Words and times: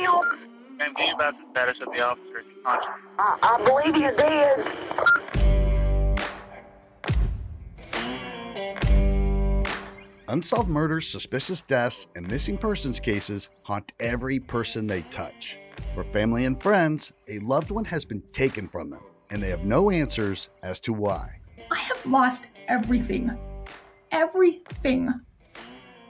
down. 0.00 0.24
Ma'am, 0.78 0.94
do 0.96 1.02
you 1.04 1.14
about 1.14 1.34
the 1.34 1.44
status 1.50 1.76
of 1.86 1.92
the 1.92 2.00
officer's 2.00 2.46
conscious? 2.64 2.88
I, 3.18 3.38
I 3.42 3.64
believe 3.64 3.96
you 3.96 4.10
did. 4.16 4.58
Unsolved 10.28 10.68
murders, 10.68 11.08
suspicious 11.08 11.60
deaths, 11.60 12.06
and 12.16 12.26
missing 12.26 12.56
persons 12.56 12.98
cases 12.98 13.50
haunt 13.62 13.92
every 14.00 14.38
person 14.38 14.86
they 14.86 15.02
touch. 15.02 15.58
For 15.94 16.04
family 16.04 16.46
and 16.46 16.62
friends, 16.62 17.12
a 17.28 17.38
loved 17.40 17.70
one 17.70 17.84
has 17.84 18.06
been 18.06 18.22
taken 18.32 18.66
from 18.66 18.88
them, 18.88 19.02
and 19.30 19.42
they 19.42 19.50
have 19.50 19.64
no 19.64 19.90
answers 19.90 20.48
as 20.62 20.80
to 20.80 20.94
why. 20.94 21.40
I 21.70 21.76
have 21.76 22.06
lost 22.06 22.46
everything. 22.66 23.30
Everything. 24.10 25.10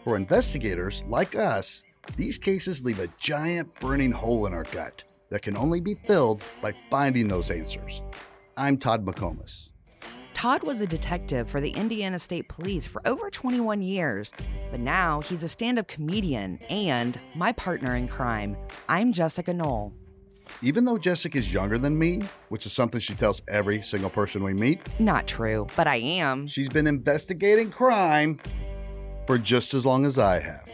For 0.04 0.16
investigators 0.16 1.02
like 1.08 1.34
us, 1.34 1.82
these 2.16 2.38
cases 2.38 2.82
leave 2.82 3.00
a 3.00 3.08
giant 3.18 3.72
burning 3.80 4.12
hole 4.12 4.46
in 4.46 4.52
our 4.54 4.64
gut 4.64 5.04
that 5.30 5.42
can 5.42 5.56
only 5.56 5.80
be 5.80 5.94
filled 6.06 6.42
by 6.60 6.74
finding 6.90 7.28
those 7.28 7.50
answers. 7.50 8.02
I'm 8.56 8.76
Todd 8.76 9.04
McComas. 9.06 9.68
Todd 10.34 10.62
was 10.64 10.80
a 10.80 10.86
detective 10.86 11.48
for 11.48 11.60
the 11.60 11.70
Indiana 11.70 12.18
State 12.18 12.48
Police 12.48 12.86
for 12.86 13.00
over 13.06 13.30
21 13.30 13.80
years, 13.82 14.32
but 14.70 14.80
now 14.80 15.20
he's 15.20 15.42
a 15.42 15.48
stand 15.48 15.78
up 15.78 15.86
comedian 15.86 16.58
and 16.68 17.18
my 17.34 17.52
partner 17.52 17.94
in 17.96 18.08
crime. 18.08 18.56
I'm 18.88 19.12
Jessica 19.12 19.52
Knoll. 19.54 19.94
Even 20.60 20.84
though 20.84 20.98
Jessica 20.98 21.38
is 21.38 21.52
younger 21.52 21.78
than 21.78 21.96
me, 21.96 22.22
which 22.48 22.66
is 22.66 22.72
something 22.72 23.00
she 23.00 23.14
tells 23.14 23.40
every 23.48 23.80
single 23.82 24.10
person 24.10 24.42
we 24.42 24.52
meet, 24.52 24.80
Not 24.98 25.26
true, 25.28 25.66
but 25.76 25.86
I 25.86 25.96
am. 25.96 26.46
she's 26.48 26.68
been 26.68 26.86
investigating 26.88 27.70
crime 27.70 28.40
for 29.26 29.38
just 29.38 29.72
as 29.72 29.86
long 29.86 30.04
as 30.04 30.18
I 30.18 30.40
have. 30.40 30.66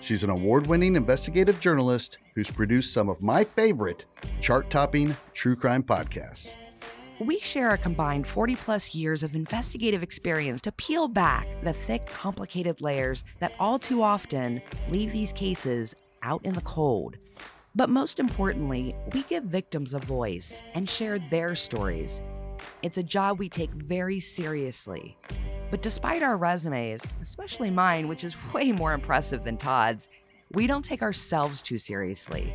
She's 0.00 0.22
an 0.22 0.30
award 0.30 0.66
winning 0.66 0.96
investigative 0.96 1.60
journalist 1.60 2.18
who's 2.34 2.50
produced 2.50 2.92
some 2.92 3.08
of 3.08 3.22
my 3.22 3.44
favorite 3.44 4.04
chart 4.40 4.70
topping 4.70 5.16
true 5.32 5.56
crime 5.56 5.82
podcasts. 5.82 6.56
We 7.20 7.38
share 7.38 7.70
a 7.70 7.78
combined 7.78 8.26
40 8.26 8.56
plus 8.56 8.94
years 8.94 9.22
of 9.22 9.34
investigative 9.34 10.02
experience 10.02 10.60
to 10.62 10.72
peel 10.72 11.06
back 11.06 11.46
the 11.62 11.72
thick, 11.72 12.06
complicated 12.06 12.80
layers 12.80 13.24
that 13.38 13.54
all 13.60 13.78
too 13.78 14.02
often 14.02 14.60
leave 14.90 15.12
these 15.12 15.32
cases 15.32 15.94
out 16.22 16.44
in 16.44 16.54
the 16.54 16.60
cold. 16.62 17.16
But 17.76 17.88
most 17.88 18.18
importantly, 18.18 18.94
we 19.12 19.22
give 19.22 19.44
victims 19.44 19.94
a 19.94 20.00
voice 20.00 20.62
and 20.74 20.88
share 20.88 21.18
their 21.18 21.54
stories. 21.54 22.20
It's 22.82 22.98
a 22.98 23.02
job 23.02 23.38
we 23.38 23.48
take 23.48 23.70
very 23.70 24.20
seriously. 24.20 25.16
But 25.74 25.82
despite 25.82 26.22
our 26.22 26.36
resumes, 26.36 27.04
especially 27.20 27.68
mine, 27.68 28.06
which 28.06 28.22
is 28.22 28.36
way 28.54 28.70
more 28.70 28.92
impressive 28.92 29.42
than 29.42 29.56
Todd's, 29.56 30.08
we 30.52 30.68
don't 30.68 30.84
take 30.84 31.02
ourselves 31.02 31.60
too 31.60 31.78
seriously. 31.78 32.54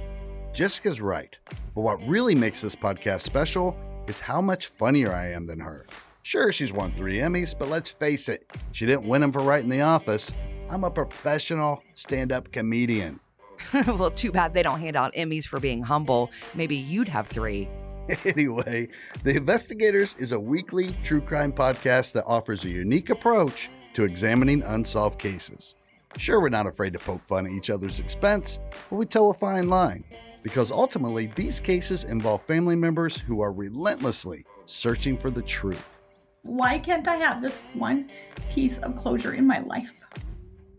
Jessica's 0.54 1.02
right, 1.02 1.38
but 1.76 1.82
what 1.82 2.02
really 2.08 2.34
makes 2.34 2.62
this 2.62 2.78
podcast 2.78 3.20
special 3.20 3.78
is 4.08 4.22
how 4.22 4.40
much 4.40 4.68
funnier 4.68 5.14
I 5.14 5.34
am 5.34 5.48
than 5.48 5.60
her. 5.60 5.86
Sure, 6.24 6.54
she's 6.54 6.72
won 6.72 6.94
three 6.94 7.18
Emmys, 7.18 7.54
but 7.60 7.68
let's 7.68 7.92
face 7.92 8.30
it, 8.30 8.50
she 8.72 8.86
didn't 8.86 9.04
win 9.04 9.20
them 9.20 9.34
for 9.34 9.42
writing 9.42 9.70
The 9.70 9.82
Office. 9.82 10.32
I'm 10.70 10.86
a 10.86 10.90
professional 10.90 11.84
stand 11.96 12.32
up 12.32 12.54
comedian. 12.54 13.20
well, 13.86 14.12
too 14.12 14.32
bad 14.32 14.54
they 14.54 14.64
don't 14.64 14.80
hand 14.80 14.96
out 14.96 15.14
Emmys 15.14 15.46
for 15.46 15.60
being 15.60 15.84
humble. 15.84 16.32
Maybe 16.56 16.78
you'd 16.78 17.10
have 17.10 17.28
three. 17.28 17.68
Anyway, 18.26 18.88
The 19.24 19.36
Investigators 19.36 20.16
is 20.18 20.32
a 20.32 20.40
weekly 20.40 20.96
true 21.04 21.22
crime 21.22 21.52
podcast 21.52 22.14
that 22.14 22.26
offers 22.26 22.64
a 22.64 22.70
unique 22.70 23.10
approach 23.10 23.70
to 23.94 24.04
examining 24.04 24.64
unsolved 24.64 25.20
cases. 25.20 25.76
Sure, 26.18 26.42
we're 26.42 26.50
not 26.50 26.66
afraid 26.66 26.94
to 26.94 27.00
poke 27.00 27.22
fun 27.22 27.46
at 27.46 27.52
each 27.52 27.70
other's 27.70 28.00
expense, 28.00 28.60
but 28.90 28.96
we 28.96 29.06
toe 29.06 29.30
a 29.30 29.34
fine 29.34 29.68
line 29.68 30.04
because 30.42 30.72
ultimately 30.72 31.28
these 31.36 31.60
cases 31.60 32.04
involve 32.04 32.42
family 32.44 32.76
members 32.76 33.18
who 33.18 33.42
are 33.42 33.52
relentlessly 33.52 34.46
searching 34.66 35.18
for 35.18 35.30
the 35.30 35.42
truth. 35.42 36.00
Why 36.44 36.80
can't 36.80 37.08
I 37.08 37.18
have 37.18 37.42
this 37.42 37.60
one 37.74 38.10
piece 38.50 38.80
of 38.80 38.96
closure 38.96 39.34
in 39.34 39.46
my 39.46 39.60
life? 39.60 39.94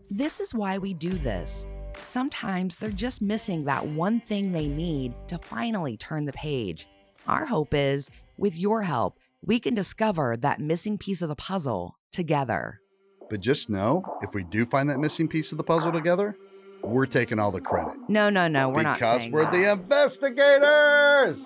This 0.09 0.39
is 0.39 0.53
why 0.53 0.77
we 0.77 0.93
do 0.93 1.11
this. 1.11 1.65
Sometimes 1.97 2.75
they're 2.75 2.89
just 2.89 3.21
missing 3.21 3.63
that 3.65 3.85
one 3.85 4.19
thing 4.19 4.51
they 4.51 4.67
need 4.67 5.13
to 5.27 5.37
finally 5.37 5.95
turn 5.97 6.25
the 6.25 6.33
page. 6.33 6.87
Our 7.27 7.45
hope 7.45 7.73
is, 7.73 8.09
with 8.37 8.55
your 8.55 8.83
help, 8.83 9.19
we 9.43 9.59
can 9.59 9.73
discover 9.73 10.35
that 10.37 10.59
missing 10.59 10.97
piece 10.97 11.21
of 11.21 11.29
the 11.29 11.35
puzzle 11.35 11.95
together. 12.11 12.81
But 13.29 13.41
just 13.41 13.69
know 13.69 14.03
if 14.21 14.33
we 14.33 14.43
do 14.43 14.65
find 14.65 14.89
that 14.89 14.99
missing 14.99 15.27
piece 15.27 15.51
of 15.51 15.57
the 15.57 15.63
puzzle 15.63 15.91
together, 15.91 16.35
we're 16.83 17.05
taking 17.05 17.39
all 17.39 17.51
the 17.51 17.61
credit. 17.61 17.93
No, 18.07 18.29
no, 18.29 18.47
no, 18.47 18.69
we're 18.69 18.81
not 18.81 18.97
because 18.97 19.27
we're 19.29 19.43
that. 19.43 19.51
the 19.51 19.71
investigators! 19.71 21.45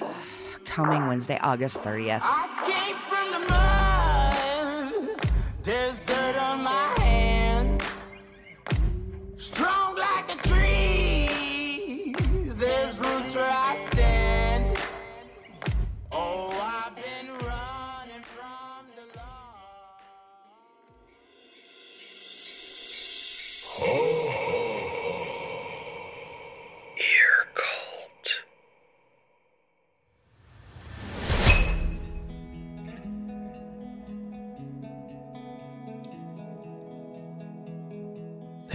Coming 0.64 1.06
Wednesday, 1.08 1.38
August 1.42 1.82
30th. 1.82 2.20
I 2.22 2.48
came 2.66 2.96
from 2.96 3.32
the 3.32 3.40
mud. 5.10 5.30
There's 5.62 5.98
dirt 6.06 6.36
on 6.36 6.62
my 6.62 6.94
hands. 6.98 7.82
Strong 9.36 9.75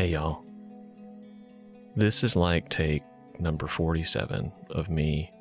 Hey, 0.01 0.13
y'all. 0.13 0.43
This 1.95 2.23
is 2.23 2.35
like 2.35 2.69
take 2.69 3.03
number 3.39 3.67
47 3.67 4.51
of 4.71 4.89
me 4.89 5.31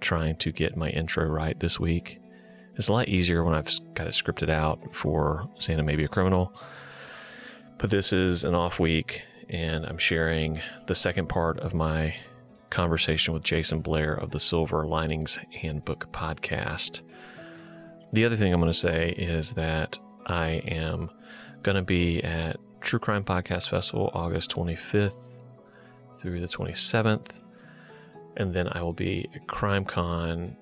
trying 0.00 0.34
to 0.38 0.50
get 0.50 0.76
my 0.76 0.88
intro 0.88 1.24
right 1.24 1.56
this 1.60 1.78
week. 1.78 2.18
It's 2.74 2.88
a 2.88 2.92
lot 2.92 3.08
easier 3.08 3.44
when 3.44 3.54
I've 3.54 3.70
got 3.94 4.08
it 4.08 4.10
scripted 4.10 4.50
out 4.50 4.80
for 4.92 5.48
Santa 5.60 5.84
Maybe 5.84 6.02
a 6.02 6.08
Criminal. 6.08 6.52
But 7.78 7.90
this 7.90 8.12
is 8.12 8.42
an 8.42 8.56
off 8.56 8.80
week, 8.80 9.22
and 9.50 9.86
I'm 9.86 9.98
sharing 9.98 10.60
the 10.88 10.94
second 10.96 11.28
part 11.28 11.60
of 11.60 11.72
my 11.72 12.12
conversation 12.70 13.34
with 13.34 13.44
Jayson 13.44 13.82
Blair 13.82 14.14
of 14.14 14.32
the 14.32 14.40
Silver 14.40 14.84
Linings 14.84 15.38
Handbook 15.52 16.10
podcast. 16.10 17.02
The 18.12 18.24
other 18.24 18.34
thing 18.34 18.52
I'm 18.52 18.60
going 18.60 18.72
to 18.72 18.76
say 18.76 19.10
is 19.10 19.52
that 19.52 19.96
I 20.26 20.60
am 20.66 21.08
going 21.62 21.76
to 21.76 21.82
be 21.82 22.20
at 22.24 22.56
True 22.86 23.00
Crime 23.00 23.24
Podcast 23.24 23.68
Festival 23.68 24.12
August 24.14 24.52
25th 24.52 25.42
through 26.20 26.38
the 26.38 26.46
27th. 26.46 27.42
And 28.36 28.54
then 28.54 28.68
I 28.68 28.80
will 28.80 28.92
be 28.92 29.28
at 29.34 29.48
Crime 29.48 29.84
Con 29.84 30.56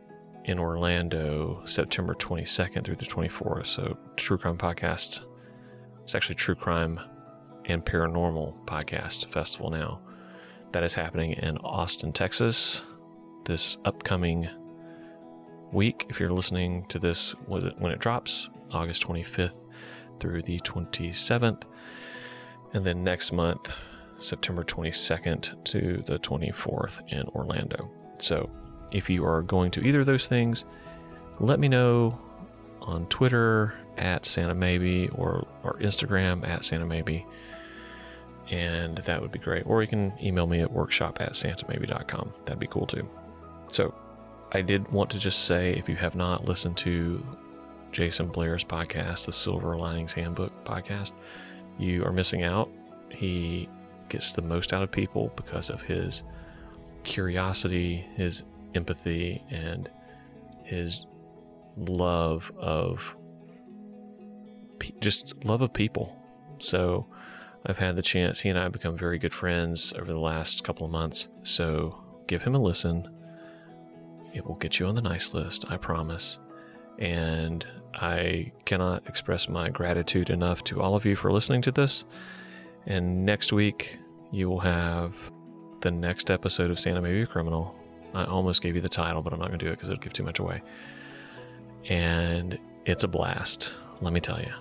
in 0.46 0.58
Orlando 0.58 1.60
September 1.66 2.14
22nd 2.14 2.82
through 2.82 2.96
the 2.96 3.04
24th. 3.04 3.66
So, 3.66 3.98
True 4.16 4.38
Crime 4.38 4.56
Podcast. 4.56 5.20
It's 6.04 6.14
actually 6.14 6.36
True 6.36 6.54
Crime 6.54 6.98
and 7.66 7.84
Paranormal 7.84 8.64
Podcast 8.64 9.26
Festival 9.26 9.68
now. 9.68 10.00
That 10.72 10.82
is 10.82 10.94
happening 10.94 11.32
in 11.32 11.58
Austin, 11.58 12.10
Texas 12.10 12.86
this 13.44 13.76
upcoming 13.84 14.48
week. 15.74 16.06
If 16.08 16.20
you're 16.20 16.32
listening 16.32 16.86
to 16.88 16.98
this 16.98 17.32
when 17.48 17.92
it 17.92 17.98
drops, 17.98 18.48
August 18.72 19.06
25th 19.06 19.66
through 20.20 20.40
the 20.40 20.58
27th. 20.60 21.64
And 22.74 22.84
then 22.84 23.04
next 23.04 23.32
month, 23.32 23.72
September 24.18 24.64
22nd 24.64 25.64
to 25.64 26.02
the 26.06 26.18
24th 26.18 27.00
in 27.12 27.26
Orlando. 27.28 27.90
So 28.18 28.50
if 28.92 29.08
you 29.08 29.24
are 29.24 29.42
going 29.42 29.70
to 29.72 29.86
either 29.86 30.00
of 30.00 30.06
those 30.06 30.26
things, 30.26 30.64
let 31.40 31.58
me 31.58 31.68
know 31.68 32.18
on 32.80 33.06
Twitter 33.06 33.74
at 33.96 34.26
Santa 34.26 34.54
Maybe 34.54 35.08
or, 35.10 35.46
or 35.62 35.74
Instagram 35.78 36.46
at 36.46 36.64
Santa 36.64 36.86
Maybe. 36.86 37.24
And 38.50 38.98
that 38.98 39.22
would 39.22 39.32
be 39.32 39.38
great. 39.38 39.64
Or 39.66 39.80
you 39.80 39.88
can 39.88 40.12
email 40.22 40.46
me 40.46 40.60
at 40.60 40.70
workshop 40.70 41.20
at 41.20 41.32
santamaybe.com. 41.32 42.32
That'd 42.44 42.58
be 42.58 42.66
cool 42.66 42.86
too. 42.86 43.08
So 43.68 43.94
I 44.52 44.60
did 44.60 44.86
want 44.92 45.10
to 45.10 45.18
just 45.18 45.46
say 45.46 45.72
if 45.72 45.88
you 45.88 45.96
have 45.96 46.14
not 46.14 46.44
listened 46.44 46.76
to 46.78 47.24
Jayson 47.92 48.28
Blair's 48.28 48.64
podcast, 48.64 49.26
the 49.26 49.32
Silver 49.32 49.76
Linings 49.76 50.12
Handbook 50.12 50.52
podcast, 50.64 51.12
you 51.78 52.04
are 52.04 52.12
missing 52.12 52.42
out. 52.42 52.70
He 53.10 53.68
gets 54.08 54.32
the 54.32 54.42
most 54.42 54.72
out 54.72 54.82
of 54.82 54.90
people 54.90 55.32
because 55.36 55.70
of 55.70 55.82
his 55.82 56.22
curiosity, 57.04 58.06
his 58.16 58.44
empathy, 58.74 59.42
and 59.50 59.88
his 60.62 61.06
love 61.76 62.52
of 62.58 63.16
just 65.00 65.44
love 65.44 65.62
of 65.62 65.72
people. 65.72 66.16
So 66.58 67.06
I've 67.66 67.78
had 67.78 67.96
the 67.96 68.02
chance, 68.02 68.40
he 68.40 68.48
and 68.50 68.58
I 68.58 68.64
have 68.64 68.72
become 68.72 68.96
very 68.96 69.18
good 69.18 69.32
friends 69.32 69.92
over 69.94 70.12
the 70.12 70.18
last 70.18 70.64
couple 70.64 70.84
of 70.84 70.92
months. 70.92 71.28
So 71.42 71.98
give 72.26 72.42
him 72.42 72.54
a 72.54 72.58
listen. 72.58 73.08
It 74.34 74.44
will 74.44 74.56
get 74.56 74.78
you 74.78 74.86
on 74.86 74.94
the 74.94 75.02
nice 75.02 75.32
list, 75.32 75.64
I 75.70 75.76
promise. 75.76 76.38
And 76.98 77.66
I 77.94 78.52
cannot 78.64 79.06
express 79.06 79.48
my 79.48 79.68
gratitude 79.68 80.30
enough 80.30 80.64
to 80.64 80.80
all 80.80 80.94
of 80.94 81.04
you 81.04 81.16
for 81.16 81.32
listening 81.32 81.62
to 81.62 81.72
this. 81.72 82.04
And 82.86 83.24
next 83.24 83.52
week, 83.52 83.98
you 84.30 84.48
will 84.48 84.60
have 84.60 85.14
the 85.80 85.90
next 85.90 86.30
episode 86.30 86.70
of 86.70 86.78
Santa 86.78 87.00
Maybe 87.00 87.22
a 87.22 87.26
Criminal. 87.26 87.74
I 88.14 88.24
almost 88.24 88.62
gave 88.62 88.74
you 88.74 88.80
the 88.80 88.88
title, 88.88 89.22
but 89.22 89.32
I'm 89.32 89.38
not 89.38 89.48
going 89.48 89.58
to 89.58 89.64
do 89.64 89.70
it 89.70 89.74
because 89.74 89.88
it'll 89.88 90.00
give 90.00 90.12
too 90.12 90.22
much 90.22 90.38
away. 90.38 90.62
And 91.88 92.58
it's 92.86 93.04
a 93.04 93.08
blast, 93.08 93.72
let 94.00 94.12
me 94.12 94.20
tell 94.20 94.40
you. 94.40 94.52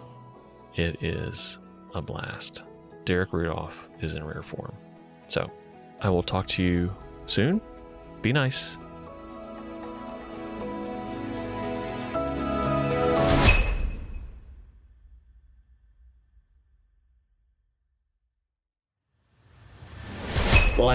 It 0.75 1.03
is 1.03 1.59
a 1.93 2.01
blast. 2.01 2.63
Derek 3.05 3.33
Rudolph 3.33 3.89
is 4.01 4.15
in 4.15 4.23
rare 4.23 4.41
form. 4.41 4.73
So 5.27 5.49
I 6.01 6.09
will 6.09 6.23
talk 6.23 6.47
to 6.47 6.63
you 6.63 6.93
soon. 7.27 7.61
Be 8.21 8.33
nice. 8.33 8.77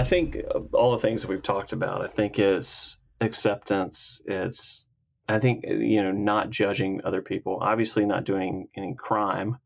Think 0.09 0.37
all 0.73 0.91
the 0.91 0.99
things 0.99 1.21
that 1.21 1.29
we've 1.29 1.43
talked 1.43 1.71
about, 1.71 2.01
I 2.01 2.07
think 2.07 2.39
it's 2.39 2.97
acceptance. 3.21 4.21
It's, 4.25 4.85
I 5.27 5.39
think, 5.39 5.63
you 5.65 6.01
know, 6.01 6.11
not 6.11 6.49
judging 6.49 7.01
other 7.03 7.21
people, 7.21 7.59
obviously 7.61 8.05
not 8.05 8.25
doing 8.25 8.67
any 8.75 8.95
crime. 8.95 9.57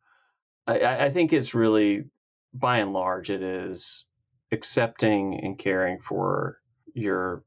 I- 0.68 1.06
I, 1.06 1.10
think 1.10 1.34
it's 1.34 1.54
really, 1.54 2.06
by 2.54 2.80
and 2.80 2.94
large, 2.94 3.30
it 3.30 3.42
is 3.42 4.06
accepting 4.52 5.40
and 5.42 5.58
caring 5.58 6.00
for 6.00 6.60
your 6.94 7.44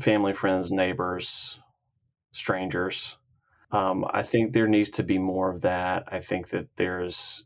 family, 0.00 0.34
friends, 0.34 0.70
neighbors, 0.70 1.58
strangers. 2.32 3.16
Um, 3.70 4.04
I 4.08 4.22
think 4.22 4.52
there 4.52 4.68
needs 4.68 4.90
to 4.90 5.02
be 5.02 5.18
more 5.18 5.50
of 5.50 5.62
that. 5.62 6.04
I 6.08 6.20
think 6.20 6.50
that 6.50 6.68
there's, 6.76 7.44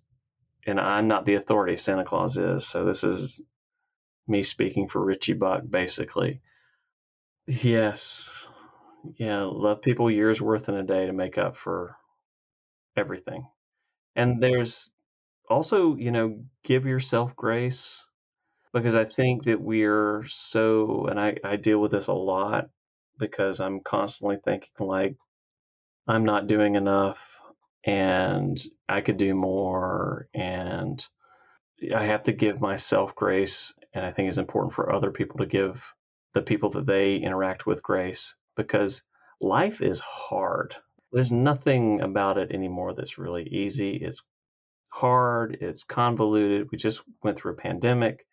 and 0.67 0.79
I'm 0.79 1.09
not 1.09 1.25
the 1.25 1.37
authority, 1.37 1.77
Santa 1.77 2.05
Claus 2.05 2.37
is. 2.37 2.67
So 2.67 2.85
this 2.85 3.05
is 3.05 3.41
me 4.29 4.43
speaking 4.43 4.89
for 4.89 5.05
Richie 5.05 5.35
Buck, 5.35 5.63
basically. 5.69 6.41
Yes. 7.47 8.47
Yeah, 9.17 9.45
love 9.45 9.83
people 9.83 10.11
years 10.11 10.41
worth 10.41 10.69
in 10.69 10.77
a 10.77 10.83
day 10.83 11.07
to 11.07 11.13
make 11.13 11.39
up 11.39 11.57
for 11.57 11.97
everything. 12.97 13.47
And 14.17 14.43
there's 14.43 14.91
also, 15.49 15.97
you 15.97 16.11
know, 16.11 16.45
give 16.65 16.87
yourself 16.87 17.37
grace 17.37 18.05
because 18.73 18.95
I 18.95 19.05
think 19.05 19.45
that 19.45 19.61
we're 19.61 20.25
so, 20.27 21.07
and 21.07 21.19
I, 21.19 21.37
I 21.45 21.57
deal 21.57 21.81
with 21.81 21.93
this 21.93 22.09
a 22.09 22.13
lot 22.13 22.71
because 23.19 23.61
I'm 23.61 23.81
constantly 23.81 24.39
thinking, 24.45 24.71
like, 24.87 25.17
I'm 26.07 26.25
not 26.25 26.47
doing 26.47 26.75
enough 26.75 27.41
and 27.85 28.59
I 28.89 29.01
could 29.01 29.17
do 29.17 29.35
more 29.35 30.29
and 30.35 31.07
I 31.95 32.05
have 32.05 32.25
to 32.25 32.33
give 32.33 32.61
myself 32.61 33.15
grace 33.15 33.73
and 33.99 34.07
I 34.07 34.13
think 34.13 34.29
it's 34.29 34.39
important 34.39 34.73
for 34.73 34.93
other 34.93 35.11
people 35.11 35.39
to 35.39 35.47
give 35.47 35.85
the 36.33 36.41
people 36.41 36.71
that 36.71 36.87
they 36.87 37.17
interact 37.17 37.67
with 37.67 37.83
grace 37.83 38.37
because 38.57 39.03
life 39.41 39.83
is 39.83 39.99
hard. 39.99 40.77
There's 41.11 41.33
nothing 41.33 42.01
about 42.01 42.39
it 42.39 42.53
anymore 42.53 42.95
that's 42.95 43.19
really 43.19 43.43
easy. 43.49 43.97
It's 43.97 44.23
hard, 44.89 45.59
it's 45.61 45.83
convoluted. 45.83 46.69
We 46.71 46.79
just 46.79 47.03
went 47.25 47.37
through 47.37 47.55
a 47.55 47.57
pandemic. 47.57 48.25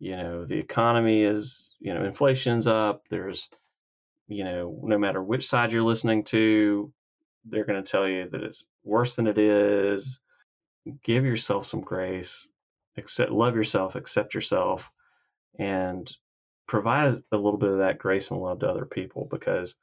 You 0.00 0.16
know, 0.16 0.44
the 0.44 0.58
economy 0.58 1.22
is, 1.22 1.76
you 1.78 1.94
know, 1.94 2.04
inflation's 2.04 2.66
up. 2.66 3.04
There's, 3.10 3.48
you 4.26 4.42
know, 4.42 4.80
no 4.82 4.98
matter 4.98 5.22
which 5.22 5.46
side 5.46 5.70
you're 5.70 5.84
listening 5.84 6.24
to, 6.24 6.92
they're 7.44 7.64
going 7.64 7.80
to 7.80 7.88
tell 7.88 8.08
you 8.08 8.28
that 8.30 8.42
it's 8.42 8.64
worse 8.82 9.14
than 9.14 9.28
it 9.28 9.38
is. 9.38 10.18
Give 11.04 11.24
yourself 11.24 11.66
some 11.66 11.80
grace 11.80 12.48
accept 13.00 13.32
love 13.32 13.56
yourself 13.56 13.96
accept 13.96 14.34
yourself 14.34 14.88
and 15.58 16.10
provide 16.68 17.16
a 17.32 17.36
little 17.36 17.58
bit 17.58 17.70
of 17.70 17.78
that 17.78 17.98
grace 17.98 18.30
and 18.30 18.40
love 18.40 18.60
to 18.60 18.68
other 18.68 18.86
people 18.86 19.26
because 19.30 19.74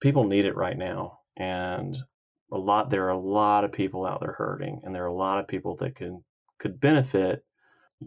people 0.00 0.24
need 0.24 0.44
it 0.44 0.56
right 0.56 0.76
now. 0.76 1.20
And 1.36 1.96
a 2.52 2.58
lot 2.58 2.90
there 2.90 3.06
are 3.06 3.10
a 3.10 3.18
lot 3.18 3.64
of 3.64 3.72
people 3.72 4.04
out 4.04 4.20
there 4.20 4.32
hurting 4.32 4.80
and 4.84 4.94
there 4.94 5.04
are 5.04 5.08
a 5.08 5.14
lot 5.14 5.38
of 5.38 5.48
people 5.48 5.74
that 5.76 5.96
can 5.96 6.22
could 6.58 6.78
benefit 6.78 7.42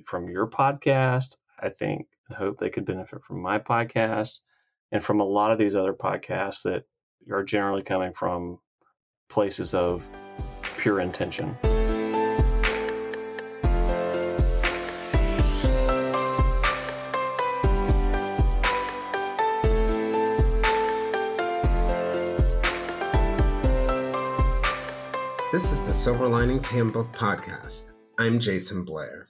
from 0.06 0.30
your 0.30 0.48
podcast 0.48 1.36
i 1.60 1.68
think 1.68 2.06
and 2.30 2.38
hope 2.38 2.60
they 2.60 2.70
could 2.70 2.86
benefit 2.86 3.24
from 3.24 3.42
my 3.42 3.58
podcast 3.58 4.40
and 4.92 5.04
from 5.04 5.20
a 5.20 5.26
lot 5.26 5.52
of 5.52 5.58
these 5.58 5.76
other 5.76 5.94
podcasts 5.94 6.62
that 6.62 6.84
are 7.32 7.44
generally 7.44 7.82
coming 7.82 8.14
from 8.14 8.60
places 9.30 9.74
of 9.74 10.08
pure 10.78 11.00
intention 11.00 11.58
This 25.56 25.72
is 25.72 25.80
the 25.80 25.94
Silver 25.94 26.28
Linings 26.28 26.68
Handbook 26.68 27.13
Podcast. 27.13 27.94
I'm 28.18 28.42
Jayson 28.42 28.84
Blair. 28.84 29.30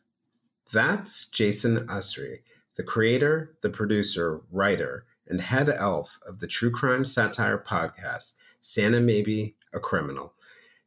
That's 0.73 1.27
Jason 1.27 1.85
Usry, 1.85 2.37
the 2.77 2.81
creator, 2.81 3.55
the 3.61 3.69
producer, 3.69 4.41
writer, 4.51 5.05
and 5.27 5.39
head 5.39 5.69
elf 5.69 6.17
of 6.27 6.39
the 6.39 6.47
true 6.47 6.71
crime 6.71 7.05
satire 7.05 7.63
podcast, 7.63 8.33
Santa 8.59 9.01
Maybe 9.01 9.55
a 9.71 9.79
Criminal. 9.79 10.33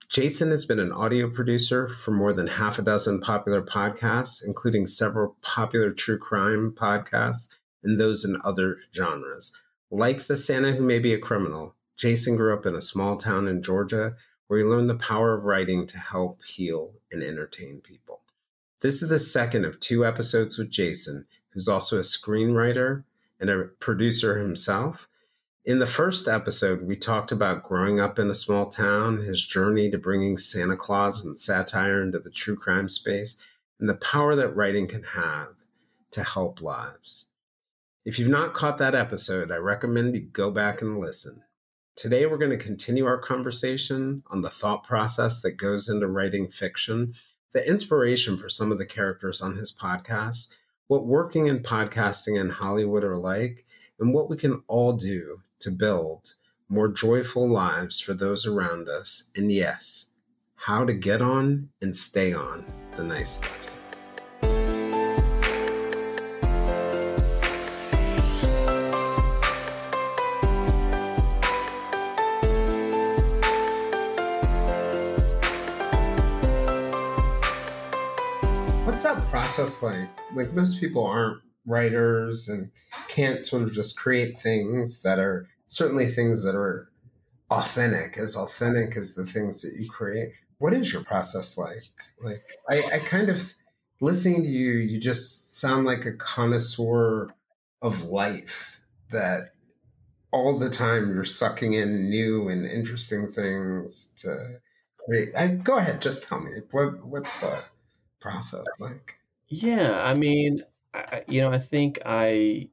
Jason 0.08 0.50
has 0.50 0.66
been 0.66 0.80
an 0.80 0.90
audio 0.90 1.30
producer 1.30 1.88
for 1.88 2.10
more 2.10 2.32
than 2.32 2.48
half 2.48 2.80
a 2.80 2.82
dozen 2.82 3.20
popular 3.20 3.62
podcasts, 3.62 4.44
including 4.44 4.86
several 4.86 5.36
popular 5.40 5.92
true 5.92 6.18
crime 6.18 6.74
podcasts 6.76 7.48
and 7.84 8.00
those 8.00 8.24
in 8.24 8.38
other 8.42 8.78
genres. 8.92 9.52
Like 9.88 10.24
the 10.24 10.36
Santa 10.36 10.72
Who 10.72 10.82
May 10.82 10.98
Be 10.98 11.14
a 11.14 11.18
Criminal, 11.18 11.76
Jason 11.96 12.34
grew 12.34 12.52
up 12.52 12.66
in 12.66 12.74
a 12.74 12.80
small 12.80 13.16
town 13.16 13.46
in 13.46 13.62
Georgia 13.62 14.16
where 14.48 14.58
he 14.58 14.64
learned 14.64 14.90
the 14.90 14.94
power 14.96 15.34
of 15.34 15.44
writing 15.44 15.86
to 15.86 15.98
help 15.98 16.44
heal 16.44 16.92
and 17.12 17.22
entertain 17.22 17.80
people. 17.80 18.20
This 18.80 19.02
is 19.02 19.08
the 19.08 19.18
second 19.18 19.64
of 19.64 19.80
two 19.80 20.04
episodes 20.04 20.58
with 20.58 20.70
Jason, 20.70 21.26
who's 21.50 21.68
also 21.68 21.98
a 21.98 22.02
screenwriter 22.02 23.04
and 23.40 23.48
a 23.50 23.64
producer 23.64 24.38
himself. 24.38 25.08
In 25.64 25.80
the 25.80 25.86
first 25.86 26.28
episode, 26.28 26.82
we 26.82 26.96
talked 26.96 27.30
about 27.30 27.62
growing 27.62 28.00
up 28.00 28.18
in 28.18 28.30
a 28.30 28.34
small 28.34 28.66
town, 28.66 29.18
his 29.18 29.44
journey 29.44 29.90
to 29.90 29.98
bringing 29.98 30.38
Santa 30.38 30.76
Claus 30.76 31.24
and 31.24 31.38
satire 31.38 32.02
into 32.02 32.18
the 32.18 32.30
true 32.30 32.56
crime 32.56 32.88
space, 32.88 33.36
and 33.78 33.88
the 33.88 33.94
power 33.94 34.34
that 34.34 34.56
writing 34.56 34.86
can 34.86 35.02
have 35.02 35.54
to 36.12 36.22
help 36.22 36.62
lives. 36.62 37.26
If 38.04 38.18
you've 38.18 38.30
not 38.30 38.54
caught 38.54 38.78
that 38.78 38.94
episode, 38.94 39.50
I 39.50 39.56
recommend 39.56 40.14
you 40.14 40.22
go 40.22 40.50
back 40.50 40.80
and 40.80 40.98
listen. 40.98 41.42
Today, 41.98 42.26
we're 42.26 42.38
going 42.38 42.56
to 42.56 42.56
continue 42.56 43.06
our 43.06 43.18
conversation 43.18 44.22
on 44.28 44.40
the 44.40 44.50
thought 44.50 44.84
process 44.84 45.40
that 45.40 45.56
goes 45.56 45.88
into 45.88 46.06
writing 46.06 46.46
fiction, 46.46 47.12
the 47.50 47.68
inspiration 47.68 48.38
for 48.38 48.48
some 48.48 48.70
of 48.70 48.78
the 48.78 48.86
characters 48.86 49.42
on 49.42 49.56
his 49.56 49.76
podcast, 49.76 50.46
what 50.86 51.04
working 51.04 51.48
in 51.48 51.58
podcasting 51.58 52.40
and 52.40 52.52
Hollywood 52.52 53.02
are 53.02 53.18
like, 53.18 53.66
and 53.98 54.14
what 54.14 54.30
we 54.30 54.36
can 54.36 54.62
all 54.68 54.92
do 54.92 55.38
to 55.58 55.72
build 55.72 56.36
more 56.68 56.86
joyful 56.86 57.48
lives 57.48 57.98
for 57.98 58.14
those 58.14 58.46
around 58.46 58.88
us. 58.88 59.32
And 59.34 59.50
yes, 59.50 60.06
how 60.54 60.84
to 60.84 60.92
get 60.92 61.20
on 61.20 61.70
and 61.82 61.96
stay 61.96 62.32
on 62.32 62.64
the 62.92 63.02
nice 63.02 63.40
list. 63.40 63.87
Process 79.58 79.82
like? 79.82 80.08
Like 80.34 80.54
most 80.54 80.78
people 80.78 81.04
aren't 81.04 81.42
writers 81.66 82.48
and 82.48 82.70
can't 83.08 83.44
sort 83.44 83.62
of 83.62 83.72
just 83.72 83.98
create 83.98 84.40
things 84.40 85.02
that 85.02 85.18
are 85.18 85.48
certainly 85.66 86.06
things 86.06 86.44
that 86.44 86.54
are 86.54 86.90
authentic, 87.50 88.16
as 88.18 88.36
authentic 88.36 88.96
as 88.96 89.16
the 89.16 89.26
things 89.26 89.62
that 89.62 89.74
you 89.76 89.90
create. 89.90 90.30
What 90.58 90.74
is 90.74 90.92
your 90.92 91.02
process 91.02 91.58
like? 91.58 91.82
Like 92.22 92.44
I, 92.70 92.84
I 92.94 92.98
kind 93.00 93.28
of 93.30 93.54
listening 94.00 94.44
to 94.44 94.48
you, 94.48 94.74
you 94.74 95.00
just 95.00 95.58
sound 95.58 95.86
like 95.86 96.06
a 96.06 96.12
connoisseur 96.12 97.34
of 97.82 98.04
life 98.04 98.78
that 99.10 99.54
all 100.30 100.56
the 100.56 100.70
time 100.70 101.08
you're 101.08 101.24
sucking 101.24 101.72
in 101.72 102.08
new 102.08 102.48
and 102.48 102.64
interesting 102.64 103.32
things 103.32 104.12
to 104.18 104.60
create. 105.04 105.30
I, 105.36 105.48
go 105.48 105.78
ahead, 105.78 106.00
just 106.00 106.28
tell 106.28 106.38
me 106.38 106.52
what 106.70 107.04
what's 107.04 107.40
the 107.40 107.58
process 108.20 108.64
like? 108.78 109.17
Yeah, 109.48 110.00
I 110.02 110.14
mean, 110.14 110.62
I, 110.94 111.22
you 111.28 111.40
know, 111.40 111.50
I 111.50 111.58
think 111.58 111.98
I 112.04 112.68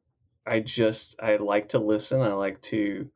I 0.46 0.60
just 0.60 1.22
I 1.22 1.38
like 1.38 1.70
to 1.70 1.79
listen. 1.79 2.22
I 2.22 2.34
like 2.34 2.62
to 2.63 3.10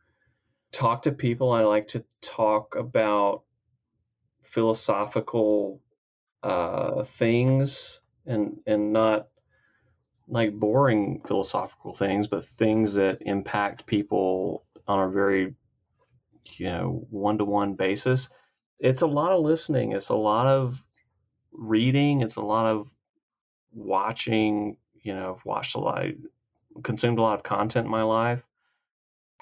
talk 0.72 1.04
to 1.04 1.12
people. 1.13 1.51
I 1.51 1.63
like 1.63 1.88
to 1.89 2.06
talk 2.22 2.75
about 2.75 3.44
philosophical 4.44 5.82
uh, 6.44 7.04
things 7.04 8.01
and 8.25 8.60
and 8.68 8.94
not 8.94 9.30
like 10.28 10.54
boring 10.60 11.22
philosophical 11.25 11.94
things, 11.94 12.28
but 12.28 12.46
things 12.46 12.94
that 12.96 13.18
impact 13.22 13.86
people 13.86 14.66
on 14.88 15.08
a 15.08 15.12
very 15.12 15.56
you 16.58 16.66
know 16.68 17.06
one 17.10 17.38
to 17.38 17.46
one 17.46 17.74
basis. 17.75 18.30
It's 18.80 19.01
a 19.01 19.08
lot 19.08 19.32
of 19.32 19.44
listening. 19.44 19.92
It's 19.94 20.10
a 20.10 20.16
lot 20.16 20.48
of 20.48 20.84
reading. 21.54 22.22
It's 22.22 22.38
a 22.38 22.42
lot 22.42 22.68
of 22.68 22.94
watching. 23.74 24.78
You 25.02 25.16
know, 25.16 25.36
I've 25.36 25.46
watched 25.46 25.76
a 25.76 25.80
lot, 25.80 26.06
consumed 26.84 27.20
a 27.20 27.22
lot 27.22 27.36
of 27.36 27.44
content 27.44 27.86
in 27.86 27.92
my 27.92 28.04
life. 28.04 28.44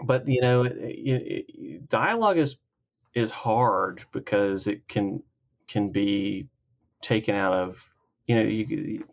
But 0.03 0.27
you 0.27 0.41
know, 0.41 0.63
it, 0.63 0.75
it, 0.77 1.89
dialogue 1.89 2.37
is 2.37 2.57
is 3.13 3.31
hard 3.31 4.03
because 4.11 4.67
it 4.67 4.87
can 4.87 5.23
can 5.67 5.89
be 5.89 6.47
taken 7.01 7.35
out 7.35 7.53
of 7.53 7.83
you 8.27 8.35
know 8.35 8.43
you 8.43 9.03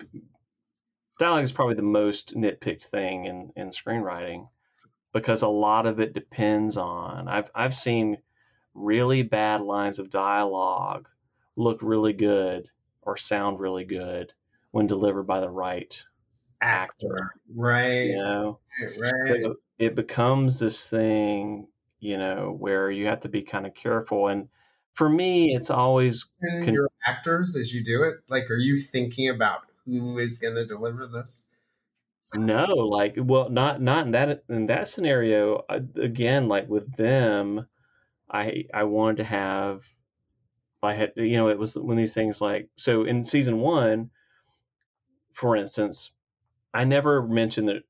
dialogue 1.18 1.44
is 1.44 1.52
probably 1.52 1.74
the 1.74 1.82
most 1.82 2.34
nitpicked 2.36 2.82
thing 2.82 3.24
in 3.24 3.52
in 3.56 3.70
screenwriting 3.70 4.48
because 5.12 5.42
a 5.42 5.48
lot 5.48 5.86
of 5.86 6.00
it 6.00 6.12
depends 6.12 6.76
on 6.76 7.28
I've 7.28 7.50
I've 7.54 7.74
seen 7.74 8.18
really 8.74 9.22
bad 9.22 9.60
lines 9.60 9.98
of 9.98 10.10
dialogue 10.10 11.08
look 11.56 11.78
really 11.80 12.12
good 12.12 12.68
or 13.02 13.16
sound 13.16 13.60
really 13.60 13.84
good 13.84 14.32
when 14.74 14.86
delivered 14.86 15.24
by 15.24 15.40
the 15.40 15.50
right 15.50 16.04
actor 16.60 17.32
Right. 17.54 18.06
you 18.08 18.16
know 18.16 18.60
Right. 18.98 19.42
so 19.42 19.56
it 19.78 19.94
becomes 19.94 20.58
this 20.58 20.88
thing 20.88 21.68
you 22.00 22.16
know 22.18 22.56
where 22.58 22.90
you 22.90 23.06
have 23.06 23.20
to 23.20 23.28
be 23.28 23.42
kind 23.42 23.66
of 23.66 23.74
careful 23.74 24.28
and 24.28 24.48
for 24.94 25.08
me 25.08 25.54
it's 25.54 25.70
always 25.70 26.28
Can- 26.62 26.74
your 26.74 26.90
actors 27.06 27.56
as 27.56 27.72
you 27.74 27.82
do 27.84 28.02
it, 28.02 28.16
like, 28.28 28.50
are 28.50 28.56
you 28.56 28.76
thinking 28.76 29.28
about 29.28 29.62
who 29.86 30.18
is 30.18 30.38
going 30.38 30.54
to 30.56 30.66
deliver 30.66 31.06
this? 31.06 31.48
No, 32.34 32.64
like 32.66 33.14
well, 33.16 33.48
not 33.48 33.80
not 33.80 34.06
in 34.06 34.12
that 34.12 34.44
in 34.48 34.66
that 34.66 34.88
scenario. 34.88 35.64
uh, 35.68 35.80
Again, 35.96 36.48
like 36.48 36.68
with 36.68 36.94
them, 36.96 37.66
I 38.30 38.66
I 38.74 38.84
wanted 38.84 39.18
to 39.18 39.24
have, 39.24 39.84
I 40.82 40.94
had 40.94 41.12
you 41.16 41.36
know 41.36 41.48
it 41.48 41.58
was 41.58 41.76
one 41.76 41.92
of 41.92 41.96
these 41.96 42.14
things 42.14 42.40
like 42.40 42.68
so 42.76 43.04
in 43.04 43.24
season 43.24 43.58
one, 43.60 44.10
for 45.34 45.56
instance, 45.56 46.10
I 46.72 46.84
never 46.84 47.22
mentioned 47.22 47.68
that 47.68 47.82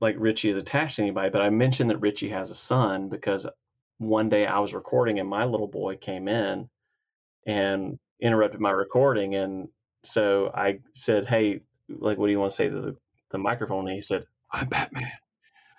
like 0.00 0.16
Richie 0.18 0.50
is 0.50 0.56
attached 0.56 0.96
to 0.96 1.02
anybody, 1.02 1.30
but 1.30 1.42
I 1.42 1.50
mentioned 1.50 1.90
that 1.90 1.98
Richie 1.98 2.30
has 2.30 2.50
a 2.50 2.54
son 2.54 3.08
because 3.08 3.46
one 3.98 4.28
day 4.28 4.46
I 4.46 4.58
was 4.58 4.74
recording 4.74 5.18
and 5.18 5.28
my 5.28 5.44
little 5.44 5.68
boy 5.68 5.96
came 5.96 6.26
in 6.26 6.68
and 7.46 7.98
interrupted 8.20 8.60
my 8.60 8.70
recording, 8.70 9.34
and 9.34 9.68
so 10.04 10.50
I 10.54 10.80
said, 10.94 11.26
"Hey, 11.26 11.60
like, 11.88 12.18
what 12.18 12.26
do 12.26 12.32
you 12.32 12.40
want 12.40 12.52
to 12.52 12.56
say 12.56 12.68
to 12.68 12.80
the, 12.80 12.96
the 13.30 13.38
microphone?" 13.38 13.86
And 13.86 13.94
he 13.94 14.00
said, 14.00 14.24
"I'm 14.52 14.68
Batman." 14.68 15.12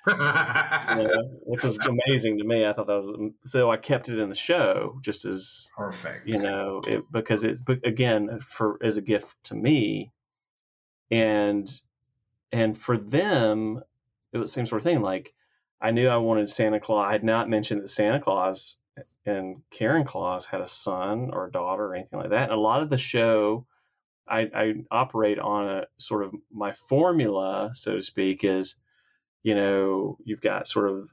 you 0.08 0.14
know, 0.16 1.40
which 1.44 1.64
was 1.64 1.78
amazing 1.78 2.40
to 2.40 2.44
me. 2.44 2.66
I 2.66 2.74
thought 2.74 2.88
that 2.88 2.96
was 2.96 3.08
um, 3.08 3.36
so. 3.46 3.70
I 3.70 3.78
kept 3.78 4.10
it 4.10 4.18
in 4.18 4.30
the 4.30 4.36
show 4.36 5.00
just 5.02 5.26
as 5.26 5.70
Perfect. 5.78 6.28
you 6.28 6.40
know, 6.40 6.82
it, 6.88 7.04
because 7.12 7.44
it 7.44 7.60
but 7.64 7.86
again 7.86 8.40
for 8.42 8.80
as 8.82 8.98
a 8.98 9.02
gift 9.02 9.36
to 9.46 9.56
me, 9.56 10.12
and 11.12 11.70
and 12.52 12.78
for 12.78 12.98
them, 12.98 13.84
it 14.34 14.38
was 14.38 14.50
the 14.50 14.54
same 14.54 14.66
sort 14.66 14.82
of 14.82 14.84
thing. 14.84 15.02
Like 15.02 15.34
I 15.82 15.92
knew 15.92 16.08
I 16.08 16.18
wanted 16.18 16.50
Santa 16.50 16.80
Claus. 16.80 17.10
I 17.10 17.12
had 17.12 17.24
not 17.24 17.50
mentioned 17.50 17.82
that 17.82 17.90
Santa 17.90 18.20
Claus 18.20 18.78
and 19.26 19.62
Karen 19.70 20.06
Claus 20.06 20.46
had 20.46 20.62
a 20.62 20.68
son 20.68 21.30
or 21.34 21.48
a 21.48 21.52
daughter 21.52 21.88
or 21.88 21.96
anything 21.96 22.20
like 22.20 22.30
that. 22.32 22.50
And 22.50 22.54
a 22.58 22.62
lot 22.62 22.82
of 22.82 22.90
the 22.90 22.98
show, 22.98 23.66
I, 24.28 24.50
I 24.54 24.74
operate 24.92 25.40
on 25.40 25.68
a 25.68 25.86
sort 25.98 26.24
of 26.24 26.34
my 26.52 26.74
formula, 26.74 27.72
so 27.74 27.96
to 27.96 28.02
speak, 28.02 28.44
is 28.44 28.76
you 29.44 29.56
know 29.56 30.18
you've 30.24 30.42
got 30.42 30.68
sort 30.68 30.90
of 30.90 31.10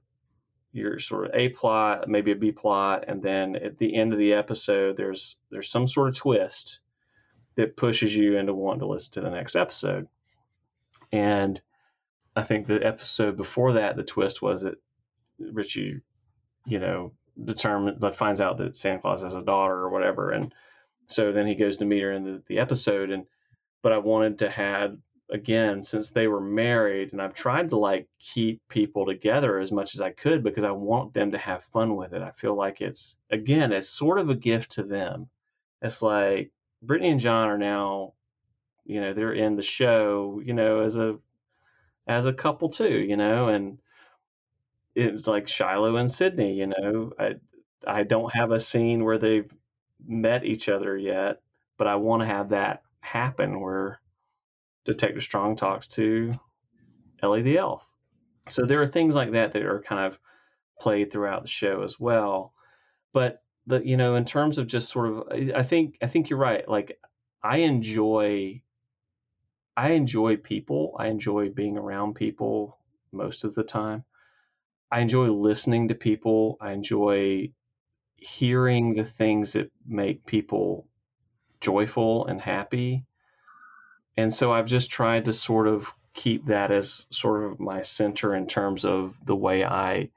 your 0.72 0.98
sort 0.98 1.26
of 1.26 1.30
a 1.34 1.48
plot, 1.50 2.08
maybe 2.08 2.32
a 2.32 2.36
B 2.36 2.52
plot, 2.52 3.04
and 3.08 3.22
then 3.22 3.56
at 3.56 3.78
the 3.78 3.94
end 3.96 4.12
of 4.12 4.18
the 4.18 4.34
episode, 4.34 4.96
there's 4.96 5.36
there's 5.50 5.70
some 5.70 5.88
sort 5.88 6.08
of 6.08 6.16
twist 6.16 6.80
that 7.58 7.76
pushes 7.76 8.14
you 8.14 8.36
into 8.36 8.54
wanting 8.54 8.78
to 8.78 8.86
listen 8.86 9.14
to 9.14 9.20
the 9.20 9.30
next 9.30 9.56
episode. 9.56 10.06
And 11.10 11.60
I 12.36 12.44
think 12.44 12.68
the 12.68 12.86
episode 12.86 13.36
before 13.36 13.72
that, 13.72 13.96
the 13.96 14.04
twist 14.04 14.40
was 14.40 14.62
that 14.62 14.76
Richie, 15.40 16.00
you 16.66 16.78
know, 16.78 17.12
determined 17.44 17.98
but 17.98 18.14
finds 18.14 18.40
out 18.40 18.58
that 18.58 18.76
Santa 18.76 19.00
Claus 19.00 19.22
has 19.22 19.34
a 19.34 19.42
daughter 19.42 19.74
or 19.74 19.90
whatever, 19.90 20.30
and 20.30 20.54
so 21.08 21.32
then 21.32 21.48
he 21.48 21.56
goes 21.56 21.78
to 21.78 21.84
meet 21.84 22.02
her 22.02 22.12
in 22.12 22.22
the, 22.22 22.42
the 22.46 22.60
episode. 22.60 23.10
And 23.10 23.26
but 23.82 23.92
I 23.92 23.98
wanted 23.98 24.38
to 24.38 24.50
have 24.50 24.96
again 25.28 25.82
since 25.82 26.10
they 26.10 26.28
were 26.28 26.40
married, 26.40 27.12
and 27.12 27.20
I've 27.20 27.34
tried 27.34 27.70
to 27.70 27.76
like 27.76 28.06
keep 28.20 28.60
people 28.68 29.04
together 29.04 29.58
as 29.58 29.72
much 29.72 29.96
as 29.96 30.00
I 30.00 30.10
could 30.10 30.44
because 30.44 30.64
I 30.64 30.70
want 30.70 31.12
them 31.12 31.32
to 31.32 31.38
have 31.38 31.64
fun 31.72 31.96
with 31.96 32.12
it. 32.12 32.22
I 32.22 32.30
feel 32.30 32.54
like 32.54 32.80
it's 32.80 33.16
again, 33.30 33.72
it's 33.72 33.88
sort 33.88 34.20
of 34.20 34.30
a 34.30 34.36
gift 34.36 34.72
to 34.72 34.84
them. 34.84 35.28
It's 35.82 36.02
like 36.02 36.52
Brittany 36.82 37.10
and 37.10 37.20
John 37.20 37.48
are 37.48 37.58
now, 37.58 38.14
you 38.84 39.00
know, 39.00 39.12
they're 39.12 39.32
in 39.32 39.56
the 39.56 39.62
show, 39.62 40.40
you 40.44 40.54
know, 40.54 40.80
as 40.80 40.96
a 40.96 41.18
as 42.06 42.26
a 42.26 42.32
couple 42.32 42.70
too, 42.70 42.98
you 42.98 43.16
know, 43.16 43.48
and 43.48 43.78
it's 44.94 45.26
like 45.26 45.48
Shiloh 45.48 45.96
and 45.96 46.10
Sydney, 46.10 46.54
you 46.54 46.66
know. 46.66 47.12
I 47.18 47.34
I 47.86 48.02
don't 48.02 48.34
have 48.34 48.50
a 48.50 48.60
scene 48.60 49.04
where 49.04 49.18
they've 49.18 49.50
met 50.06 50.44
each 50.44 50.68
other 50.68 50.96
yet, 50.96 51.40
but 51.76 51.86
I 51.86 51.96
want 51.96 52.22
to 52.22 52.26
have 52.26 52.50
that 52.50 52.82
happen 53.00 53.60
where 53.60 54.00
Detective 54.84 55.22
Strong 55.22 55.56
talks 55.56 55.88
to 55.88 56.34
Ellie 57.22 57.42
the 57.42 57.58
Elf. 57.58 57.84
So 58.48 58.64
there 58.64 58.80
are 58.80 58.86
things 58.86 59.14
like 59.14 59.32
that 59.32 59.52
that 59.52 59.62
are 59.62 59.82
kind 59.82 60.06
of 60.06 60.18
played 60.80 61.12
throughout 61.12 61.42
the 61.42 61.48
show 61.48 61.82
as 61.82 62.00
well. 62.00 62.54
But 63.12 63.42
the 63.68 63.86
you 63.86 63.96
know, 63.96 64.16
in 64.16 64.24
terms 64.24 64.58
of 64.58 64.66
just 64.66 64.88
sort 64.88 65.08
of 65.08 65.28
I 65.30 65.60
I 65.60 65.62
think 65.62 65.98
I 66.02 66.06
think 66.06 66.30
you're 66.30 66.38
right. 66.38 66.68
Like 66.68 66.98
I 67.42 67.58
enjoy 67.58 68.62
I 69.76 69.90
enjoy 69.90 70.36
people. 70.36 70.96
I 70.98 71.06
enjoy 71.06 71.50
being 71.50 71.78
around 71.78 72.14
people 72.14 72.78
most 73.12 73.44
of 73.44 73.54
the 73.54 73.62
time. 73.62 74.04
I 74.90 75.00
enjoy 75.00 75.26
listening 75.26 75.88
to 75.88 75.94
people. 75.94 76.56
I 76.60 76.72
enjoy 76.72 77.52
hearing 78.16 78.94
the 78.94 79.04
things 79.04 79.52
that 79.52 79.70
make 79.86 80.26
people 80.26 80.88
joyful 81.60 82.26
and 82.26 82.40
happy. 82.40 83.04
And 84.16 84.32
so 84.34 84.52
I've 84.52 84.66
just 84.66 84.90
tried 84.90 85.26
to 85.26 85.32
sort 85.32 85.68
of 85.68 85.92
keep 86.14 86.46
that 86.46 86.72
as 86.72 87.06
sort 87.10 87.44
of 87.44 87.60
my 87.60 87.82
center 87.82 88.34
in 88.34 88.46
terms 88.48 88.84
of 88.84 89.16
the 89.24 89.36
way 89.36 89.64
I 89.64 90.10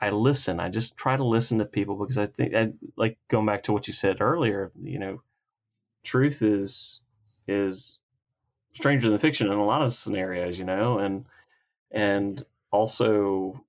I 0.00 0.10
listen. 0.10 0.60
I 0.60 0.68
just 0.68 0.96
try 0.96 1.16
to 1.16 1.24
listen 1.24 1.58
to 1.58 1.64
people 1.64 1.96
because 1.96 2.18
I 2.18 2.26
think 2.26 2.54
I, 2.54 2.72
like 2.96 3.18
going 3.28 3.46
back 3.46 3.64
to 3.64 3.72
what 3.72 3.86
you 3.86 3.92
said 3.92 4.20
earlier, 4.20 4.70
you 4.80 4.98
know, 4.98 5.22
truth 6.04 6.42
is 6.42 7.00
is 7.46 7.98
stranger 8.74 9.10
than 9.10 9.18
fiction 9.18 9.48
in 9.48 9.58
a 9.58 9.64
lot 9.64 9.82
of 9.82 9.94
scenarios, 9.94 10.58
you 10.58 10.64
know, 10.64 10.98
and 10.98 11.24
and 11.90 12.44
also 12.70 13.64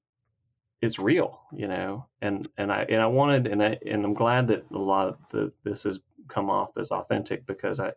it's 0.81 0.99
real, 0.99 1.41
you 1.51 1.67
know, 1.67 2.05
and 2.21 2.47
and 2.57 2.71
I 2.71 2.85
and 2.89 3.01
I 3.01 3.07
wanted 3.07 3.47
and 3.47 3.63
I 3.63 3.77
and 3.85 4.05
I'm 4.05 4.13
glad 4.13 4.47
that 4.47 4.65
a 4.71 4.77
lot 4.77 5.07
of 5.07 5.17
the 5.31 5.51
this 5.63 5.83
has 5.83 5.99
come 6.27 6.49
off 6.49 6.69
as 6.77 6.91
authentic 6.91 7.45
because 7.47 7.79
I 7.79 7.93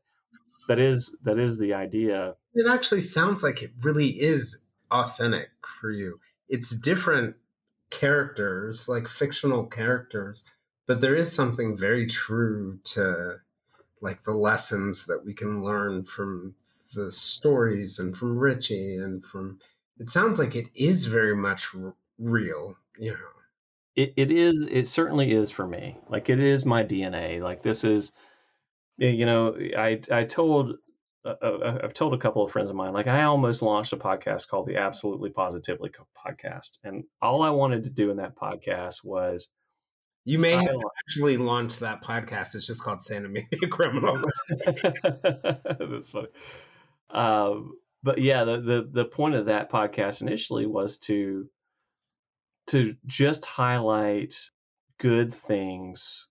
that 0.69 0.79
is 0.79 1.15
that 1.25 1.39
is 1.39 1.59
the 1.59 1.75
idea. 1.75 2.35
It 2.55 2.71
actually 2.71 3.03
sounds 3.03 3.43
like 3.43 3.63
it 3.63 3.73
really 3.85 4.09
is 4.09 4.65
authentic 4.91 5.51
for 5.67 5.91
you. 5.91 6.19
It's 6.49 6.71
different 6.71 7.37
characters, 7.93 8.89
like 8.89 9.07
fictional 9.07 9.67
characters, 9.67 10.45
but 10.87 11.01
there 11.01 11.15
is 11.15 11.33
something 11.33 11.77
very 11.77 12.07
true 12.07 12.81
to 12.85 13.37
like 14.01 14.25
the 14.25 14.35
lessons 14.35 15.07
that 15.07 15.25
we 15.25 15.35
can 15.35 15.63
learn 15.63 16.03
from 16.03 16.57
the 16.95 17.13
stories 17.13 17.99
and 17.99 18.17
from 18.17 18.39
Richie 18.39 18.97
and 18.97 19.25
from 19.25 19.61
it 19.99 20.11
sounds 20.11 20.39
like 20.39 20.57
it 20.57 20.69
is 20.75 21.07
very 21.07 21.37
much 21.37 21.69
r- 21.75 21.95
real, 22.19 22.77
you 22.99 23.13
know. 23.13 23.19
It 23.95 24.15
it 24.17 24.33
is 24.33 24.67
it 24.71 24.87
certainly 24.89 25.33
is 25.33 25.51
for 25.51 25.67
me. 25.67 25.99
Like 26.09 26.31
it 26.31 26.41
is 26.41 26.65
my 26.65 26.83
DNA. 26.83 27.41
Like 27.41 27.63
this 27.63 27.85
is 27.85 28.13
you 28.97 29.27
know 29.27 29.57
I 29.77 30.01
I 30.11 30.25
told 30.25 30.79
uh, 31.25 31.79
I've 31.83 31.95
told 31.95 32.15
a 32.15 32.19
couple 32.19 32.45
of 32.45 32.51
friends 32.53 32.71
of 32.71 32.77
mine, 32.77 32.93
like 32.93 33.07
I 33.07 33.23
almost 33.25 33.63
launched 33.63 33.93
a 33.93 33.97
podcast 33.97 34.49
called 34.49 34.67
the 34.67 34.77
Absolutely 34.77 35.31
Positively 35.31 35.91
Podcast, 36.27 36.79
and 36.85 37.05
all 37.21 37.43
I 37.43 37.51
wanted 37.51 37.85
to 37.85 37.91
do 37.91 38.11
in 38.11 38.17
that 38.17 38.37
podcast 38.37 39.05
was 39.05 39.49
You 40.25 40.39
may 40.39 40.53
have 40.53 40.65
Silent. 40.65 40.85
actually 41.07 41.37
launched 41.37 41.81
that 41.81 42.03
podcast. 42.03 42.55
It's 42.55 42.67
just 42.67 42.83
called 42.83 43.01
Santa 43.03 43.29
Media 43.29 43.69
Criminal. 43.71 44.21
That's 44.67 46.11
funny. 46.11 46.29
um, 47.11 47.77
but 48.03 48.19
yeah, 48.19 48.43
the, 48.45 48.61
the 48.61 48.89
the 48.91 49.05
point 49.05 49.35
of 49.37 49.47
that 49.47 49.71
podcast 49.71 50.23
initially 50.23 50.67
was 50.67 50.99
to 50.99 51.49
to 52.69 52.97
just 53.07 53.45
highlight 53.45 54.35
good 54.99 55.33
things 55.35 56.27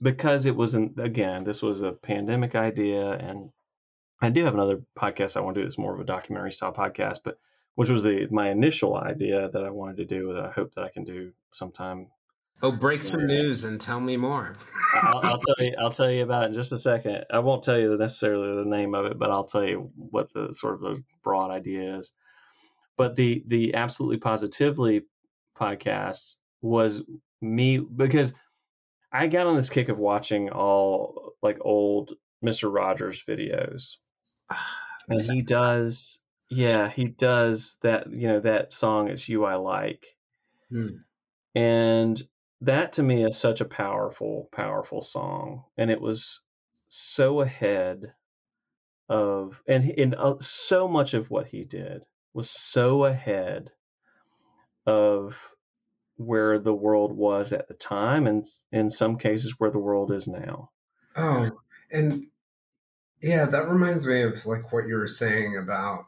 because 0.00 0.46
it 0.46 0.56
wasn't 0.56 0.98
again 1.00 1.42
this 1.44 1.62
was 1.62 1.82
a 1.82 1.92
pandemic 1.92 2.54
idea 2.54 3.10
and 3.12 3.50
i 4.22 4.30
do 4.30 4.44
have 4.44 4.54
another 4.54 4.80
podcast 4.98 5.36
i 5.36 5.40
want 5.40 5.54
to 5.54 5.60
do 5.60 5.66
it's 5.66 5.78
more 5.78 5.94
of 5.94 6.00
a 6.00 6.04
documentary 6.04 6.52
style 6.52 6.72
podcast 6.72 7.18
but 7.24 7.38
which 7.74 7.90
was 7.90 8.02
the 8.02 8.26
my 8.30 8.50
initial 8.50 8.96
idea 8.96 9.48
that 9.52 9.64
i 9.64 9.70
wanted 9.70 9.96
to 9.96 10.04
do 10.04 10.32
that 10.32 10.44
i 10.44 10.50
hope 10.50 10.74
that 10.74 10.84
i 10.84 10.88
can 10.88 11.04
do 11.04 11.32
sometime 11.52 12.06
Oh, 12.64 12.70
break 12.70 13.02
some 13.02 13.26
news 13.26 13.64
and 13.64 13.80
tell 13.80 13.98
me 13.98 14.16
more. 14.16 14.52
I'll, 14.94 15.18
I'll 15.18 15.38
tell 15.58 15.66
you. 15.66 15.74
I'll 15.80 15.90
tell 15.90 16.10
you 16.10 16.22
about 16.22 16.44
it 16.44 16.46
in 16.48 16.52
just 16.54 16.70
a 16.70 16.78
second. 16.78 17.24
I 17.28 17.40
won't 17.40 17.64
tell 17.64 17.76
you 17.76 17.96
necessarily 17.96 18.62
the 18.62 18.70
name 18.70 18.94
of 18.94 19.04
it, 19.06 19.18
but 19.18 19.32
I'll 19.32 19.44
tell 19.44 19.64
you 19.64 19.90
what 19.96 20.32
the 20.32 20.52
sort 20.52 20.74
of 20.74 20.80
the 20.80 21.02
broad 21.24 21.50
idea 21.50 21.98
is. 21.98 22.12
But 22.96 23.16
the 23.16 23.42
the 23.48 23.74
absolutely 23.74 24.18
positively 24.18 25.02
podcast 25.58 26.36
was 26.60 27.02
me 27.40 27.78
because 27.78 28.32
I 29.10 29.26
got 29.26 29.48
on 29.48 29.56
this 29.56 29.68
kick 29.68 29.88
of 29.88 29.98
watching 29.98 30.50
all 30.50 31.32
like 31.42 31.58
old 31.62 32.12
Mister 32.42 32.70
Rogers 32.70 33.24
videos, 33.28 33.96
and 35.08 35.24
he 35.32 35.42
does. 35.42 36.18
Yeah, 36.50 36.90
he 36.90 37.06
does 37.06 37.76
that. 37.82 38.16
You 38.16 38.28
know 38.28 38.40
that 38.40 38.74
song. 38.74 39.08
It's 39.08 39.28
you 39.28 39.44
I 39.44 39.56
like, 39.56 40.06
Hmm. 40.70 40.88
and 41.54 42.22
that 42.60 42.94
to 42.94 43.02
me 43.02 43.24
is 43.24 43.36
such 43.38 43.60
a 43.60 43.66
powerful, 43.66 44.48
powerful 44.52 45.02
song, 45.02 45.64
and 45.76 45.90
it 45.90 46.00
was 46.00 46.42
so 46.88 47.40
ahead 47.40 48.12
of 49.08 49.62
and 49.66 49.90
in 49.90 50.14
uh, 50.14 50.34
so 50.40 50.88
much 50.88 51.14
of 51.14 51.30
what 51.30 51.46
he 51.46 51.64
did 51.64 52.02
was 52.34 52.50
so 52.50 53.04
ahead 53.04 53.70
of 54.86 55.36
where 56.16 56.58
the 56.58 56.74
world 56.74 57.12
was 57.12 57.52
at 57.52 57.68
the 57.68 57.74
time, 57.74 58.26
and 58.26 58.46
in 58.72 58.90
some 58.90 59.18
cases 59.18 59.54
where 59.58 59.70
the 59.70 59.78
world 59.78 60.12
is 60.12 60.28
now. 60.28 60.70
Oh, 61.16 61.50
and 61.90 62.26
yeah, 63.22 63.44
that 63.46 63.68
reminds 63.68 64.06
me 64.06 64.22
of 64.22 64.44
like 64.46 64.72
what 64.72 64.86
you 64.86 64.96
were 64.96 65.06
saying 65.06 65.56
about 65.56 66.06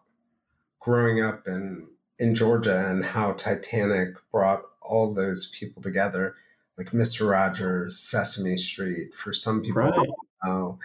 growing 0.81 1.21
up 1.23 1.47
in 1.47 1.89
in 2.19 2.35
Georgia 2.35 2.89
and 2.91 3.05
how 3.05 3.33
Titanic 3.33 4.15
brought 4.31 4.63
all 4.81 5.13
those 5.13 5.51
people 5.59 5.83
together, 5.83 6.35
like 6.79 6.91
Mr. 6.91 7.29
Rogers, 7.31 7.99
Sesame 7.99 8.57
Street. 8.57 9.15
For 9.15 9.33
some 9.33 9.63
people, 9.63 9.83
Right. 9.83 10.09
oh, 10.45 10.79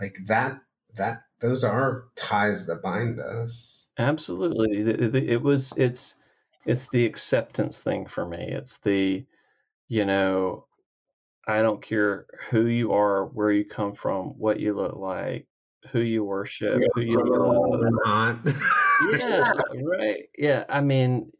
like 0.00 0.16
that. 0.26 0.60
That 0.96 1.24
those 1.40 1.64
are 1.64 2.04
ties 2.16 2.66
that 2.66 2.82
bind 2.82 3.18
us. 3.20 3.88
Absolutely. 3.98 4.82
The- 4.82 5.32
It 5.32 5.42
was 5.42 5.72
it's 5.76 6.14
it's 6.66 6.88
the 6.88 7.04
acceptance 7.04 7.82
thing 7.82 8.06
for 8.06 8.26
me. 8.26 8.48
It's 8.50 8.78
the 8.78 9.24
you 9.88 10.04
know, 10.06 10.66
I 11.46 11.60
don't 11.62 11.82
care 11.82 12.26
who 12.50 12.66
you 12.66 12.92
are, 12.92 13.26
where 13.26 13.50
you 13.50 13.64
come 13.66 13.92
from, 13.92 14.28
what 14.38 14.60
you 14.60 14.72
look 14.74 14.96
like, 14.96 15.46
who 15.90 16.00
you 16.00 16.24
worship, 16.24 16.82
who 16.94 17.00
you 17.00 17.22
love. 17.24 17.80
Not. 18.04 18.38
Yeah, 19.12 19.52
right. 19.82 20.28
Yeah, 20.36 20.64
I 20.68 20.80
mean, 20.80 21.30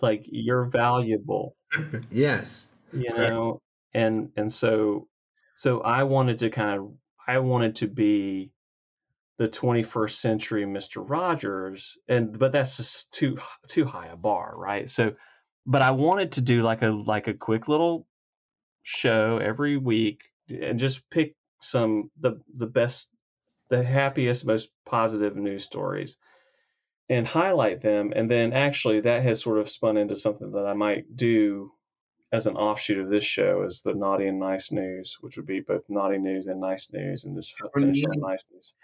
like 0.00 0.24
you're 0.24 0.66
valuable, 0.66 1.56
yes. 2.10 2.68
you 2.92 3.12
know, 3.12 3.60
and 3.94 4.30
and 4.36 4.52
so 4.52 5.08
so 5.54 5.80
I 5.80 6.04
wanted 6.04 6.38
to 6.40 6.50
kind 6.50 6.78
of 6.78 6.92
I 7.28 7.38
wanted 7.38 7.76
to 7.76 7.86
be 7.86 8.50
the 9.38 9.48
21st 9.48 10.10
century 10.12 10.64
Mr. 10.64 11.02
Rogers, 11.06 11.96
and 12.08 12.38
but 12.38 12.52
that's 12.52 12.76
just 12.76 13.10
too 13.12 13.38
too 13.68 13.84
high 13.84 14.08
a 14.08 14.16
bar, 14.16 14.54
right? 14.56 14.88
So, 14.88 15.14
but 15.66 15.80
I 15.80 15.92
wanted 15.92 16.32
to 16.32 16.40
do 16.40 16.62
like 16.62 16.82
a 16.82 16.88
like 16.88 17.28
a 17.28 17.34
quick 17.34 17.68
little 17.68 18.06
show 18.82 19.38
every 19.38 19.76
week 19.76 20.24
and 20.48 20.78
just 20.78 21.08
pick 21.10 21.36
some 21.62 22.10
the 22.20 22.40
the 22.56 22.66
best, 22.66 23.08
the 23.70 23.82
happiest, 23.82 24.44
most 24.44 24.68
positive 24.84 25.36
news 25.36 25.64
stories 25.64 26.16
and 27.10 27.26
highlight 27.26 27.80
them, 27.80 28.12
and 28.14 28.30
then 28.30 28.52
actually 28.52 29.00
that 29.00 29.22
has 29.22 29.40
sort 29.40 29.58
of 29.58 29.68
spun 29.68 29.96
into 29.96 30.14
something 30.14 30.52
that 30.52 30.64
I 30.64 30.74
might 30.74 31.16
do 31.16 31.72
as 32.32 32.46
an 32.46 32.56
offshoot 32.56 32.98
of 32.98 33.10
this 33.10 33.24
show 33.24 33.64
is 33.64 33.82
the 33.84 33.94
naughty 33.94 34.28
and 34.28 34.38
nice 34.38 34.70
news, 34.70 35.18
which 35.20 35.36
would 35.36 35.46
be 35.46 35.60
both 35.60 35.82
naughty 35.88 36.18
news 36.18 36.46
and 36.46 36.60
nice 36.60 36.88
news, 36.92 37.24
and 37.24 37.36
just 37.36 37.52
finish 37.74 38.04
on 38.04 38.20
nice 38.20 38.46
news. 38.52 38.74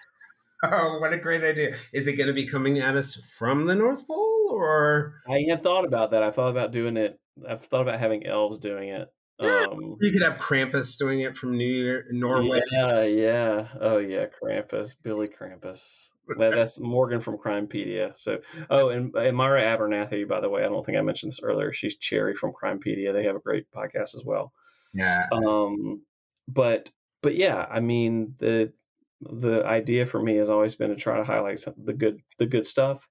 Oh, 0.64 0.98
what 1.00 1.12
a 1.12 1.18
great 1.18 1.44
idea! 1.44 1.76
Is 1.92 2.08
it 2.08 2.14
going 2.14 2.26
to 2.26 2.32
be 2.32 2.46
coming 2.46 2.80
at 2.80 2.96
us 2.96 3.14
from 3.14 3.66
the 3.66 3.74
North 3.76 4.06
Pole, 4.08 4.48
or 4.50 5.20
I 5.28 5.44
have 5.48 5.62
thought 5.62 5.84
about 5.84 6.10
that. 6.10 6.24
I 6.24 6.32
thought 6.32 6.50
about 6.50 6.72
doing 6.72 6.96
it. 6.96 7.20
I've 7.48 7.62
thought 7.62 7.82
about 7.82 8.00
having 8.00 8.26
elves 8.26 8.58
doing 8.58 8.88
it. 8.88 9.06
Um, 9.38 9.96
you 10.00 10.12
could 10.12 10.22
have 10.22 10.38
Krampus 10.38 10.96
doing 10.98 11.20
it 11.20 11.36
from 11.36 11.56
New 11.56 11.64
Year, 11.66 12.06
Norway? 12.10 12.60
yeah, 12.72 13.02
yeah. 13.02 13.68
Oh, 13.80 13.98
yeah. 13.98 14.26
Krampus, 14.42 14.94
Billy 15.02 15.28
Krampus. 15.28 16.08
That, 16.38 16.52
that's 16.54 16.80
Morgan 16.80 17.20
from 17.20 17.36
Crimepedia. 17.38 18.16
So, 18.16 18.38
oh, 18.70 18.88
and, 18.88 19.14
and 19.14 19.36
Myra 19.36 19.62
Abernathy, 19.62 20.26
by 20.26 20.40
the 20.40 20.48
way, 20.48 20.64
I 20.64 20.68
don't 20.68 20.84
think 20.84 20.98
I 20.98 21.02
mentioned 21.02 21.32
this 21.32 21.40
earlier. 21.42 21.72
She's 21.72 21.96
Cherry 21.96 22.34
from 22.34 22.52
Crimepedia. 22.52 23.12
They 23.12 23.24
have 23.24 23.36
a 23.36 23.40
great 23.40 23.70
podcast 23.70 24.16
as 24.16 24.22
well. 24.24 24.52
Yeah. 24.94 25.26
Um, 25.30 26.02
but 26.48 26.90
but 27.22 27.36
yeah, 27.36 27.66
I 27.70 27.80
mean 27.80 28.34
the 28.38 28.72
the 29.20 29.64
idea 29.64 30.06
for 30.06 30.20
me 30.22 30.36
has 30.36 30.48
always 30.48 30.74
been 30.74 30.90
to 30.90 30.96
try 30.96 31.18
to 31.18 31.24
highlight 31.24 31.58
some, 31.58 31.74
the 31.76 31.92
good 31.92 32.20
the 32.38 32.46
good 32.46 32.66
stuff. 32.66 33.06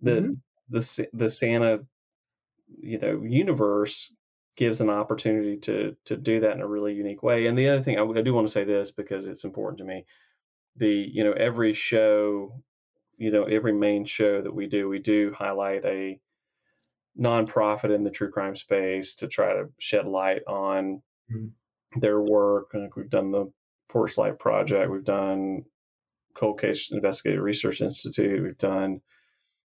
The 0.00 0.10
Mhm. 0.20 0.36
the 0.70 1.08
the 1.12 1.28
Santa 1.28 1.80
you 2.80 2.98
know 2.98 3.22
universe 3.22 4.12
gives 4.56 4.80
an 4.80 4.90
opportunity 4.90 5.58
to 5.58 5.96
to 6.06 6.16
do 6.16 6.40
that 6.40 6.52
in 6.52 6.60
a 6.62 6.66
really 6.66 6.94
unique 6.94 7.22
way. 7.22 7.46
And 7.46 7.56
the 7.58 7.68
other 7.68 7.82
thing 7.82 7.98
I, 7.98 8.02
I 8.04 8.22
do 8.22 8.34
want 8.34 8.46
to 8.46 8.52
say 8.52 8.64
this 8.64 8.90
because 8.90 9.26
it's 9.26 9.44
important 9.44 9.78
to 9.78 9.84
me. 9.84 10.06
The 10.76 10.88
you 10.88 11.24
know 11.24 11.32
every 11.32 11.74
show, 11.74 12.62
you 13.16 13.30
know 13.30 13.44
every 13.44 13.72
main 13.72 14.04
show 14.04 14.42
that 14.42 14.54
we 14.54 14.66
do, 14.66 14.88
we 14.88 14.98
do 14.98 15.32
highlight 15.36 15.84
a 15.84 16.20
nonprofit 17.18 17.94
in 17.94 18.04
the 18.04 18.10
true 18.10 18.30
crime 18.30 18.54
space 18.54 19.14
to 19.16 19.28
try 19.28 19.54
to 19.54 19.70
shed 19.78 20.06
light 20.06 20.42
on 20.46 21.02
Mhm. 21.30 21.52
their 22.00 22.20
work. 22.20 22.74
Like 22.74 22.96
we've 22.96 23.08
done 23.10 23.30
the 23.30 23.50
Porch 23.88 24.18
Light 24.18 24.38
Project, 24.38 24.90
we've 24.90 25.04
done 25.04 25.64
Cold 26.34 26.60
Case 26.60 26.90
Investigative 26.92 27.42
Research 27.42 27.80
Institute, 27.80 28.42
we've 28.42 28.58
done 28.58 29.00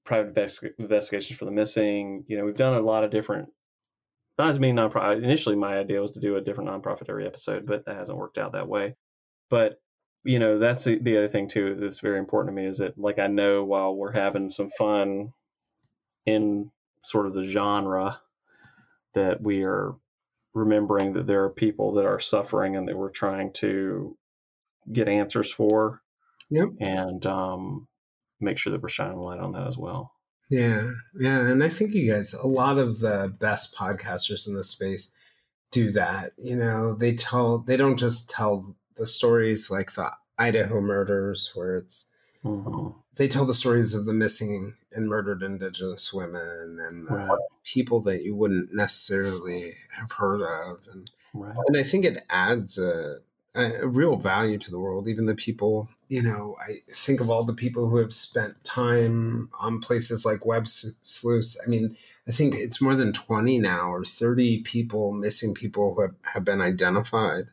private 0.05 0.35
investi- 0.35 0.73
investigations 0.79 1.39
for 1.39 1.45
the 1.45 1.51
missing. 1.51 2.25
You 2.29 2.39
know, 2.39 2.45
we've 2.47 2.57
done 2.57 2.75
a 2.75 2.81
lot 2.81 3.05
of 3.05 3.11
different. 3.11 3.51
Not 4.39 4.49
as 4.49 4.59
many 4.59 4.73
nonprofit. 4.75 5.23
Initially, 5.23 5.57
my 5.57 5.79
idea 5.79 6.01
was 6.01 6.13
to 6.13 6.21
do 6.21 6.37
a 6.37 6.41
different 6.41 6.71
nonprofit 6.71 7.09
every 7.09 7.27
episode, 7.27 7.67
but 7.67 7.87
that 7.87 7.97
hasn't 7.97 8.19
worked 8.19 8.39
out 8.39 8.53
that 8.53 8.69
way. 8.69 8.95
But 9.49 9.81
you 10.25 10.41
know, 10.41 10.59
that's 10.59 10.85
the, 10.85 10.99
the 10.99 11.19
other 11.19 11.29
thing 11.29 11.49
too 11.49 11.77
that's 11.81 12.01
very 12.01 12.19
important 12.19 12.55
to 12.55 12.61
me 12.61 12.69
is 12.69 12.79
that 12.79 12.99
like 12.99 13.19
I 13.19 13.29
know 13.29 13.65
while 13.65 13.95
we're 13.95 14.13
having 14.13 14.51
some 14.51 14.69
fun 14.77 15.33
in 16.27 16.71
sort 17.03 17.27
of 17.27 17.35
the 17.35 17.47
genre 17.47 18.21
that 19.15 19.41
we 19.41 19.63
are 19.63 19.95
remembering 20.53 21.13
that 21.15 21.27
there 21.27 21.45
are 21.45 21.51
people 21.51 21.95
that 21.95 22.07
are 22.07 22.19
suffering 22.19 22.77
and 22.77 22.89
that 22.89 22.97
we're 22.97 23.11
trying 23.11 23.53
to 23.53 24.17
get 24.93 25.09
answers 25.09 25.53
for 25.53 26.03
Yep. 26.51 26.71
and 26.81 27.25
um, 27.27 27.87
make 28.41 28.59
sure 28.59 28.73
that 28.73 28.83
we're 28.83 28.89
shining 28.89 29.19
light 29.19 29.41
on 29.41 29.53
that 29.53 29.67
as 29.67 29.79
well. 29.79 30.13
Yeah, 30.49 30.93
yeah, 31.19 31.41
and 31.51 31.65
I 31.65 31.69
think 31.69 31.93
you 31.93 32.11
guys, 32.13 32.33
a 32.33 32.47
lot 32.47 32.79
of 32.79 33.01
the 33.01 33.35
best 33.41 33.75
podcasters 33.75 34.47
in 34.47 34.55
the 34.55 34.63
space 34.63 35.11
do 35.73 35.91
that. 35.93 36.33
You 36.39 36.57
know, 36.57 36.95
they 36.95 37.15
tell, 37.15 37.59
they 37.59 37.77
don't 37.77 37.99
just 37.99 38.31
tell 38.31 38.77
the 38.97 39.07
stories 39.07 39.71
like 39.71 39.95
the 39.95 40.13
Idaho 40.39 40.81
murders, 40.81 41.53
where 41.55 41.77
it's 41.77 42.11
hmm 42.43 42.89
they 43.17 43.29
tell 43.29 43.47
the 43.47 43.55
stories 43.55 43.95
of 43.95 44.05
the 44.05 44.13
missing 44.13 44.75
and 44.93 45.09
murdered 45.09 45.43
Indigenous 45.43 46.13
women 46.13 46.79
and 46.81 47.07
the 47.07 47.19
Right. 47.29 47.47
people 47.65 48.01
that 48.03 48.23
you 48.23 48.35
wouldn't 48.37 48.75
necessarily 48.75 49.73
have 49.91 50.13
heard 50.13 50.43
of, 50.43 50.87
and 50.89 51.11
Right. 51.33 51.67
and 51.67 51.77
I 51.77 51.83
think 51.83 52.05
it 52.05 52.25
adds 52.31 52.79
a, 52.79 53.21
a, 53.57 53.83
a 53.83 53.87
real 53.89 54.17
value 54.17 54.59
to 54.59 54.71
the 54.71 54.79
world. 54.79 55.09
Even 55.09 55.27
the 55.27 55.35
people, 55.35 55.89
you 56.09 56.23
know, 56.23 56.57
I 56.61 56.83
think 56.93 57.21
of 57.21 57.31
all 57.31 57.45
the 57.45 57.55
people 57.55 57.89
who 57.89 57.97
have 57.97 58.13
spent 58.13 58.63
time 58.65 59.49
on 59.59 59.81
places 59.81 60.25
like 60.25 60.47
Web 60.47 60.65
S- 60.65 60.93
Sleuths. 61.03 61.59
I 61.65 61.69
mean, 61.69 61.97
I 62.29 62.33
think 62.33 62.55
it's 62.55 62.81
more 62.81 62.95
than 62.95 63.13
20 63.13 63.59
now 63.59 63.91
or 63.91 64.05
30 64.05 64.63
people, 64.63 65.13
missing 65.13 65.55
people 65.55 65.95
who 65.95 66.03
have, 66.03 66.15
have 66.35 66.45
been 66.45 66.61
identified, 66.61 67.47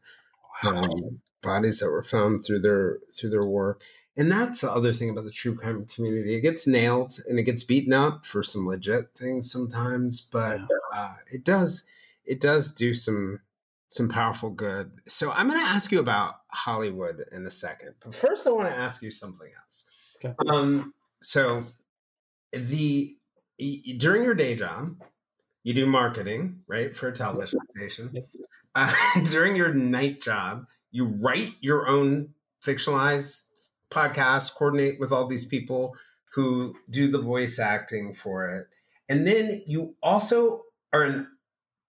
um, 0.64 1.22
bodies 1.42 1.80
that 1.80 1.92
were 1.92 2.04
found 2.04 2.46
through 2.46 2.60
their 2.60 3.00
through 3.16 3.30
their 3.30 3.46
work. 3.46 3.82
And 4.16 4.32
that's 4.32 4.62
the 4.62 4.72
other 4.72 4.94
thing 4.94 5.10
about 5.10 5.24
the 5.26 5.32
true 5.32 5.56
crime 5.56 5.86
community. 5.86 6.36
It 6.36 6.42
gets 6.42 6.68
nailed 6.68 7.20
and 7.28 7.40
it 7.40 7.44
gets 7.44 7.64
beaten 7.64 7.94
up 7.94 8.26
for 8.26 8.44
some 8.44 8.68
legit 8.68 9.16
things 9.16 9.52
sometimes, 9.52 10.22
but 10.22 10.62
uh, 10.94 11.16
it 11.32 11.44
does 11.44 11.88
it 12.26 12.40
does 12.40 12.72
do 12.72 12.94
some 12.94 13.40
some 13.94 14.10
powerful 14.10 14.50
good. 14.50 14.92
So 15.06 15.32
I'm 15.32 15.48
going 15.48 15.60
to 15.60 15.66
ask 15.66 15.92
you 15.92 16.00
about 16.00 16.38
Hollywood 16.48 17.26
in 17.32 17.46
a 17.46 17.52
second, 17.52 17.94
but 18.04 18.16
first 18.16 18.48
I 18.48 18.50
want 18.50 18.68
to 18.68 18.76
ask 18.76 19.04
you 19.04 19.12
something 19.12 19.48
else. 19.64 19.86
Okay. 20.18 20.34
Um, 20.50 20.96
so 21.22 21.64
the 22.52 23.16
during 23.98 24.24
your 24.24 24.34
day 24.34 24.56
job, 24.56 24.96
you 25.62 25.76
do 25.76 25.86
marketing, 25.86 26.62
right, 26.68 26.96
for 26.96 27.10
a 27.10 27.14
television 27.14 27.60
station. 27.76 28.24
Uh, 28.76 28.92
during 29.30 29.56
your 29.56 29.72
night 29.72 30.20
job, 30.20 30.66
you 30.90 31.06
write 31.22 31.54
your 31.62 31.88
own 31.88 32.30
fictionalized 32.66 33.44
podcast, 33.92 34.56
coordinate 34.56 35.00
with 35.00 35.12
all 35.12 35.28
these 35.28 35.46
people 35.46 35.96
who 36.34 36.74
do 36.90 37.08
the 37.08 37.22
voice 37.22 37.60
acting 37.60 38.16
for 38.16 38.48
it, 38.48 38.66
and 39.08 39.28
then 39.28 39.62
you 39.68 39.94
also 40.02 40.64
are 40.92 41.04
an 41.04 41.28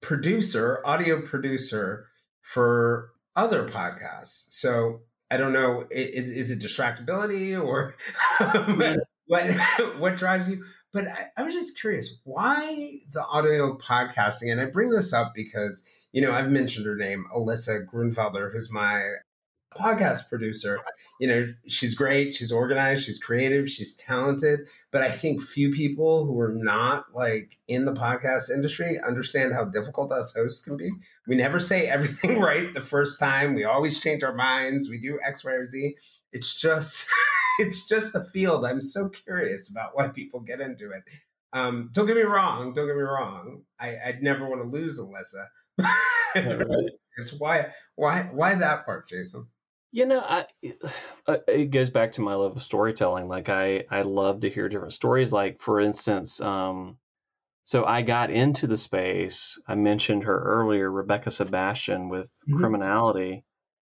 producer, 0.04 0.82
audio 0.84 1.22
producer 1.22 2.06
for 2.42 3.12
other 3.34 3.66
podcasts. 3.66 4.44
So 4.50 5.00
I 5.30 5.38
don't 5.38 5.54
know, 5.54 5.86
is, 5.90 6.30
is 6.30 6.50
it 6.50 6.60
distractibility 6.60 7.58
or 7.60 7.96
what 9.26 9.54
what 9.98 10.16
drives 10.18 10.50
you? 10.50 10.64
But 10.92 11.08
I, 11.08 11.30
I 11.38 11.42
was 11.42 11.54
just 11.54 11.80
curious, 11.80 12.20
why 12.24 12.98
the 13.12 13.24
audio 13.24 13.78
podcasting? 13.78 14.52
And 14.52 14.60
I 14.60 14.66
bring 14.66 14.90
this 14.90 15.12
up 15.14 15.32
because 15.34 15.84
you 16.12 16.20
know 16.20 16.32
I've 16.32 16.50
mentioned 16.50 16.84
her 16.86 16.96
name, 16.96 17.24
Alyssa 17.34 17.86
Grunfelder, 17.86 18.52
who's 18.52 18.70
my 18.70 19.02
podcast 19.76 20.28
producer. 20.28 20.80
You 21.20 21.28
know, 21.28 21.54
she's 21.66 21.94
great, 21.94 22.34
she's 22.34 22.52
organized, 22.52 23.04
she's 23.04 23.18
creative, 23.18 23.68
she's 23.70 23.94
talented. 23.94 24.60
But 24.90 25.02
I 25.02 25.10
think 25.10 25.42
few 25.42 25.70
people 25.70 26.24
who 26.26 26.38
are 26.40 26.52
not 26.52 27.06
like 27.14 27.58
in 27.68 27.84
the 27.84 27.92
podcast 27.92 28.50
industry 28.50 28.98
understand 28.98 29.52
how 29.52 29.64
difficult 29.64 30.12
us 30.12 30.34
hosts 30.34 30.64
can 30.64 30.76
be. 30.76 30.90
We 31.26 31.36
never 31.36 31.58
say 31.58 31.86
everything 31.88 32.40
right 32.40 32.72
the 32.74 32.80
first 32.80 33.18
time. 33.18 33.54
We 33.54 33.64
always 33.64 34.00
change 34.00 34.22
our 34.22 34.34
minds. 34.34 34.88
We 34.88 34.98
do 34.98 35.18
X, 35.24 35.44
Y, 35.44 35.52
or 35.52 35.66
Z. 35.66 35.96
It's 36.32 36.60
just 36.60 37.06
it's 37.58 37.88
just 37.88 38.14
a 38.14 38.24
field. 38.24 38.64
I'm 38.64 38.82
so 38.82 39.08
curious 39.08 39.70
about 39.70 39.90
why 39.94 40.08
people 40.08 40.40
get 40.40 40.60
into 40.60 40.90
it. 40.90 41.02
Um, 41.52 41.90
don't 41.92 42.06
get 42.06 42.16
me 42.16 42.22
wrong. 42.22 42.74
Don't 42.74 42.86
get 42.86 42.96
me 42.96 43.02
wrong. 43.02 43.62
I, 43.78 43.96
I'd 44.04 44.22
never 44.22 44.48
want 44.48 44.62
to 44.62 44.68
lose 44.68 45.00
Alyssa. 45.00 45.46
it's 47.16 47.32
why 47.38 47.68
why 47.94 48.28
why 48.32 48.54
that 48.56 48.84
part, 48.84 49.08
Jason? 49.08 49.46
You 49.94 50.06
know, 50.06 50.18
I 50.18 50.46
uh, 51.28 51.38
it 51.46 51.66
goes 51.70 51.88
back 51.88 52.10
to 52.12 52.20
my 52.20 52.34
love 52.34 52.56
of 52.56 52.62
storytelling. 52.62 53.28
Like 53.28 53.48
I 53.48 53.84
I 53.88 54.02
love 54.02 54.40
to 54.40 54.50
hear 54.50 54.68
different 54.68 54.92
stories. 54.92 55.32
Like 55.32 55.60
for 55.62 55.80
instance, 55.80 56.40
um, 56.40 56.98
so 57.62 57.84
I 57.84 58.02
got 58.02 58.30
into 58.30 58.66
the 58.66 58.76
space. 58.76 59.56
I 59.68 59.76
mentioned 59.76 60.24
her 60.24 60.36
earlier, 60.36 60.90
Rebecca 60.90 61.30
Sebastian 61.30 62.08
with 62.08 62.28
Mhm. 62.48 62.58
criminality. 62.58 63.44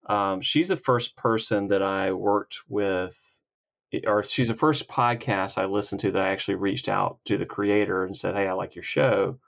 Um, 0.08 0.40
she's 0.40 0.70
the 0.70 0.78
first 0.78 1.18
person 1.18 1.68
that 1.68 1.84
I 1.84 2.14
worked 2.14 2.62
with, 2.70 3.20
or 4.06 4.24
she's 4.24 4.48
the 4.48 4.56
first 4.56 4.88
podcast 4.88 5.58
I 5.58 5.66
listened 5.66 6.00
to 6.02 6.12
that 6.12 6.22
I 6.22 6.30
actually 6.30 6.56
reached 6.56 6.88
out 6.88 7.20
to 7.26 7.38
the 7.38 7.46
creator 7.46 8.06
and 8.06 8.16
said, 8.16 8.34
"Hey, 8.34 8.48
I 8.48 8.54
like 8.54 8.76
your 8.76 8.84
show," 8.84 9.40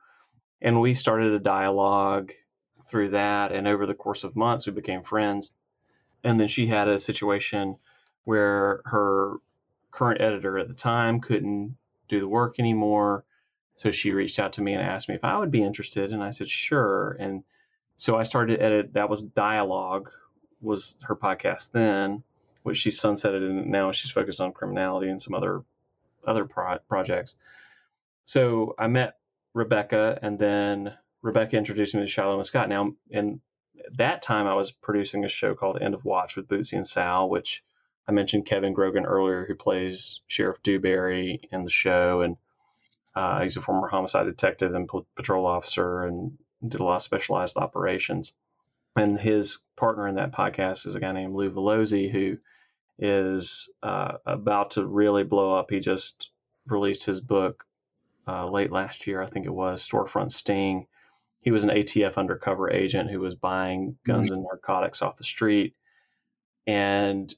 and 0.61 0.81
we 0.81 0.93
started 0.93 1.31
a 1.33 1.39
dialogue 1.39 2.33
through 2.89 3.09
that. 3.09 3.53
And 3.53 3.65
over 3.65 3.85
the 3.85 3.95
course 3.95 4.25
of 4.25 4.35
months, 4.35 4.67
we 4.67 4.73
became 4.73 5.03
friends 5.03 5.53
and 6.23 6.39
then 6.39 6.47
she 6.47 6.67
had 6.67 6.87
a 6.87 6.99
situation 6.99 7.77
where 8.23 8.81
her 8.85 9.37
current 9.91 10.21
editor 10.21 10.57
at 10.57 10.67
the 10.67 10.73
time 10.73 11.19
couldn't 11.19 11.75
do 12.07 12.19
the 12.19 12.27
work 12.27 12.59
anymore. 12.59 13.23
So 13.75 13.91
she 13.91 14.11
reached 14.11 14.39
out 14.39 14.53
to 14.53 14.61
me 14.61 14.73
and 14.73 14.81
asked 14.81 15.07
me 15.07 15.15
if 15.15 15.23
i 15.23 15.37
would 15.37 15.51
be 15.51 15.63
interested 15.63 16.11
and 16.11 16.21
i 16.21 16.31
said 16.31 16.49
sure. 16.49 17.15
And 17.19 17.43
so 17.95 18.17
i 18.17 18.23
started 18.23 18.57
to 18.57 18.63
edit 18.63 18.93
that 18.93 19.09
was 19.09 19.23
dialogue 19.23 20.11
was 20.61 20.95
her 21.03 21.15
podcast 21.15 21.71
then 21.71 22.23
which 22.63 22.77
she 22.77 22.89
sunsetted 22.89 23.37
and 23.37 23.67
now 23.67 23.91
she's 23.93 24.11
focused 24.11 24.41
on 24.41 24.51
criminality 24.51 25.09
and 25.09 25.21
some 25.21 25.33
other 25.33 25.63
other 26.27 26.45
pro- 26.45 26.79
projects. 26.89 27.35
So 28.25 28.75
i 28.77 28.87
met 28.87 29.17
rebecca 29.53 30.19
and 30.21 30.37
then 30.37 30.93
rebecca 31.21 31.57
introduced 31.57 31.95
me 31.95 32.01
to 32.01 32.07
shiloh 32.07 32.35
and 32.35 32.45
scott. 32.45 32.69
Now 32.69 32.93
and 33.11 33.39
that 33.93 34.21
time 34.21 34.47
I 34.47 34.53
was 34.53 34.71
producing 34.71 35.25
a 35.25 35.29
show 35.29 35.55
called 35.55 35.81
End 35.81 35.93
of 35.93 36.05
Watch 36.05 36.35
with 36.35 36.47
Bootsy 36.47 36.73
and 36.73 36.87
Sal, 36.87 37.29
which 37.29 37.63
I 38.07 38.11
mentioned 38.11 38.45
Kevin 38.45 38.73
Grogan 38.73 39.05
earlier, 39.05 39.45
who 39.45 39.55
plays 39.55 40.21
Sheriff 40.27 40.61
Dewberry 40.63 41.41
in 41.51 41.63
the 41.63 41.69
show, 41.69 42.21
and 42.21 42.37
uh, 43.15 43.41
he's 43.41 43.57
a 43.57 43.61
former 43.61 43.87
homicide 43.87 44.25
detective 44.25 44.73
and 44.73 44.89
patrol 45.15 45.45
officer, 45.45 46.03
and 46.03 46.37
did 46.67 46.81
a 46.81 46.83
lot 46.83 46.97
of 46.97 47.01
specialized 47.01 47.57
operations. 47.57 48.33
And 48.95 49.19
his 49.19 49.59
partner 49.75 50.07
in 50.07 50.15
that 50.15 50.31
podcast 50.31 50.85
is 50.87 50.95
a 50.95 50.99
guy 50.99 51.11
named 51.11 51.35
Lou 51.35 51.49
Valoze, 51.49 52.11
who 52.11 52.37
is 52.97 53.69
uh, 53.81 54.17
about 54.25 54.71
to 54.71 54.85
really 54.85 55.23
blow 55.23 55.55
up. 55.55 55.69
He 55.69 55.79
just 55.79 56.31
released 56.67 57.05
his 57.05 57.21
book 57.21 57.65
uh, 58.27 58.49
late 58.49 58.71
last 58.71 59.07
year, 59.07 59.21
I 59.21 59.27
think 59.27 59.45
it 59.45 59.53
was, 59.53 59.87
Storefront 59.87 60.31
Sting 60.31 60.87
he 61.41 61.51
was 61.51 61.63
an 61.63 61.69
ATF 61.69 62.17
undercover 62.17 62.71
agent 62.71 63.09
who 63.09 63.19
was 63.19 63.35
buying 63.35 63.91
mm-hmm. 63.91 64.11
guns 64.11 64.31
and 64.31 64.43
narcotics 64.43 65.01
off 65.01 65.17
the 65.17 65.23
street. 65.23 65.75
And 66.67 67.33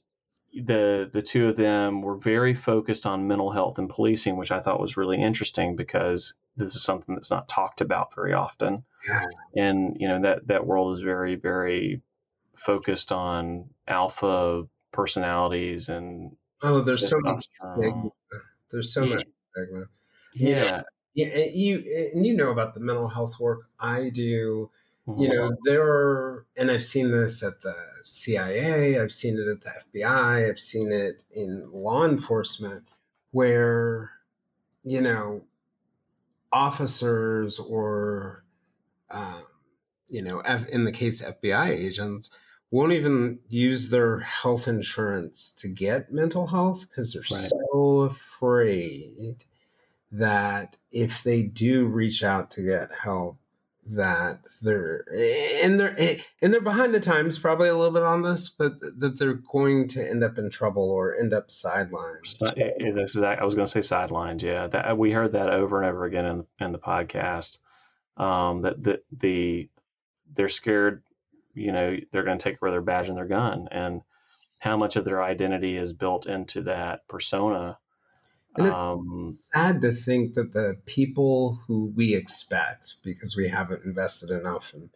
the 0.54 1.08
the 1.10 1.22
two 1.22 1.48
of 1.48 1.56
them 1.56 2.02
were 2.02 2.16
very 2.16 2.54
focused 2.54 3.06
on 3.06 3.28
mental 3.28 3.50
health 3.50 3.78
and 3.78 3.88
policing, 3.88 4.36
which 4.36 4.52
I 4.52 4.60
thought 4.60 4.80
was 4.80 4.96
really 4.96 5.20
interesting 5.20 5.76
because 5.76 6.34
this 6.56 6.74
is 6.74 6.82
something 6.82 7.14
that's 7.14 7.30
not 7.30 7.48
talked 7.48 7.80
about 7.80 8.14
very 8.14 8.34
often. 8.34 8.84
Yeah. 9.08 9.26
And 9.56 9.96
you 9.98 10.08
know 10.08 10.22
that 10.22 10.46
that 10.48 10.66
world 10.66 10.92
is 10.92 11.00
very 11.00 11.36
very 11.36 12.02
focused 12.54 13.12
on 13.12 13.70
alpha 13.88 14.64
personalities 14.92 15.88
and 15.88 16.36
Oh, 16.62 16.80
there's 16.80 17.08
so 17.08 17.18
much 17.20 17.46
There's 18.70 18.92
so 18.92 19.04
Yeah. 19.04 19.14
much. 19.16 19.26
Yeah. 20.34 20.82
Yeah, 21.14 21.26
and 21.28 21.54
you 21.54 22.10
and 22.14 22.24
you 22.24 22.34
know 22.34 22.50
about 22.50 22.74
the 22.74 22.80
mental 22.80 23.08
health 23.08 23.38
work 23.38 23.68
I 23.78 24.08
do. 24.10 24.70
You 25.14 25.28
Mhm. 25.28 25.34
know, 25.34 25.56
there 25.64 25.82
are, 25.82 26.46
and 26.56 26.70
I've 26.70 26.82
seen 26.84 27.10
this 27.10 27.42
at 27.42 27.60
the 27.60 27.76
CIA, 28.04 28.98
I've 28.98 29.12
seen 29.12 29.38
it 29.38 29.46
at 29.46 29.60
the 29.60 29.68
FBI, 29.76 30.48
I've 30.48 30.58
seen 30.58 30.90
it 30.90 31.22
in 31.30 31.70
law 31.70 32.06
enforcement, 32.06 32.88
where, 33.30 34.10
you 34.84 35.00
know, 35.02 35.46
officers 36.52 37.58
or, 37.58 38.44
um, 39.10 39.44
you 40.08 40.22
know, 40.22 40.40
F, 40.40 40.68
in 40.68 40.84
the 40.84 40.92
case 40.92 41.20
of 41.22 41.28
FBI 41.36 41.70
agents, 41.70 42.30
won't 42.70 42.92
even 42.92 43.40
use 43.48 43.90
their 43.90 44.20
health 44.20 44.68
insurance 44.68 45.52
to 45.52 45.68
get 45.68 46.12
mental 46.12 46.48
health 46.48 46.88
because 46.88 47.12
they're 47.14 47.24
Right. 47.28 47.52
so 47.70 48.02
afraid 48.02 49.44
that 50.12 50.76
if 50.90 51.22
they 51.22 51.42
do 51.42 51.86
reach 51.86 52.22
out 52.22 52.50
to 52.52 52.62
get 52.62 52.88
help 53.02 53.38
that 53.84 54.38
they're 54.60 55.04
and 55.64 55.80
they're 55.80 56.18
and 56.40 56.52
they're 56.52 56.60
behind 56.60 56.94
the 56.94 57.00
times 57.00 57.36
probably 57.36 57.68
a 57.68 57.74
little 57.74 57.92
bit 57.92 58.04
on 58.04 58.22
this 58.22 58.48
but 58.48 58.78
that 58.80 59.18
they're 59.18 59.34
going 59.34 59.88
to 59.88 60.08
end 60.08 60.22
up 60.22 60.38
in 60.38 60.48
trouble 60.50 60.88
or 60.88 61.16
end 61.16 61.32
up 61.32 61.48
sidelined 61.48 62.38
This 62.94 63.16
is, 63.16 63.22
I 63.22 63.42
was 63.42 63.54
going 63.54 63.66
to 63.66 63.70
say 63.70 63.80
sidelined. 63.80 64.42
Yeah, 64.42 64.68
that 64.68 64.96
we 64.96 65.10
heard 65.10 65.32
that 65.32 65.48
over 65.48 65.80
and 65.80 65.90
over 65.90 66.04
again 66.04 66.26
in, 66.26 66.46
in 66.60 66.72
the 66.72 66.78
podcast. 66.78 67.58
Um, 68.16 68.62
that 68.62 68.82
the, 68.82 69.02
the 69.10 69.68
they're 70.32 70.48
scared. 70.48 71.02
You 71.54 71.72
know, 71.72 71.96
they're 72.10 72.24
going 72.24 72.38
to 72.38 72.42
take 72.42 72.60
away 72.62 72.70
their 72.70 72.80
badge 72.80 73.08
and 73.08 73.16
their 73.16 73.26
gun, 73.26 73.68
and 73.70 74.02
how 74.58 74.76
much 74.76 74.96
of 74.96 75.04
their 75.04 75.22
identity 75.22 75.76
is 75.76 75.92
built 75.92 76.26
into 76.26 76.62
that 76.62 77.06
persona. 77.08 77.78
And 78.56 78.66
Um, 78.66 79.30
sad 79.32 79.80
to 79.80 79.92
think 79.92 80.34
that 80.34 80.52
the 80.52 80.78
people 80.84 81.60
who 81.66 81.92
we 81.94 82.14
expect 82.14 82.96
because 83.02 83.36
we 83.36 83.48
haven't 83.48 83.84
invested 83.84 84.30
enough 84.30 84.74
in 84.74 84.90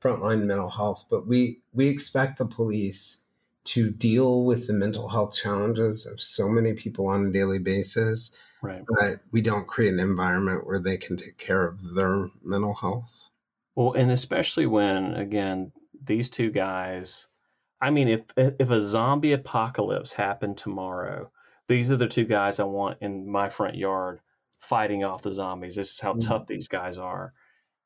frontline 0.00 0.46
mental 0.46 0.70
health 0.70 1.04
but 1.08 1.26
we 1.26 1.60
we 1.72 1.86
expect 1.86 2.38
the 2.38 2.46
police 2.46 3.22
to 3.64 3.90
deal 3.90 4.44
with 4.44 4.66
the 4.66 4.72
mental 4.72 5.08
health 5.08 5.32
challenges 5.34 6.06
of 6.06 6.20
so 6.20 6.48
many 6.48 6.74
people 6.74 7.06
on 7.06 7.26
a 7.26 7.30
daily 7.30 7.60
basis 7.60 8.34
right. 8.62 8.82
but 8.98 9.20
we 9.30 9.40
don't 9.40 9.68
create 9.68 9.92
an 9.92 10.00
environment 10.00 10.66
where 10.66 10.80
they 10.80 10.96
can 10.96 11.16
take 11.16 11.38
care 11.38 11.64
of 11.64 11.94
their 11.94 12.26
mental 12.42 12.74
health 12.74 13.28
Well, 13.76 13.92
and 13.92 14.10
especially 14.10 14.66
when 14.66 15.14
again 15.14 15.70
these 16.04 16.30
two 16.30 16.50
guys. 16.50 17.28
I 17.80 17.90
mean, 17.90 18.08
if 18.08 18.22
if 18.36 18.70
a 18.70 18.80
zombie 18.80 19.32
apocalypse 19.32 20.12
happened 20.12 20.56
tomorrow, 20.56 21.30
these 21.68 21.90
are 21.90 21.96
the 21.96 22.08
two 22.08 22.24
guys 22.24 22.60
I 22.60 22.64
want 22.64 22.98
in 23.02 23.30
my 23.30 23.48
front 23.48 23.76
yard 23.76 24.20
fighting 24.58 25.04
off 25.04 25.22
the 25.22 25.32
zombies. 25.32 25.74
This 25.76 25.92
is 25.94 26.00
how 26.00 26.14
Mhm. 26.14 26.26
tough 26.26 26.46
these 26.46 26.68
guys 26.68 26.98
are, 26.98 27.32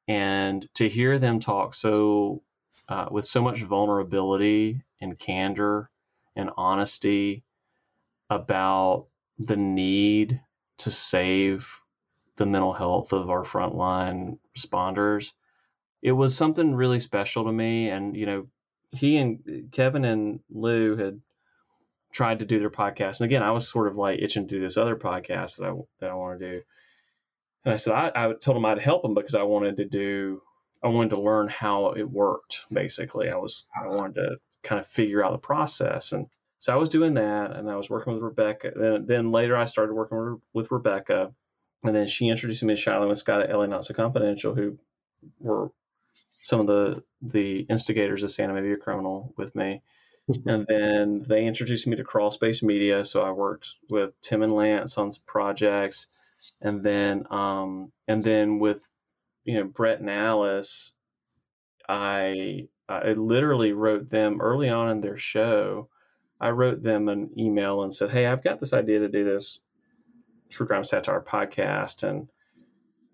and 0.08 0.68
to 0.74 0.88
hear 0.88 1.18
them 1.18 1.40
talk 1.40 1.74
so 1.74 2.42
uh, 2.88 3.08
with 3.10 3.26
so 3.26 3.42
much 3.42 3.62
vulnerability 3.62 4.82
and 5.00 5.18
candor 5.18 5.90
and 6.36 6.50
honesty 6.56 7.44
about 8.30 9.06
the 9.38 9.56
need 9.56 10.40
to 10.78 10.90
save 10.90 11.68
the 12.36 12.46
mental 12.46 12.72
health 12.72 13.12
of 13.12 13.30
our 13.30 13.42
frontline 13.44 14.38
responders 14.56 15.32
it 16.02 16.12
was 16.12 16.36
something 16.36 16.74
really 16.74 17.00
special 17.00 17.44
to 17.44 17.52
me 17.52 17.90
and 17.90 18.16
you 18.16 18.26
know 18.26 18.46
he 18.92 19.16
and 19.16 19.68
kevin 19.72 20.04
and 20.04 20.40
lou 20.50 20.96
had 20.96 21.20
tried 22.16 22.38
to 22.38 22.46
do 22.46 22.58
their 22.58 22.70
podcast. 22.70 23.20
And 23.20 23.26
again, 23.26 23.42
I 23.42 23.50
was 23.50 23.68
sort 23.68 23.88
of 23.88 23.96
like 23.98 24.20
itching 24.22 24.48
to 24.48 24.54
do 24.54 24.60
this 24.62 24.78
other 24.78 24.96
podcast 24.96 25.58
that 25.58 25.66
I 25.66 25.74
that 26.00 26.10
I 26.10 26.14
want 26.14 26.40
to 26.40 26.50
do. 26.50 26.62
And 27.66 27.74
I 27.74 27.76
said 27.76 27.92
I, 27.92 28.10
I 28.14 28.32
told 28.32 28.56
them 28.56 28.64
I'd 28.64 28.78
help 28.78 29.02
them 29.02 29.12
because 29.12 29.34
I 29.34 29.42
wanted 29.42 29.76
to 29.76 29.84
do 29.84 30.40
I 30.82 30.88
wanted 30.88 31.10
to 31.10 31.20
learn 31.20 31.48
how 31.48 31.90
it 31.92 32.10
worked. 32.10 32.64
Basically, 32.72 33.28
I 33.28 33.36
was 33.36 33.66
I 33.78 33.88
wanted 33.88 34.14
to 34.14 34.36
kind 34.62 34.80
of 34.80 34.86
figure 34.86 35.22
out 35.22 35.32
the 35.32 35.38
process, 35.38 36.12
and 36.12 36.26
so 36.58 36.72
I 36.72 36.76
was 36.76 36.88
doing 36.88 37.14
that, 37.14 37.50
and 37.50 37.70
I 37.70 37.76
was 37.76 37.90
working 37.90 38.14
with 38.14 38.22
Rebecca. 38.22 38.72
Then 38.74 39.04
then 39.04 39.30
later 39.30 39.54
I 39.54 39.66
started 39.66 39.92
working 39.92 40.40
with, 40.54 40.70
Rebecca, 40.70 41.34
and 41.84 41.94
then 41.94 42.08
she 42.08 42.28
introduced 42.28 42.62
me 42.62 42.74
to 42.74 42.80
Shiloh 42.80 43.10
and 43.10 43.18
Scott 43.18 43.42
at 43.42 43.54
LA 43.54 43.66
Not 43.66 43.84
So 43.84 43.92
Confidential, 43.92 44.54
who 44.54 44.78
were 45.38 45.70
some 46.40 46.60
of 46.60 46.66
the 46.66 47.02
the 47.20 47.60
instigators 47.68 48.22
of 48.22 48.30
Santa 48.30 48.54
Maybe 48.54 48.72
a 48.72 48.78
Criminal 48.78 49.34
with 49.36 49.54
me. 49.54 49.82
and 50.46 50.66
then 50.68 51.24
they 51.28 51.46
introduced 51.46 51.86
me 51.86 51.96
to 51.96 52.04
Crawl 52.04 52.30
Space 52.30 52.62
Media, 52.62 53.04
so 53.04 53.22
I 53.22 53.30
worked 53.30 53.74
with 53.88 54.20
Tim 54.20 54.42
and 54.42 54.52
Lance 54.52 54.98
on 54.98 55.12
some 55.12 55.22
projects, 55.26 56.08
and 56.60 56.82
then 56.82 57.26
um, 57.30 57.92
and 58.08 58.24
then 58.24 58.58
with 58.58 58.82
you 59.44 59.54
know 59.54 59.64
Brett 59.64 60.00
and 60.00 60.10
Alice, 60.10 60.92
I 61.88 62.68
I 62.88 63.12
literally 63.12 63.72
wrote 63.72 64.10
them 64.10 64.40
early 64.40 64.68
on 64.68 64.90
in 64.90 65.00
their 65.00 65.18
show. 65.18 65.88
I 66.40 66.50
wrote 66.50 66.82
them 66.82 67.08
an 67.08 67.30
email 67.38 67.82
and 67.82 67.94
said, 67.94 68.10
"Hey, 68.10 68.26
I've 68.26 68.44
got 68.44 68.58
this 68.58 68.72
idea 68.72 69.00
to 69.00 69.08
do 69.08 69.24
this 69.24 69.60
true 70.50 70.66
crime 70.66 70.84
satire 70.84 71.20
podcast," 71.20 72.02
and 72.02 72.28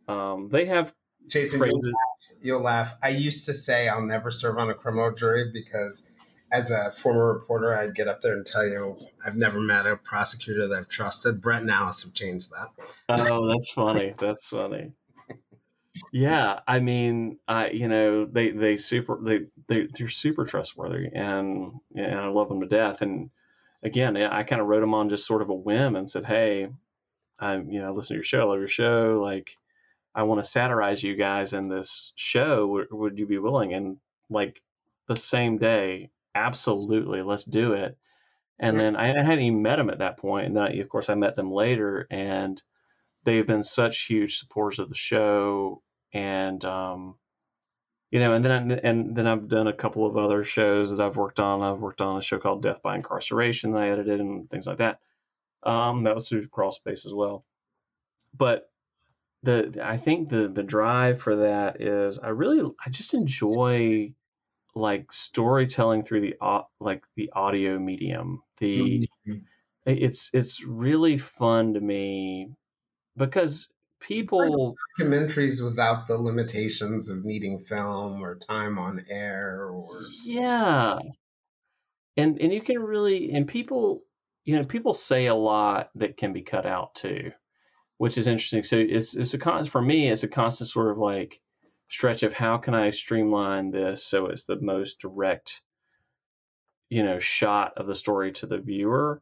um, 0.09 0.49
they 0.49 0.65
have 0.65 0.95
Jason, 1.29 1.61
you'll 1.61 1.79
laugh, 1.79 2.29
you'll 2.41 2.61
laugh. 2.61 2.95
I 3.03 3.11
used 3.11 3.47
to 3.47 3.55
say 3.55 3.89
I'll 3.89 4.05
never 4.05 4.31
serve 4.31 4.59
on 4.59 4.71
a 4.71 4.75
criminal 4.75 5.13
jury 5.13 5.51
because, 5.53 6.12
as 6.53 6.71
a 6.71 6.93
former 6.93 7.33
reporter, 7.33 7.77
I'd 7.77 7.95
get 7.95 8.09
up 8.09 8.21
there 8.21 8.35
and 8.35 8.45
tell 8.45 8.67
you 8.67 8.99
I've 9.25 9.37
never 9.37 9.59
met 9.59 9.87
a 9.87 9.97
prosecutor 9.97 10.69
that 10.69 10.79
I've 10.79 10.89
trusted. 10.89 11.41
Brett 11.41 11.63
and 11.63 11.71
Alice 11.71 12.03
have 12.05 12.13
changed 12.13 12.51
that. 12.51 12.69
Oh, 13.09 13.49
that's 13.49 13.73
funny. 13.73 14.15
That's 14.19 14.47
funny. 14.49 14.93
Yeah, 16.13 16.61
I 16.67 16.81
mean, 16.81 17.39
I 17.49 17.71
you 17.71 17.89
know 17.89 18.27
they 18.27 18.51
they 18.51 18.77
super 18.77 19.19
they 19.23 19.47
they 19.67 19.89
they're 19.93 20.09
super 20.09 20.45
trustworthy 20.45 21.09
and 21.15 21.73
and 21.95 22.19
I 22.19 22.29
love 22.29 22.49
them 22.49 22.61
to 22.61 22.67
death. 22.67 23.03
And 23.03 23.31
again, 23.83 24.17
I 24.17 24.43
kind 24.43 24.61
of 24.61 24.69
wrote 24.69 24.81
them 24.81 24.95
on 24.95 25.09
just 25.09 25.27
sort 25.27 25.43
of 25.43 25.51
a 25.51 25.55
whim 25.55 25.97
and 25.97 26.09
said, 26.09 26.25
hey, 26.25 26.69
I'm 27.39 27.71
you 27.71 27.81
know 27.81 27.89
I 27.89 27.91
listen 27.91 28.15
to 28.15 28.19
your 28.19 28.25
show, 28.25 28.43
I 28.43 28.45
love 28.45 28.59
your 28.59 28.69
show, 28.69 29.21
like 29.23 29.57
I 30.15 30.25
want 30.25 30.43
to 30.43 30.51
satirize 30.51 31.03
you 31.03 31.17
guys 31.17 31.55
in 31.55 31.69
this 31.69 32.13
show. 32.15 32.85
Would 32.91 33.19
you 33.19 33.27
be 33.27 33.39
willing? 33.39 33.73
And 33.73 33.97
like 34.29 34.61
the 35.09 35.17
same 35.17 35.59
day, 35.59 36.11
absolutely, 36.35 37.23
let's 37.23 37.45
do 37.45 37.73
it. 37.75 37.97
And 38.59 38.79
then 38.79 38.97
I 38.97 39.07
hadn't 39.07 39.41
even 39.41 39.63
met 39.63 39.77
them 39.77 39.91
at 39.91 39.99
that 39.99 40.19
point, 40.19 40.47
and 40.47 40.57
then 40.57 40.63
I, 40.65 40.71
of 40.75 40.89
course 40.89 41.09
I 41.09 41.15
met 41.15 41.37
them 41.37 41.51
later, 41.51 42.07
and 42.11 42.63
they've 43.25 43.47
been 43.47 43.63
such 43.63 44.05
huge 44.07 44.39
supporters 44.39 44.79
of 44.79 44.89
the 44.89 44.95
show 44.95 45.83
and 46.13 46.65
um 46.65 47.17
you 48.11 48.21
know 48.21 48.35
and 48.35 48.45
then 48.45 48.73
and 48.73 49.17
then 49.17 49.27
I've 49.27 49.49
done 49.49 49.69
a 49.69 49.73
couple 49.73 50.07
of 50.07 50.17
other 50.17 50.45
shows 50.45 50.91
that 50.91 51.01
I've 51.01 51.17
worked 51.17 51.41
on. 51.41 51.63
I've 51.63 51.81
worked 51.81 52.03
on 52.03 52.19
a 52.19 52.23
show 52.23 52.39
called 52.39 52.63
Death 52.63 52.83
by 52.83 52.97
Incarceration 52.97 53.73
that 53.73 53.83
I 53.83 53.91
edited 53.91 54.21
and 54.21 54.49
things 54.51 54.67
like 54.67 54.79
that. 54.79 55.01
Um 55.63 56.05
that 56.05 56.15
was 56.15 56.29
through 56.29 56.49
crawl 56.49 56.73
space 56.73 57.07
as 57.07 57.15
well. 57.15 57.45
But 58.35 58.71
the 59.43 59.81
I 59.83 59.97
think 59.97 60.29
the 60.29 60.49
the 60.49 60.63
drive 60.63 61.21
for 61.21 61.37
that 61.37 61.81
is 61.81 62.19
I 62.19 62.29
really 62.29 62.71
I 62.85 62.91
just 62.91 63.15
enjoy 63.15 64.13
like 64.75 65.13
storytelling 65.13 66.03
through 66.03 66.21
the 66.21 66.35
like 66.81 67.05
the 67.17 67.31
audio 67.35 67.79
medium 67.79 68.43
the 68.59 69.09
mm-hmm. 69.29 69.39
it's 69.85 70.31
it's 70.33 70.65
really 70.65 71.19
fun 71.19 71.75
to 71.75 71.81
me 71.81 72.49
because 73.17 73.69
people 74.01 74.77
documentaries 74.99 75.63
without 75.63 76.07
the 76.07 76.19
limitations 76.19 77.09
of 77.09 77.25
needing 77.25 77.61
film 77.61 78.23
or 78.23 78.37
time 78.37 78.79
on 78.79 79.05
air 79.09 79.69
or 79.71 80.01
yeah. 80.25 80.99
And 82.17 82.41
and 82.41 82.53
you 82.53 82.61
can 82.61 82.79
really 82.79 83.33
and 83.33 83.49
people 83.49 84.03
you 84.45 84.57
know 84.57 84.65
people 84.65 84.93
say 84.93 85.27
a 85.27 85.35
lot 85.35 85.91
that 85.95 86.17
can 86.17 86.33
be 86.33 86.43
cut 86.43 86.67
out 86.67 86.95
too 86.95 87.33
which 87.99 88.19
is 88.19 88.27
interesting. 88.27 88.65
So 88.65 88.79
it's 88.79 89.15
it's 89.15 89.35
a 89.35 89.39
constant 89.39 89.71
for 89.71 89.81
me 89.81 90.11
it's 90.11 90.25
a 90.25 90.29
constant 90.29 90.69
sort 90.69 90.91
of 90.91 90.99
like 90.99 91.41
stretch 91.93 92.23
of 92.23 92.33
how 92.33 92.59
can 92.59 92.75
i 92.75 92.91
streamline 92.91 93.71
this 93.71 94.05
so 94.05 94.27
it's 94.27 94.47
the 94.47 94.61
most 94.61 94.99
direct 95.01 95.63
you 96.89 97.03
know 97.03 97.19
shot 97.19 97.73
of 97.77 97.87
the 97.87 97.95
story 97.95 98.33
to 98.33 98.47
the 98.47 98.59
viewer 98.59 99.21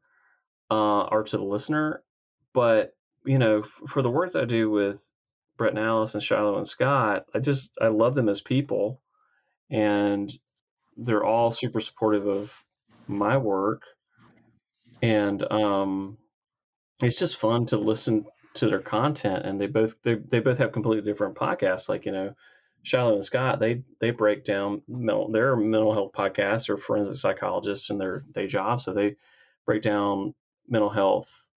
uh, 0.70 1.02
or 1.04 1.24
to 1.24 1.36
the 1.36 1.44
listener 1.44 2.02
but 2.52 2.94
you 3.24 3.38
know, 3.38 3.60
f- 3.60 3.80
for 3.88 4.02
the 4.02 4.10
work 4.10 4.32
that 4.32 4.42
I 4.42 4.46
do 4.46 4.70
with 4.70 5.02
Brett 5.56 5.70
and 5.70 5.78
Alice 5.78 6.14
and 6.14 6.22
Shiloh 6.22 6.56
and 6.56 6.66
Scott, 6.66 7.26
I 7.34 7.38
just 7.38 7.76
I 7.80 7.88
love 7.88 8.14
them 8.14 8.28
as 8.28 8.40
people, 8.40 9.00
and 9.70 10.30
they're 10.96 11.24
all 11.24 11.50
super 11.50 11.80
supportive 11.80 12.26
of 12.26 12.52
my 13.06 13.36
work, 13.36 13.82
and 15.02 15.42
um, 15.52 16.18
it's 17.02 17.18
just 17.18 17.36
fun 17.36 17.66
to 17.66 17.78
listen 17.78 18.24
to 18.54 18.68
their 18.68 18.80
content. 18.80 19.46
And 19.46 19.60
they 19.60 19.66
both 19.66 19.96
they 20.02 20.14
they 20.16 20.40
both 20.40 20.58
have 20.58 20.72
completely 20.72 21.10
different 21.10 21.36
podcasts. 21.36 21.88
Like 21.88 22.06
you 22.06 22.12
know, 22.12 22.34
Shiloh 22.82 23.14
and 23.14 23.24
Scott 23.24 23.60
they 23.60 23.82
they 24.00 24.10
break 24.10 24.44
down 24.44 24.82
mental 24.88 25.30
their 25.30 25.56
mental 25.56 25.92
health 25.92 26.12
podcasts 26.12 26.68
or 26.68 26.76
forensic 26.76 27.16
psychologists 27.16 27.90
in 27.90 27.98
their 27.98 28.24
day 28.32 28.46
job, 28.46 28.80
so 28.80 28.92
they 28.92 29.16
break 29.66 29.82
down 29.82 30.34
mental 30.68 30.90
health 30.90 31.48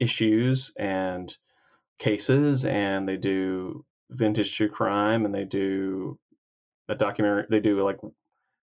issues 0.00 0.72
and 0.76 1.36
cases 1.98 2.64
and 2.64 3.08
they 3.08 3.16
do 3.16 3.84
vintage 4.10 4.54
true 4.54 4.68
crime 4.68 5.24
and 5.24 5.34
they 5.34 5.44
do 5.44 6.18
a 6.88 6.94
documentary 6.94 7.46
they 7.50 7.60
do 7.60 7.82
like 7.82 7.98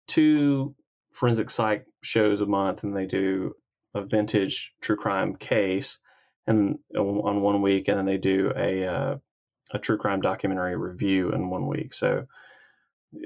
two 0.07 0.73
forensic 1.11 1.49
psych 1.49 1.85
shows 2.01 2.41
a 2.41 2.45
month 2.45 2.83
and 2.83 2.95
they 2.95 3.05
do 3.05 3.53
a 3.93 4.01
vintage 4.03 4.73
true 4.81 4.95
crime 4.95 5.35
case 5.35 5.99
and 6.47 6.79
on 6.97 7.41
one 7.41 7.61
week 7.61 7.87
and 7.87 7.97
then 7.97 8.05
they 8.05 8.17
do 8.17 8.51
a 8.55 8.85
uh, 8.85 9.17
a 9.71 9.79
true 9.79 9.97
crime 9.97 10.21
documentary 10.21 10.75
review 10.75 11.31
in 11.31 11.49
one 11.49 11.67
week 11.67 11.93
so 11.93 12.25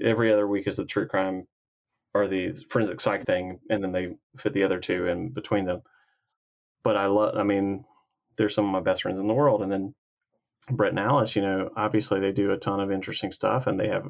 every 0.02 0.32
other 0.32 0.48
week 0.48 0.68
is 0.68 0.78
the 0.78 0.86
true 0.86 1.08
crime 1.08 1.48
or 2.14 2.28
the 2.28 2.54
forensic 2.70 3.00
psych 3.00 3.26
thing 3.26 3.60
and 3.70 3.84
then 3.84 3.92
they 3.92 4.16
fit 4.38 4.54
the 4.54 4.64
other 4.64 4.80
two 4.80 5.08
in 5.08 5.30
between 5.30 5.66
them 5.66 5.82
but 6.84 6.98
I 6.98 7.06
love 7.08 7.36
I 7.38 7.44
mean 7.44 7.86
they're 8.38 8.50
some 8.50 8.66
of 8.66 8.72
my 8.72 8.80
best 8.80 9.04
friends 9.04 9.20
in 9.20 9.28
the 9.28 9.34
world. 9.34 9.62
And 9.62 9.72
then 9.72 9.94
Brett 10.70 10.92
and 10.92 11.00
Alice, 11.00 11.36
you 11.36 11.42
know, 11.42 11.70
obviously 11.76 12.20
they 12.20 12.32
do 12.32 12.52
a 12.52 12.58
ton 12.58 12.80
of 12.80 12.92
interesting 12.92 13.32
stuff 13.32 13.68
and 13.68 13.80
they 13.80 13.88
have 13.88 14.08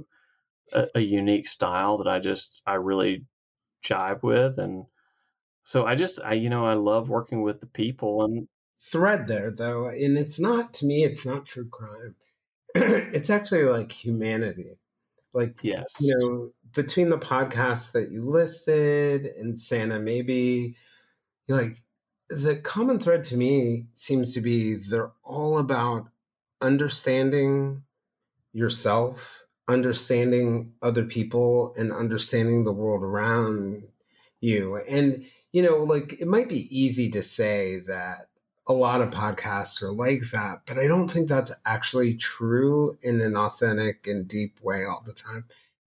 a, 0.73 0.87
a 0.95 0.99
unique 0.99 1.47
style 1.47 1.97
that 1.97 2.07
I 2.07 2.19
just, 2.19 2.61
I 2.65 2.75
really 2.75 3.25
jive 3.83 4.23
with. 4.23 4.57
And 4.57 4.85
so 5.63 5.85
I 5.85 5.95
just, 5.95 6.21
I, 6.23 6.33
you 6.33 6.49
know, 6.49 6.65
I 6.65 6.73
love 6.73 7.09
working 7.09 7.41
with 7.41 7.59
the 7.59 7.67
people 7.67 8.23
and 8.23 8.47
thread 8.83 9.27
there 9.27 9.51
though 9.51 9.87
and 9.87 10.17
it's 10.17 10.39
not 10.39 10.73
to 10.73 10.85
me 10.85 11.03
it's 11.03 11.25
not 11.25 11.45
true 11.45 11.67
crime. 11.69 12.15
It's 13.13 13.29
actually 13.29 13.63
like 13.63 13.91
humanity. 13.91 14.79
Like 15.33 15.59
yes. 15.63 15.93
you 15.99 16.17
know 16.17 16.51
between 16.73 17.09
the 17.09 17.17
podcasts 17.17 17.91
that 17.91 18.09
you 18.09 18.23
listed 18.23 19.27
and 19.37 19.59
santa 19.59 19.99
maybe 19.99 20.75
like 21.49 21.83
the 22.29 22.55
common 22.55 22.97
thread 22.97 23.23
to 23.25 23.35
me 23.35 23.87
seems 23.93 24.33
to 24.33 24.41
be 24.41 24.75
they're 24.75 25.11
all 25.23 25.57
about 25.57 26.07
understanding 26.61 27.83
yourself, 28.53 29.43
understanding 29.67 30.73
other 30.81 31.03
people, 31.03 31.73
and 31.77 31.91
understanding 31.91 32.63
the 32.63 32.71
world 32.71 33.03
around 33.03 33.83
you. 34.39 34.81
And, 34.89 35.25
you 35.51 35.61
know, 35.61 35.83
like 35.83 36.13
it 36.21 36.27
might 36.27 36.49
be 36.49 36.75
easy 36.75 37.09
to 37.11 37.21
say 37.21 37.79
that 37.87 38.27
a 38.71 38.73
lot 38.73 39.01
of 39.01 39.11
podcasts 39.11 39.83
are 39.83 39.91
like 39.91 40.21
that, 40.31 40.61
but 40.65 40.79
I 40.79 40.87
don't 40.87 41.09
think 41.09 41.27
that's 41.27 41.51
actually 41.65 42.15
true 42.15 42.97
in 43.01 43.19
an 43.19 43.35
authentic 43.35 44.07
and 44.07 44.27
deep 44.27 44.59
way 44.61 44.85
all 44.85 45.03
the 45.05 45.13
time. 45.13 45.45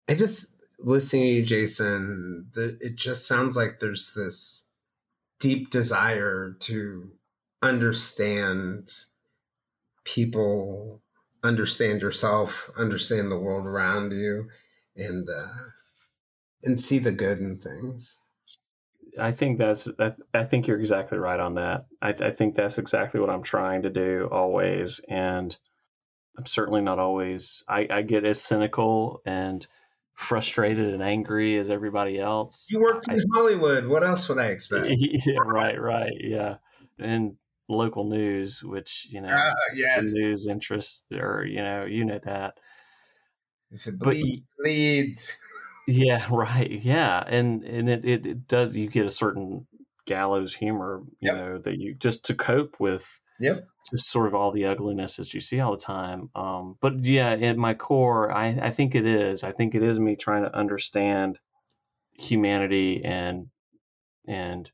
I 0.09 0.15
just 0.15 0.55
listening 0.79 1.23
to 1.23 1.29
you, 1.29 1.43
Jason, 1.43 2.49
the, 2.53 2.77
it 2.81 2.97
just 2.97 3.27
sounds 3.27 3.57
like 3.57 3.79
there's 3.79 4.13
this 4.15 4.67
deep 5.41 5.71
desire 5.71 6.55
to 6.61 7.11
understand 7.63 8.93
people, 10.05 11.01
understand 11.43 12.03
yourself, 12.03 12.71
understand 12.77 13.31
the 13.31 13.39
world 13.39 13.67
around 13.67 14.13
you, 14.13 14.49
and 14.95 15.27
uh, 15.29 15.49
and 16.63 16.79
see 16.79 16.99
the 16.99 17.13
good 17.13 17.39
in 17.39 17.59
things. 17.59 18.19
I 19.19 19.33
think 19.33 19.59
that's 19.59 19.89
I, 19.99 20.13
I 20.33 20.45
think 20.45 20.67
you're 20.67 20.79
exactly 20.79 21.19
right 21.19 21.39
on 21.39 21.55
that. 21.55 21.87
I, 22.03 22.09
I 22.09 22.31
think 22.31 22.55
that's 22.55 22.79
exactly 22.79 23.21
what 23.21 23.31
I'm 23.31 23.43
trying 23.43 23.83
to 23.83 23.91
do 23.91 24.29
always, 24.31 25.01
and 25.09 25.57
I'm 26.37 26.47
certainly 26.47 26.81
not 26.81 26.99
always. 26.99 27.63
I, 27.69 27.87
I 27.91 28.03
get 28.03 28.25
as 28.25 28.41
cynical 28.41 29.23
and 29.25 29.67
frustrated 30.15 30.93
and 30.93 31.03
angry 31.03 31.59
as 31.59 31.71
everybody 31.71 32.19
else. 32.19 32.67
You 32.71 32.81
worked 32.81 33.09
in 33.09 33.23
Hollywood. 33.35 33.87
What 33.87 34.05
else 34.05 34.29
would 34.29 34.39
I 34.39 34.47
expect? 34.47 34.87
yeah, 34.91 35.35
right, 35.45 35.81
right, 35.81 36.13
yeah, 36.19 36.57
and 36.99 37.37
local 37.69 38.05
news, 38.05 38.63
which 38.63 39.07
you 39.11 39.21
know, 39.21 39.31
ah, 39.31 39.53
the 39.73 39.79
yes. 39.79 40.03
news 40.05 40.47
interests, 40.47 41.05
or 41.13 41.45
you 41.45 41.63
know, 41.63 41.85
you 41.85 42.05
know 42.05 42.19
that. 42.25 42.55
If 43.71 43.87
it 43.87 43.99
But 43.99 44.11
bleeds, 44.11 44.43
it 44.59 44.65
leads. 44.65 45.39
Yeah, 45.87 46.29
right. 46.33 46.71
Yeah, 46.71 47.23
and 47.27 47.65
and 47.65 47.89
it, 47.89 48.05
it, 48.05 48.27
it 48.27 48.47
does. 48.47 48.77
You 48.77 48.89
get 48.89 49.07
a 49.07 49.11
certain 49.11 49.67
gallows 50.07 50.55
humor, 50.55 51.03
you 51.21 51.31
Yep. 51.31 51.35
know, 51.35 51.59
that 51.59 51.79
you 51.79 51.95
just 51.95 52.25
to 52.27 52.35
cope 52.35 52.79
with 52.81 53.21
Yep. 53.39 53.69
just 53.91 54.11
sort 54.11 54.29
of 54.29 54.35
all 54.35 54.53
the 54.53 54.67
ugliness 54.67 55.17
that 55.17 55.35
you 55.35 55.41
see 55.41 55.61
all 55.61 55.73
the 55.73 55.83
time. 55.83 56.31
Um, 56.35 56.79
but 56.81 57.05
yeah, 57.05 57.31
at 57.33 57.57
my 57.59 57.75
core, 57.75 58.33
I 58.33 58.49
I 58.69 58.71
think 58.73 58.95
it 58.95 59.07
is. 59.07 59.45
I 59.45 59.53
think 59.53 59.75
it 59.75 59.83
is 59.83 60.01
me 60.01 60.17
trying 60.17 60.45
to 60.45 60.57
understand 60.57 61.41
humanity 62.15 63.05
and 63.05 63.51
and 64.29 64.71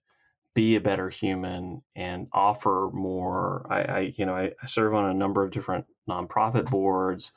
be 0.54 0.76
a 0.76 0.80
better 0.80 1.10
human 1.10 1.82
and 1.96 2.28
offer 2.32 2.90
more. 2.92 3.66
I, 3.70 3.82
I 3.82 4.00
you 4.16 4.26
know 4.26 4.36
I, 4.36 4.52
I 4.62 4.66
serve 4.66 4.94
on 4.94 5.10
a 5.10 5.14
number 5.14 5.44
of 5.44 5.52
different 5.52 5.86
nonprofit 6.08 6.70
boards, 6.70 7.32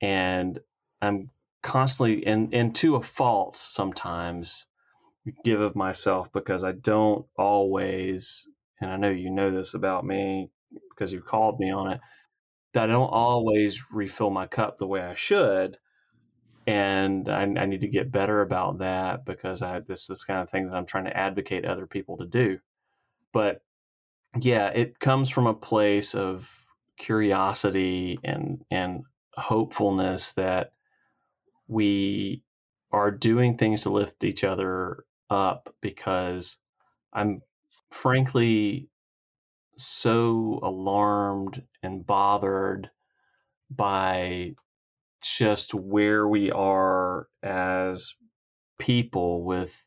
and 0.00 0.58
I'm 1.02 1.30
constantly 1.62 2.26
and 2.26 2.54
and 2.54 2.74
to 2.76 2.96
a 2.96 3.02
fault 3.02 3.56
sometimes 3.56 4.66
give 5.44 5.60
of 5.60 5.74
myself 5.74 6.32
because 6.32 6.62
I 6.62 6.72
don't 6.72 7.26
always 7.36 8.46
and 8.80 8.90
I 8.90 8.96
know 8.96 9.10
you 9.10 9.30
know 9.30 9.50
this 9.50 9.74
about 9.74 10.04
me 10.04 10.50
because 10.90 11.12
you've 11.12 11.26
called 11.26 11.58
me 11.58 11.72
on 11.72 11.92
it 11.92 12.00
that 12.74 12.84
I 12.84 12.92
don't 12.92 13.08
always 13.08 13.90
refill 13.90 14.30
my 14.30 14.46
cup 14.46 14.76
the 14.76 14.86
way 14.86 15.00
I 15.00 15.14
should 15.14 15.78
and 16.66 17.28
I, 17.28 17.42
I 17.42 17.66
need 17.66 17.82
to 17.82 17.88
get 17.88 18.12
better 18.12 18.42
about 18.42 18.78
that 18.78 19.24
because 19.24 19.62
I 19.62 19.80
this 19.80 20.10
is 20.10 20.24
kind 20.24 20.40
of 20.40 20.50
thing 20.50 20.68
that 20.68 20.76
I'm 20.76 20.86
trying 20.86 21.04
to 21.04 21.16
advocate 21.16 21.64
other 21.64 21.86
people 21.86 22.18
to 22.18 22.26
do. 22.26 22.58
But 23.32 23.62
yeah 24.40 24.68
it 24.68 24.98
comes 24.98 25.30
from 25.30 25.46
a 25.46 25.54
place 25.54 26.14
of 26.14 26.48
curiosity 26.98 28.18
and 28.24 28.62
and 28.70 29.04
hopefulness 29.34 30.32
that 30.32 30.72
we 31.68 32.42
are 32.92 33.10
doing 33.10 33.56
things 33.58 33.82
to 33.82 33.90
lift 33.90 34.24
each 34.24 34.44
other 34.44 35.04
up 35.30 35.74
because 35.80 36.56
I'm 37.12 37.42
frankly 37.90 38.88
so 39.76 40.60
alarmed 40.62 41.62
and 41.82 42.06
bothered 42.06 42.90
by 43.70 44.54
just 45.22 45.74
where 45.74 46.26
we 46.26 46.50
are 46.52 47.28
as 47.42 48.14
people 48.78 49.44
with 49.44 49.84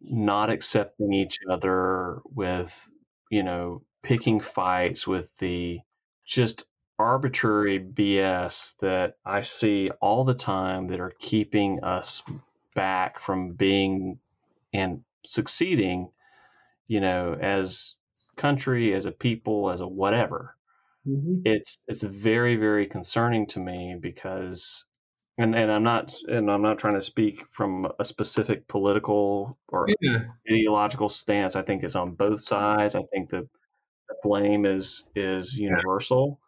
not 0.00 0.50
accepting 0.50 1.12
each 1.12 1.38
other 1.50 2.20
with 2.24 2.88
you 3.30 3.42
know 3.42 3.82
picking 4.02 4.40
fights 4.40 5.06
with 5.06 5.36
the 5.38 5.80
just 6.26 6.64
arbitrary 7.02 7.80
BS 7.80 8.76
that 8.78 9.16
I 9.24 9.42
see 9.42 9.90
all 10.00 10.24
the 10.24 10.34
time 10.34 10.86
that 10.88 11.00
are 11.00 11.12
keeping 11.18 11.82
us 11.82 12.22
back 12.74 13.18
from 13.18 13.52
being 13.52 14.18
and 14.72 15.02
succeeding, 15.24 16.10
you 16.86 17.00
know, 17.00 17.36
as 17.40 17.94
country, 18.36 18.94
as 18.94 19.06
a 19.06 19.12
people, 19.12 19.70
as 19.70 19.80
a 19.80 19.86
whatever. 19.88 20.56
Mm-hmm. 21.06 21.42
It's 21.44 21.78
it's 21.88 22.02
very 22.02 22.56
very 22.56 22.86
concerning 22.86 23.46
to 23.48 23.60
me 23.60 23.96
because 24.00 24.84
and 25.38 25.54
and 25.54 25.70
I'm 25.70 25.82
not 25.82 26.14
and 26.28 26.50
I'm 26.50 26.62
not 26.62 26.78
trying 26.78 26.94
to 26.94 27.02
speak 27.02 27.44
from 27.50 27.90
a 27.98 28.04
specific 28.04 28.68
political 28.68 29.58
or 29.68 29.88
Yeah. 30.00 30.24
ideological 30.50 31.08
stance. 31.08 31.56
I 31.56 31.62
think 31.62 31.82
it's 31.82 31.96
on 31.96 32.12
both 32.14 32.40
sides. 32.42 32.94
I 32.94 33.02
think 33.12 33.30
the, 33.30 33.48
the 34.08 34.14
blame 34.22 34.64
is 34.64 35.04
is 35.16 35.56
universal. 35.58 36.38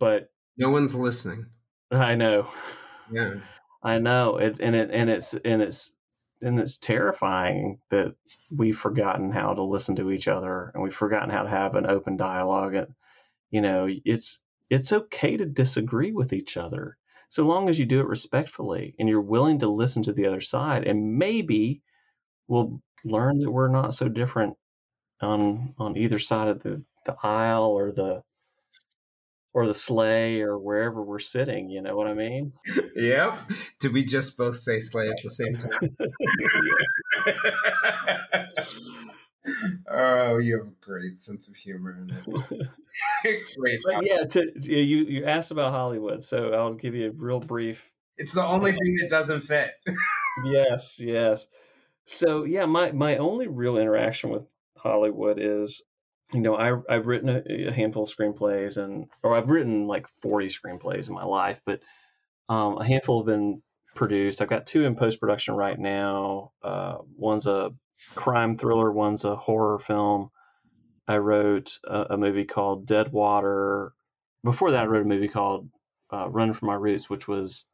But 0.00 0.30
No 0.58 0.70
one's 0.70 0.96
listening. 0.96 1.46
I 1.92 2.16
know, 2.16 2.48
Yeah. 3.12 3.36
I 3.84 3.98
know 3.98 4.38
it, 4.38 4.60
and 4.60 4.74
it 4.74 4.90
and 4.92 5.08
it's 5.08 5.34
and 5.34 5.62
it's 5.62 5.92
and 6.42 6.58
it's 6.58 6.78
terrifying 6.78 7.80
that 7.90 8.14
we've 8.56 8.78
forgotten 8.78 9.30
how 9.30 9.54
to 9.54 9.62
listen 9.62 9.96
to 9.96 10.10
each 10.10 10.26
other 10.28 10.70
and 10.74 10.82
we've 10.82 10.94
forgotten 10.94 11.30
how 11.30 11.42
to 11.44 11.48
have 11.50 11.74
an 11.76 11.86
open 11.86 12.16
dialogue. 12.16 12.74
And 12.74 12.94
you 13.50 13.60
know, 13.60 13.88
it's 13.88 14.40
it's 14.70 14.92
okay 14.92 15.36
to 15.36 15.46
disagree 15.46 16.12
with 16.12 16.32
each 16.32 16.56
other 16.56 16.96
so 17.30 17.44
long 17.44 17.68
as 17.68 17.78
you 17.78 17.86
do 17.86 18.00
it 18.00 18.06
respectfully 18.08 18.94
and 18.98 19.08
you're 19.08 19.20
willing 19.20 19.60
to 19.60 19.68
listen 19.68 20.02
to 20.04 20.12
the 20.12 20.26
other 20.26 20.40
side, 20.40 20.86
and 20.86 21.18
maybe 21.18 21.82
we'll 22.48 22.82
learn 23.04 23.38
that 23.38 23.50
we're 23.50 23.68
not 23.68 23.94
so 23.94 24.08
different 24.08 24.56
on 25.20 25.74
on 25.78 25.96
either 25.96 26.18
side 26.18 26.48
of 26.48 26.62
the 26.62 26.82
the 27.06 27.16
aisle 27.22 27.64
or 27.64 27.92
the 27.92 28.22
or 29.52 29.66
the 29.66 29.74
sleigh 29.74 30.40
or 30.40 30.58
wherever 30.58 31.02
we're 31.02 31.18
sitting. 31.18 31.70
You 31.70 31.82
know 31.82 31.96
what 31.96 32.06
I 32.06 32.14
mean? 32.14 32.52
Yep. 32.96 33.50
Did 33.78 33.92
we 33.92 34.04
just 34.04 34.36
both 34.36 34.56
say 34.56 34.80
sleigh 34.80 35.08
at 35.08 35.20
the 35.22 35.30
same 35.30 35.56
time? 35.56 35.96
oh, 39.90 40.38
you 40.38 40.58
have 40.58 40.66
a 40.66 40.74
great 40.80 41.20
sense 41.20 41.48
of 41.48 41.56
humor. 41.56 41.98
in 42.00 42.10
it. 42.10 43.54
great. 43.58 43.80
But 43.84 44.04
yeah, 44.04 44.24
to, 44.24 44.52
you 44.60 45.04
you 45.04 45.24
asked 45.24 45.50
about 45.50 45.72
Hollywood, 45.72 46.22
so 46.22 46.52
I'll 46.52 46.74
give 46.74 46.94
you 46.94 47.08
a 47.08 47.12
real 47.12 47.40
brief. 47.40 47.90
It's 48.16 48.34
the 48.34 48.44
only 48.44 48.72
thing 48.72 48.96
that 49.00 49.08
doesn't 49.08 49.42
fit. 49.42 49.70
Yes, 50.44 50.98
yes. 50.98 51.46
So 52.04 52.44
yeah, 52.44 52.66
my 52.66 52.92
my 52.92 53.16
only 53.16 53.46
real 53.48 53.76
interaction 53.78 54.30
with 54.30 54.42
Hollywood 54.76 55.38
is, 55.40 55.82
you 56.32 56.40
know, 56.40 56.54
I 56.54 56.78
I've 56.88 57.06
written 57.06 57.28
a, 57.28 57.68
a 57.68 57.72
handful 57.72 58.04
of 58.04 58.08
screenplays 58.08 58.76
and 58.76 59.06
or 59.22 59.36
I've 59.36 59.50
written 59.50 59.86
like 59.86 60.06
forty 60.20 60.48
screenplays 60.48 61.08
in 61.08 61.14
my 61.14 61.24
life, 61.24 61.60
but 61.64 61.80
um, 62.48 62.78
a 62.78 62.84
handful 62.84 63.20
have 63.20 63.26
been 63.26 63.62
produced. 63.94 64.40
I've 64.40 64.48
got 64.48 64.66
two 64.66 64.84
in 64.84 64.96
post 64.96 65.20
production 65.20 65.54
right 65.54 65.78
now. 65.78 66.52
Uh, 66.62 66.98
one's 67.16 67.46
a 67.46 67.72
crime 68.14 68.56
thriller, 68.56 68.90
one's 68.90 69.24
a 69.24 69.36
horror 69.36 69.78
film. 69.78 70.30
I 71.08 71.18
wrote 71.18 71.78
a, 71.84 72.06
a 72.10 72.16
movie 72.16 72.44
called 72.44 72.86
Dead 72.86 73.10
Water. 73.10 73.92
Before 74.44 74.70
that, 74.70 74.84
I 74.84 74.86
wrote 74.86 75.04
a 75.04 75.08
movie 75.08 75.28
called 75.28 75.68
uh, 76.12 76.28
Run 76.28 76.52
from 76.52 76.68
My 76.68 76.74
Roots, 76.74 77.10
which 77.10 77.26
was 77.26 77.64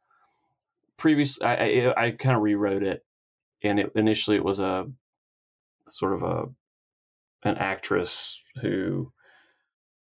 previous. 0.97 1.39
I 1.41 1.55
I, 1.55 2.05
I 2.05 2.11
kind 2.11 2.35
of 2.35 2.41
rewrote 2.41 2.83
it, 2.83 3.05
and 3.61 3.79
it 3.79 3.91
initially 3.95 4.37
it 4.37 4.43
was 4.43 4.59
a 4.59 4.87
sort 5.87 6.13
of 6.13 6.23
a 6.23 6.45
an 7.43 7.57
actress 7.57 8.41
who 8.61 9.11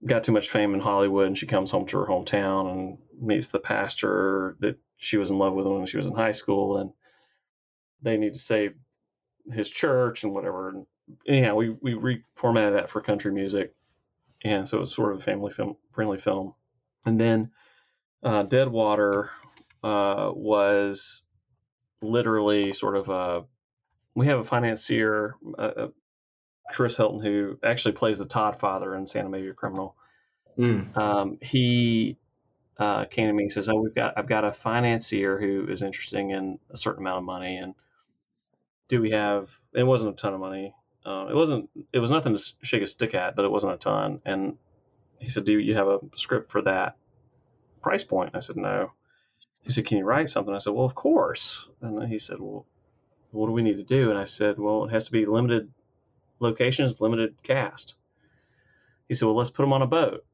got 0.06 0.24
too 0.24 0.32
much 0.32 0.48
fame 0.48 0.74
in 0.74 0.80
Hollywood, 0.80 1.26
and 1.26 1.38
she 1.38 1.46
comes 1.46 1.70
home 1.70 1.86
to 1.86 1.98
her 1.98 2.06
hometown 2.06 2.70
and 2.70 2.98
meets 3.20 3.48
the 3.48 3.58
pastor 3.58 4.56
that 4.60 4.78
she 4.96 5.16
was 5.16 5.30
in 5.30 5.38
love 5.38 5.54
with 5.54 5.66
when 5.66 5.86
she 5.86 5.96
was 5.96 6.06
in 6.06 6.14
high 6.14 6.32
school, 6.32 6.78
and 6.78 6.90
they 8.02 8.16
need 8.16 8.34
to 8.34 8.38
save 8.38 8.74
his 9.52 9.68
church 9.68 10.24
and 10.24 10.32
whatever. 10.32 10.70
And 10.70 10.86
anyhow, 11.26 11.54
we 11.54 11.70
we 11.70 11.94
reformatted 11.94 12.74
that 12.74 12.90
for 12.90 13.00
country 13.00 13.32
music, 13.32 13.74
and 14.42 14.68
so 14.68 14.78
it 14.78 14.80
was 14.80 14.94
sort 14.94 15.12
of 15.12 15.18
a 15.18 15.22
family 15.22 15.52
film 15.52 15.76
friendly 15.90 16.18
film. 16.18 16.54
And 17.04 17.20
then 17.20 17.50
uh, 18.22 18.42
Dead 18.44 18.68
Water 18.68 19.30
uh, 19.82 20.30
was 20.32 21.22
literally 22.02 22.72
sort 22.72 22.96
of 22.96 23.08
a 23.08 23.44
we 24.14 24.26
have 24.26 24.40
a 24.40 24.44
financier, 24.44 25.36
uh, 25.58 25.88
Chris 26.72 26.96
Hilton, 26.96 27.20
who 27.20 27.58
actually 27.62 27.92
plays 27.92 28.18
the 28.18 28.26
Todd 28.26 28.58
father 28.58 28.94
in 28.94 29.06
Santa 29.06 29.28
Maybe 29.28 29.48
a 29.48 29.54
Criminal. 29.54 29.96
Mm. 30.58 30.96
Um, 30.96 31.38
he 31.40 32.16
uh, 32.78 33.04
came 33.04 33.28
to 33.28 33.32
me 33.32 33.44
and 33.44 33.52
says, 33.52 33.68
"Oh, 33.68 33.80
we've 33.80 33.94
got 33.94 34.16
I've 34.16 34.26
got 34.26 34.44
a 34.44 34.52
financier 34.52 35.38
who 35.38 35.66
is 35.70 35.82
interesting 35.82 36.30
in 36.30 36.58
a 36.70 36.76
certain 36.76 37.02
amount 37.02 37.18
of 37.18 37.24
money, 37.24 37.56
and 37.56 37.74
do 38.88 39.00
we 39.00 39.10
have? 39.10 39.48
It 39.72 39.84
wasn't 39.84 40.12
a 40.12 40.16
ton 40.16 40.34
of 40.34 40.40
money. 40.40 40.74
Uh, 41.04 41.26
it 41.30 41.34
wasn't. 41.34 41.70
It 41.92 41.98
was 41.98 42.10
nothing 42.10 42.36
to 42.36 42.52
shake 42.62 42.82
a 42.82 42.86
stick 42.86 43.14
at, 43.14 43.36
but 43.36 43.44
it 43.44 43.50
wasn't 43.50 43.74
a 43.74 43.78
ton. 43.78 44.20
And 44.24 44.56
he 45.18 45.28
said, 45.28 45.44
"Do 45.44 45.58
you 45.58 45.76
have 45.76 45.88
a 45.88 46.00
script 46.16 46.50
for 46.50 46.62
that 46.62 46.96
price 47.82 48.04
point?" 48.04 48.34
I 48.34 48.40
said, 48.40 48.56
"No." 48.56 48.92
He 49.62 49.70
said, 49.70 49.86
"Can 49.86 49.98
you 49.98 50.04
write 50.04 50.28
something?" 50.28 50.54
I 50.54 50.58
said, 50.58 50.72
"Well, 50.72 50.86
of 50.86 50.94
course." 50.94 51.68
And 51.80 52.00
then 52.00 52.08
he 52.08 52.18
said, 52.18 52.40
"Well, 52.40 52.66
what 53.30 53.46
do 53.46 53.52
we 53.52 53.62
need 53.62 53.76
to 53.76 53.82
do?" 53.82 54.10
And 54.10 54.18
I 54.18 54.24
said, 54.24 54.58
"Well, 54.58 54.84
it 54.84 54.90
has 54.90 55.06
to 55.06 55.12
be 55.12 55.26
limited 55.26 55.70
locations, 56.40 57.00
limited 57.00 57.40
cast." 57.42 57.94
He 59.08 59.14
said, 59.14 59.26
"Well, 59.26 59.36
let's 59.36 59.50
put 59.50 59.62
them 59.62 59.72
on 59.72 59.82
a 59.82 59.86
boat." 59.86 60.24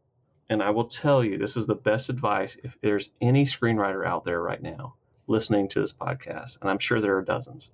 And 0.49 0.63
I 0.63 0.71
will 0.71 0.85
tell 0.87 1.25
you, 1.25 1.39
this 1.39 1.57
is 1.57 1.67
the 1.67 1.75
best 1.75 2.09
advice. 2.09 2.57
If 2.63 2.79
there's 2.81 3.11
any 3.21 3.45
screenwriter 3.45 4.07
out 4.07 4.25
there 4.25 4.41
right 4.41 4.63
now 4.63 4.95
listening 5.27 5.67
to 5.69 5.81
this 5.81 5.93
podcast, 5.93 6.61
and 6.61 6.71
I'm 6.71 6.79
sure 6.79 7.01
there 7.01 7.17
are 7.17 7.23
dozens, 7.23 7.73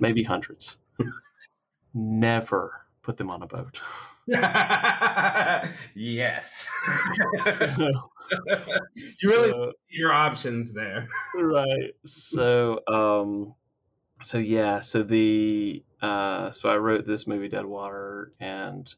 maybe 0.00 0.22
hundreds, 0.22 0.76
never 1.94 2.82
put 3.02 3.16
them 3.16 3.30
on 3.30 3.42
a 3.42 3.46
boat. 3.46 3.80
yes. 5.94 6.70
you 9.20 9.30
really 9.30 9.50
So- 9.50 9.72
your 9.88 10.12
options 10.12 10.72
there. 10.74 11.08
right 11.34 11.94
so 12.06 12.80
um 12.86 13.54
so 14.22 14.38
yeah 14.38 14.78
so 14.80 15.02
the 15.02 15.82
uh 16.02 16.50
so 16.50 16.68
i 16.68 16.76
wrote 16.76 17.06
this 17.06 17.26
movie 17.26 17.48
deadwater 17.48 18.32
and 18.40 18.94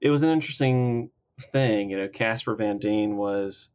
it 0.00 0.10
was 0.10 0.22
an 0.22 0.30
interesting 0.30 1.10
thing 1.52 1.90
you 1.90 1.96
know 1.96 2.08
casper 2.08 2.54
van 2.54 2.78
dien 2.78 3.16
was 3.16 3.70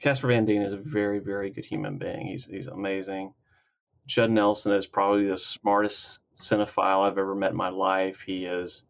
casper 0.00 0.28
van 0.28 0.44
dien 0.44 0.62
is 0.62 0.72
a 0.72 0.78
very 0.78 1.18
very 1.18 1.50
good 1.50 1.64
human 1.64 1.98
being. 1.98 2.26
He's 2.26 2.46
he's 2.46 2.66
amazing. 2.66 3.34
Judd 4.06 4.30
nelson 4.30 4.72
is 4.72 4.86
probably 4.86 5.26
the 5.26 5.36
smartest 5.36 6.20
cinephile 6.36 7.06
i've 7.06 7.18
ever 7.18 7.34
met 7.34 7.50
in 7.50 7.56
my 7.56 7.68
life. 7.68 8.22
He 8.24 8.44
is 8.44 8.84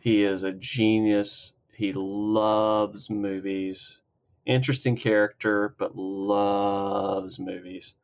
he 0.00 0.22
is 0.22 0.42
a 0.42 0.52
genius. 0.52 1.54
He 1.74 1.92
loves 1.94 3.10
movies. 3.10 4.00
Interesting 4.46 4.96
character, 4.96 5.74
but 5.78 5.96
loves 5.96 7.38
movies. 7.38 7.94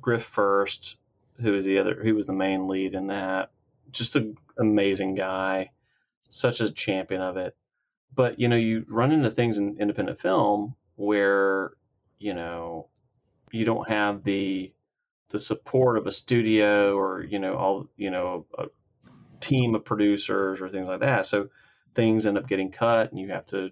Griff 0.00 0.24
Furst, 0.24 0.96
who 1.40 1.52
was 1.52 1.64
the 1.64 1.78
other, 1.78 1.94
who 2.02 2.14
was 2.14 2.26
the 2.26 2.32
main 2.32 2.68
lead 2.68 2.94
in 2.94 3.08
that, 3.08 3.50
just 3.90 4.16
an 4.16 4.36
amazing 4.58 5.14
guy, 5.14 5.70
such 6.28 6.60
a 6.60 6.70
champion 6.70 7.20
of 7.20 7.36
it. 7.36 7.56
But 8.14 8.38
you 8.38 8.48
know, 8.48 8.56
you 8.56 8.84
run 8.88 9.12
into 9.12 9.30
things 9.30 9.58
in 9.58 9.76
independent 9.80 10.20
film 10.20 10.76
where 10.96 11.72
you 12.18 12.34
know 12.34 12.88
you 13.50 13.64
don't 13.64 13.88
have 13.88 14.22
the 14.22 14.72
the 15.30 15.38
support 15.38 15.98
of 15.98 16.06
a 16.06 16.12
studio 16.12 16.96
or 16.96 17.24
you 17.24 17.40
know 17.40 17.56
all 17.56 17.88
you 17.96 18.10
know 18.10 18.46
a 18.56 18.66
team 19.40 19.74
of 19.74 19.84
producers 19.84 20.60
or 20.60 20.68
things 20.68 20.86
like 20.86 21.00
that. 21.00 21.26
So 21.26 21.48
things 21.94 22.26
end 22.26 22.38
up 22.38 22.48
getting 22.48 22.70
cut, 22.70 23.10
and 23.10 23.18
you 23.18 23.30
have 23.30 23.46
to 23.46 23.70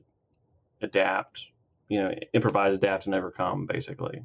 adapt 0.81 1.47
you 1.93 2.03
know, 2.03 2.15
improvise, 2.33 2.75
adapt, 2.75 3.05
and 3.05 3.15
overcome, 3.15 3.67
basically. 3.67 4.25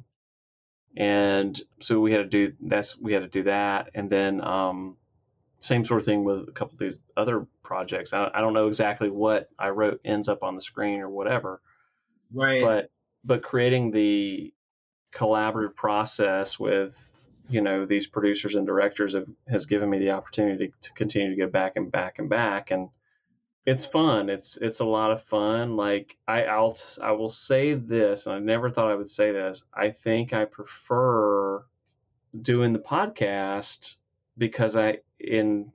And 0.96 1.60
so 1.80 2.00
we 2.00 2.12
had 2.12 2.18
to 2.18 2.24
do 2.48 2.54
that's 2.60 2.98
we 2.98 3.12
had 3.12 3.22
to 3.22 3.28
do 3.28 3.44
that, 3.44 3.90
and 3.94 4.10
then 4.10 4.42
um, 4.42 4.96
same 5.60 5.84
sort 5.84 6.00
of 6.00 6.06
thing 6.06 6.24
with 6.24 6.48
a 6.48 6.52
couple 6.52 6.74
of 6.74 6.78
these 6.78 6.98
other 7.16 7.46
projects. 7.62 8.12
I, 8.12 8.30
I 8.32 8.40
don't 8.40 8.54
know 8.54 8.68
exactly 8.68 9.10
what 9.10 9.48
I 9.58 9.68
wrote 9.70 10.00
ends 10.04 10.28
up 10.28 10.42
on 10.42 10.54
the 10.54 10.62
screen 10.62 11.00
or 11.00 11.08
whatever, 11.08 11.60
Right. 12.32 12.62
but 12.62 12.90
but 13.24 13.42
creating 13.42 13.90
the 13.90 14.52
collaborative 15.12 15.74
process 15.74 16.58
with 16.58 16.96
you 17.48 17.60
know 17.60 17.86
these 17.86 18.06
producers 18.06 18.54
and 18.54 18.66
directors 18.66 19.14
have, 19.14 19.26
has 19.48 19.66
given 19.66 19.88
me 19.88 19.98
the 19.98 20.10
opportunity 20.10 20.68
to, 20.68 20.72
to 20.82 20.92
continue 20.92 21.30
to 21.30 21.36
go 21.36 21.48
back 21.48 21.76
and 21.76 21.90
back 21.90 22.18
and 22.18 22.28
back 22.28 22.70
and 22.70 22.88
it's 23.68 23.84
fun 23.84 24.30
it's 24.30 24.56
it's 24.56 24.80
a 24.80 24.84
lot 24.84 25.10
of 25.10 25.22
fun 25.24 25.76
like 25.76 26.16
i 26.26 26.44
i'll 26.44 26.74
i 27.02 27.12
will 27.12 27.28
say 27.28 27.74
this 27.74 28.26
and 28.26 28.34
i 28.34 28.38
never 28.38 28.70
thought 28.70 28.90
i 28.90 28.94
would 28.94 29.10
say 29.10 29.30
this 29.30 29.64
i 29.74 29.90
think 29.90 30.32
i 30.32 30.44
prefer 30.44 31.62
doing 32.42 32.72
the 32.72 32.78
podcast 32.78 33.96
because 34.38 34.76
i 34.76 34.98
in 35.20 35.72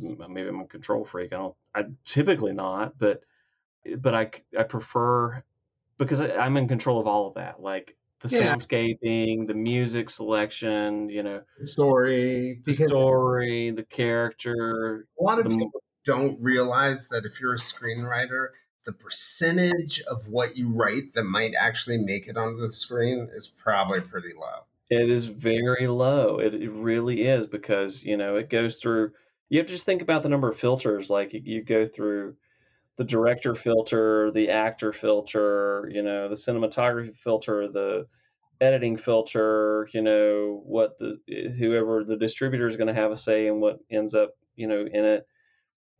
maybe 0.00 0.48
i'm 0.48 0.60
a 0.60 0.66
control 0.66 1.04
freak 1.04 1.32
i 1.32 1.36
don't 1.36 1.56
i 1.74 1.84
typically 2.04 2.52
not 2.52 2.98
but 2.98 3.24
but 3.98 4.14
i 4.14 4.30
i 4.58 4.62
prefer 4.62 5.42
because 5.98 6.20
I, 6.20 6.36
i'm 6.36 6.56
in 6.56 6.68
control 6.68 7.00
of 7.00 7.06
all 7.08 7.28
of 7.28 7.34
that 7.34 7.60
like 7.60 7.96
the 8.20 8.28
Yeah. 8.30 8.54
soundscaping 8.56 9.46
the 9.48 9.54
music 9.54 10.10
selection 10.10 11.08
you 11.08 11.22
know 11.22 11.42
story 11.64 12.62
the 12.64 12.74
story 12.74 13.70
the 13.70 13.84
character 13.84 15.06
a 15.18 15.22
lot 15.22 15.38
of 15.38 15.44
the 15.44 15.56
people 15.56 15.79
don't 16.04 16.40
realize 16.40 17.08
that 17.08 17.24
if 17.24 17.40
you're 17.40 17.54
a 17.54 17.58
screenwriter, 17.58 18.48
the 18.84 18.92
percentage 18.92 20.00
of 20.10 20.28
what 20.28 20.56
you 20.56 20.68
write 20.70 21.14
that 21.14 21.24
might 21.24 21.54
actually 21.58 21.98
make 21.98 22.26
it 22.26 22.36
onto 22.36 22.60
the 22.60 22.72
screen 22.72 23.28
is 23.32 23.46
probably 23.46 24.00
pretty 24.00 24.32
low. 24.32 24.64
It 24.90 25.08
is 25.08 25.26
very 25.26 25.86
low. 25.86 26.40
It, 26.40 26.54
it 26.54 26.72
really 26.72 27.22
is 27.22 27.46
because 27.46 28.02
you 28.02 28.16
know 28.16 28.36
it 28.36 28.50
goes 28.50 28.78
through. 28.78 29.12
You 29.48 29.58
have 29.58 29.66
to 29.66 29.72
just 29.72 29.84
think 29.86 30.02
about 30.02 30.22
the 30.22 30.28
number 30.28 30.48
of 30.48 30.58
filters. 30.58 31.10
Like 31.10 31.32
you- 31.32 31.62
go 31.62 31.86
through 31.86 32.36
the 32.96 33.04
director 33.04 33.54
filter, 33.54 34.30
the 34.32 34.50
actor 34.50 34.92
filter, 34.92 35.90
you 35.92 36.02
know, 36.02 36.28
the 36.28 36.34
cinematography 36.34 37.16
filter, 37.16 37.68
the 37.68 38.06
editing 38.60 38.96
filter. 38.96 39.88
You 39.92 40.02
know 40.02 40.62
what 40.64 40.98
the 40.98 41.18
whoever 41.58 42.04
the 42.04 42.16
distributor 42.16 42.66
is 42.66 42.76
going 42.76 42.88
to 42.88 43.00
have 43.00 43.12
a 43.12 43.16
say 43.16 43.46
in 43.46 43.60
what 43.60 43.80
ends 43.90 44.14
up 44.14 44.30
you 44.56 44.66
know 44.66 44.80
in 44.80 45.04
it. 45.04 45.26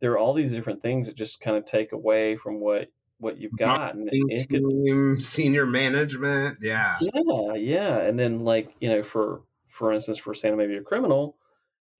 There 0.01 0.11
are 0.13 0.17
all 0.17 0.33
these 0.33 0.53
different 0.53 0.81
things 0.81 1.07
that 1.07 1.15
just 1.15 1.39
kind 1.39 1.55
of 1.55 1.65
take 1.65 1.93
away 1.93 2.35
from 2.35 2.59
what 2.59 2.89
what 3.21 3.37
you've 3.37 3.55
got, 3.55 3.93
and 3.93 4.09
it 4.11 4.49
could 4.49 4.63
Team, 4.67 5.19
senior 5.19 5.65
management, 5.65 6.57
yeah. 6.61 6.97
yeah, 6.99 7.53
yeah. 7.53 7.99
And 7.99 8.19
then 8.19 8.43
like, 8.43 8.73
you 8.81 8.89
know, 8.89 9.03
for 9.03 9.43
for 9.67 9.93
instance, 9.93 10.17
for 10.17 10.33
Santa 10.33 10.57
Maybe 10.57 10.75
a 10.75 10.81
Criminal, 10.81 11.37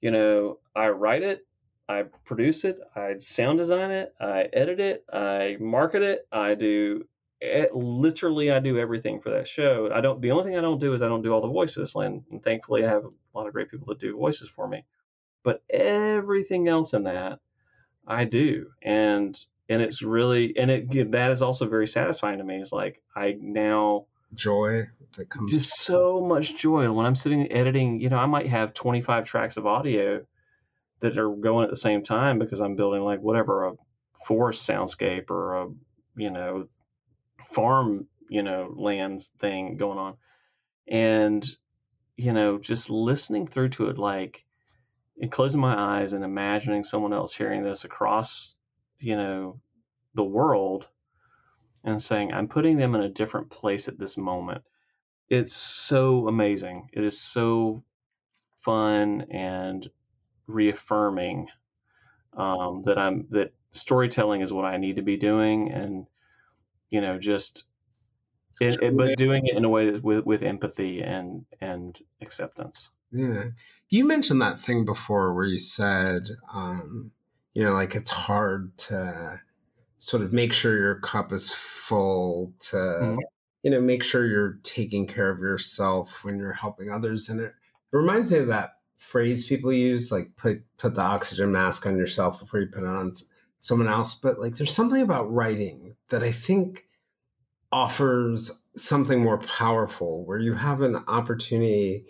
you 0.02 0.12
know, 0.12 0.60
I 0.76 0.89
write 0.89 1.22
it, 1.22 1.45
I 1.88 2.04
produce 2.26 2.66
it, 2.66 2.80
I 2.95 3.18
sound 3.20 3.60
design 3.60 3.91
it, 3.91 4.14
I 4.20 4.49
edit 4.52 4.80
it, 4.80 5.06
I 5.14 5.58
market 5.60 6.02
it, 6.02 6.28
I 6.32 6.56
do 6.56 7.06
eh, 7.41 7.68
literally 7.74 8.52
I 8.52 8.60
do 8.60 8.80
everything 8.80 9.22
for 9.22 9.30
that 9.30 9.47
show. 9.47 9.91
I 9.93 10.02
don't 10.02 10.22
the 10.22 10.32
only 10.32 10.45
thing 10.45 10.58
I 10.58 10.62
don't 10.62 10.80
do 10.80 10.93
is 10.93 11.02
I 11.02 11.08
don't 11.08 11.22
do 11.22 11.34
all 11.34 11.41
the 11.41 11.47
voices 11.47 11.93
and, 11.95 12.24
and 12.32 12.43
thankfully 12.43 12.84
I 12.84 12.89
have 12.89 13.06
a 13.06 13.38
lot 13.38 13.47
of 13.47 13.54
great 13.54 13.70
people 13.70 13.88
that 13.88 13.99
do 13.99 14.18
voices 14.18 14.49
for 14.49 14.68
me. 14.68 14.86
But 15.43 15.64
everything 15.70 16.68
else 16.68 16.93
in 16.93 17.04
that 17.04 17.39
I 18.08 18.26
do. 18.26 18.68
And 18.82 19.38
and 19.70 19.82
it's 19.82 20.02
really 20.02 20.56
and 20.58 20.70
it 20.70 21.12
that 21.12 21.32
is 21.32 21.41
also 21.41 21.68
very 21.68 21.88
satisfying 21.88 22.39
to 22.39 22.43
me. 22.43 22.58
It's 22.58 22.72
like 22.72 23.02
I 23.16 23.38
now 23.39 24.06
Joy 24.34 24.84
that 25.18 25.30
comes. 25.30 25.52
just 25.52 25.82
so 25.82 26.22
much 26.22 26.56
joy 26.56 26.91
when 26.91 27.06
I'm 27.06 27.16
sitting 27.16 27.52
editing. 27.52 27.99
You 27.99 28.10
know, 28.10 28.18
I 28.18 28.26
might 28.26 28.47
have 28.47 28.74
25 28.74 29.26
tracks 29.26 29.58
of 29.58 29.66
audio 29.66 30.26
that 31.02 31.18
are 31.18 31.30
going 31.30 31.66
at 31.66 31.70
the 31.70 31.76
same 31.76 32.02
time 32.02 32.39
because 32.39 32.62
I'm 32.62 32.76
building 32.76 33.02
like 33.02 33.20
whatever 33.20 33.66
a 33.66 33.74
forest 34.26 34.68
soundscape 34.68 35.30
or 35.30 35.56
a 35.56 35.68
you 36.16 36.30
know 36.30 36.68
farm 37.49 38.08
you 38.30 38.43
know 38.43 38.74
lands 38.76 39.32
thing 39.39 39.78
going 39.78 39.97
on, 39.97 40.16
and 40.88 41.45
you 42.16 42.34
know 42.34 42.58
just 42.58 42.89
listening 42.89 43.47
through 43.47 43.70
to 43.70 43.88
it 43.88 43.97
like 43.97 44.45
and 45.22 45.32
closing 45.32 45.61
my 45.61 45.80
eyes 45.80 46.13
and 46.13 46.26
imagining 46.26 46.84
someone 46.84 47.13
else 47.13 47.36
hearing 47.36 47.63
this 47.63 47.86
across 47.86 48.55
you 48.99 49.17
know 49.17 49.61
the 50.15 50.24
world 50.26 50.88
and 51.86 52.01
saying 52.01 52.34
i'm 52.34 52.47
putting 52.49 52.78
them 52.78 52.95
in 52.95 53.01
a 53.01 53.09
different 53.09 53.49
place 53.51 53.88
at 53.89 53.99
this 53.99 54.17
moment. 54.17 54.63
It's 55.30 55.55
so 55.55 56.28
amazing. 56.28 56.89
It 56.93 57.03
is 57.03 57.22
so 57.22 57.84
fun 58.61 59.28
and 59.32 59.89
reaffirming 60.47 61.47
um, 62.38 62.84
that 62.86 62.97
i'm 62.97 63.28
that 63.32 63.53
storytelling 63.72 64.41
is 64.41 64.53
what 64.53 64.65
i 64.65 64.78
need 64.78 64.97
to 64.97 65.01
be 65.01 65.17
doing 65.17 65.72
and 65.72 66.07
you 66.89 67.01
know 67.01 67.17
just 67.19 67.65
it, 68.61 68.82
it- 68.82 68.97
but 68.97 69.17
doing 69.17 69.45
it 69.47 69.57
in 69.57 69.65
a 69.65 69.69
way 69.69 69.89
that 69.91 70.03
with 70.03 70.26
with 70.26 70.43
empathy 70.43 71.01
and 71.03 71.45
and 71.61 71.99
acceptance 72.22 72.89
Yeah. 73.12 73.45
You 73.89 74.07
mentioned 74.07 74.41
that 74.41 74.59
thing 74.59 74.86
before 74.86 75.34
where 75.34 75.45
you 75.45 75.57
said, 75.57 76.24
um, 76.53 77.12
you 77.53 77.64
know, 77.64 77.74
like 77.74 77.95
it's 77.95 78.12
hard 78.12 78.78
to 78.78 79.41
sort 79.97 80.24
of 80.24 80.34
make 80.34 80.53
sure 80.53 80.78
your 80.78 80.99
cup 80.99 81.32
is 81.32 81.51
full, 81.51 82.53
to, 82.59 82.76
Mhm. 82.78 83.18
you 83.64 83.72
know, 83.72 83.82
make 83.82 84.03
sure 84.03 84.26
you're 84.26 84.59
taking 84.64 85.05
care 85.05 85.30
of 85.30 85.39
yourself 85.39 86.24
when 86.24 86.39
you're 86.39 86.53
helping 86.53 86.89
others. 86.89 87.30
And 87.30 87.39
it, 87.41 87.53
it 87.93 87.95
reminds 87.97 88.32
me 88.32 88.39
of 88.39 88.47
that 88.47 88.80
phrase 88.97 89.47
people 89.47 89.74
use, 89.74 90.12
like 90.12 90.36
put, 90.38 90.64
put 90.78 90.95
the 90.95 91.01
oxygen 91.01 91.51
mask 91.51 91.86
on 91.86 91.97
yourself 91.97 92.39
before 92.39 92.62
you 92.62 92.68
put 92.68 92.84
it 92.84 92.88
on 92.88 93.12
someone 93.59 93.88
else. 93.88 94.16
But 94.16 94.39
like 94.39 94.55
there's 94.55 94.74
something 94.74 95.01
about 95.01 95.32
writing 95.32 95.95
that 96.09 96.24
I 96.24 96.32
think 96.32 96.88
offers 97.72 98.64
something 98.76 99.22
more 99.22 99.39
powerful 99.39 100.26
where 100.26 100.39
you 100.39 100.53
have 100.53 100.82
an 100.82 100.95
opportunity 101.07 102.05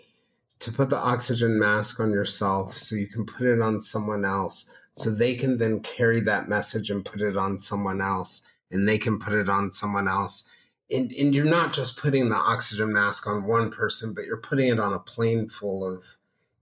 to 0.62 0.70
put 0.70 0.90
the 0.90 0.96
oxygen 0.96 1.58
mask 1.58 1.98
on 1.98 2.12
yourself 2.12 2.72
so 2.72 2.94
you 2.94 3.08
can 3.08 3.26
put 3.26 3.46
it 3.46 3.60
on 3.60 3.80
someone 3.80 4.24
else 4.24 4.72
so 4.94 5.10
they 5.10 5.34
can 5.34 5.58
then 5.58 5.80
carry 5.80 6.20
that 6.20 6.48
message 6.48 6.88
and 6.88 7.04
put 7.04 7.20
it 7.20 7.36
on 7.36 7.58
someone 7.58 8.00
else 8.00 8.46
and 8.70 8.86
they 8.86 8.96
can 8.96 9.18
put 9.18 9.32
it 9.32 9.48
on 9.48 9.72
someone 9.72 10.06
else. 10.06 10.44
And, 10.88 11.10
and 11.12 11.34
you're 11.34 11.44
not 11.44 11.72
just 11.72 11.98
putting 11.98 12.28
the 12.28 12.36
oxygen 12.36 12.92
mask 12.92 13.26
on 13.26 13.44
one 13.44 13.72
person 13.72 14.14
but 14.14 14.24
you're 14.24 14.36
putting 14.36 14.68
it 14.68 14.78
on 14.78 14.92
a 14.92 15.00
plane 15.00 15.48
full 15.48 15.84
of 15.84 16.04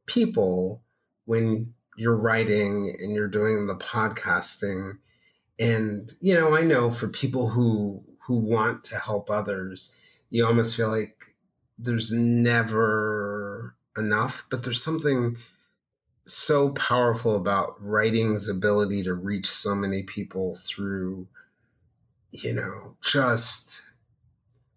people 0.07 0.81
when 1.27 1.75
you're 1.97 2.17
writing 2.17 2.97
and 2.99 3.13
you're 3.13 3.29
doing 3.29 3.67
the 3.67 3.77
podcasting. 3.77 4.97
And 5.59 6.11
you 6.23 6.33
know 6.33 6.57
i 6.57 6.63
know 6.63 6.91
for 6.91 7.07
people 7.07 7.51
who 7.51 8.03
who 8.21 8.37
want 8.37 8.83
to 8.85 8.97
help 8.97 9.29
others 9.29 9.95
you 10.31 10.47
almost 10.47 10.75
feel 10.75 10.89
like 10.89 11.35
there's 11.79 12.13
never 12.13 13.40
enough 14.01 14.47
but 14.51 14.65
there's 14.65 14.83
something 14.83 15.37
so 16.27 16.71
powerful 16.71 17.37
about 17.37 17.75
writing's 17.81 18.49
ability 18.49 19.03
to 19.03 19.15
reach 19.15 19.47
so 19.47 19.75
many 19.75 20.03
people 20.03 20.57
through 20.57 21.27
you 22.33 22.53
know 22.53 22.97
just 23.03 23.81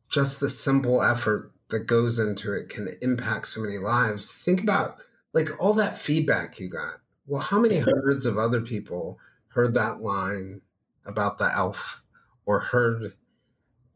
just 0.10 0.40
the 0.40 0.50
simple 0.50 1.02
effort 1.02 1.52
that 1.70 1.88
goes 1.88 2.20
into 2.20 2.54
it 2.54 2.70
can 2.70 2.96
impact 3.02 3.48
so 3.48 3.60
many 3.60 3.80
lives. 3.80 4.32
Think 4.32 4.62
about 4.62 4.98
like 5.34 5.50
all 5.60 5.74
that 5.74 5.98
feedback 5.98 6.60
you 6.60 6.70
got. 6.70 7.00
Well 7.26 7.42
how 7.42 7.60
many 7.60 7.80
hundreds 7.80 8.28
of 8.28 8.38
other 8.38 8.62
people 8.62 9.18
heard 9.50 9.74
that 9.74 10.02
line 10.02 10.62
about 11.06 11.40
the 11.40 11.52
elf 11.52 12.04
or 12.46 12.60
heard 12.60 13.14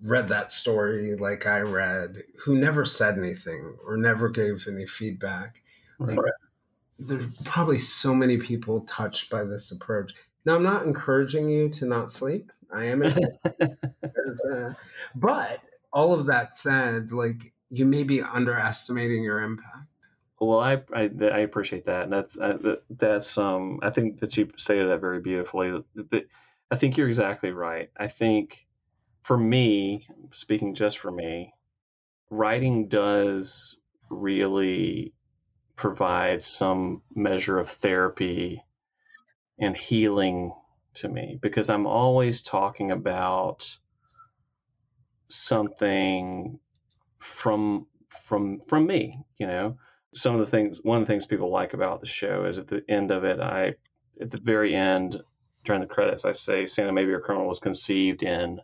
read 0.04 0.28
that 0.28 0.52
story 0.52 1.16
like 1.16 1.45
i 1.48 1.60
read 1.60 2.18
who 2.39 2.58
never 2.58 2.86
said 2.86 3.18
anything 3.18 3.78
or 3.86 3.98
never 3.98 4.30
gave 4.30 4.68
any 4.68 4.86
feedback 4.86 5.62
like, 6.06 6.18
Right. 6.18 6.34
there's 7.00 7.28
probably 7.43 7.80
so 7.80 8.14
many 8.16 8.38
people 8.38 8.82
touched 8.82 9.30
by 9.30 9.43
this 9.43 9.72
approach. 9.72 10.14
Now, 10.45 10.56
I'm 10.56 10.64
not 10.64 10.86
encouraging 10.86 11.50
you 11.50 11.70
to 11.70 11.86
not 11.86 12.12
sleep. 12.12 12.52
I 12.72 12.86
am, 12.86 13.04
uh, 13.04 13.14
but 15.16 15.62
all 15.93 16.14
of 16.14 16.26
that 16.28 16.56
said, 16.56 17.12
like 17.12 17.54
you 17.70 17.86
may 17.86 18.04
be 18.04 18.22
underestimating 18.22 19.24
your 19.24 19.41
impact. 19.41 19.88
Well, 20.39 20.60
I, 20.60 20.84
I 20.93 21.10
I 21.22 21.39
appreciate 21.39 21.86
that, 21.86 22.04
and 22.04 22.14
that's 22.14 22.38
I, 22.39 22.54
that's 22.91 23.38
um 23.39 23.80
I 23.82 23.89
think 23.89 24.20
that 24.20 24.38
you 24.38 24.52
say 24.58 24.84
that 24.84 25.02
very 25.02 25.20
beautifully. 25.20 25.84
I 26.70 26.76
think 26.76 26.95
you're 26.98 27.08
exactly 27.08 27.52
right. 27.52 27.89
I 27.98 28.08
think 28.08 28.66
for 29.28 29.38
me, 29.38 30.07
speaking 30.32 30.73
just 30.73 30.99
for 30.99 31.11
me, 31.11 31.53
writing 32.30 32.88
does 32.88 33.75
really 34.09 35.13
provide 35.75 36.41
some 36.41 37.01
measure 37.13 37.59
of 37.59 37.69
therapy 37.69 38.63
and 39.59 39.75
healing 39.75 40.53
to 40.93 41.09
me 41.09 41.38
because 41.41 41.69
I'm 41.69 41.86
always 41.86 42.41
talking 42.41 42.91
about 42.91 43.78
something 45.28 46.57
from 47.19 47.86
from 48.07 48.61
from 48.65 48.88
me, 48.88 49.25
you 49.38 49.45
know. 49.45 49.78
Some 50.13 50.36
of 50.36 50.39
the 50.39 50.49
things 50.49 50.80
one 50.82 51.01
of 51.01 51.05
the 51.05 51.11
things 51.11 51.25
people 51.25 51.51
like 51.51 51.73
about 51.73 51.99
the 51.99 52.07
show 52.07 52.45
is 52.45 52.59
at 52.59 52.69
the 52.69 52.82
end 52.88 53.11
of 53.11 53.25
it 53.25 53.41
I 53.41 53.73
at 54.21 54.32
the 54.32 54.39
very 54.39 54.73
end 54.73 55.21
during 55.65 55.82
the 55.82 55.88
credits 55.88 56.23
I 56.23 56.32
say 56.32 56.65
Santa 56.65 56.93
Maybe 56.93 57.11
a 57.11 57.19
Criminal 57.19 57.49
was 57.49 57.59
conceived 57.59 58.23
in 58.23 58.61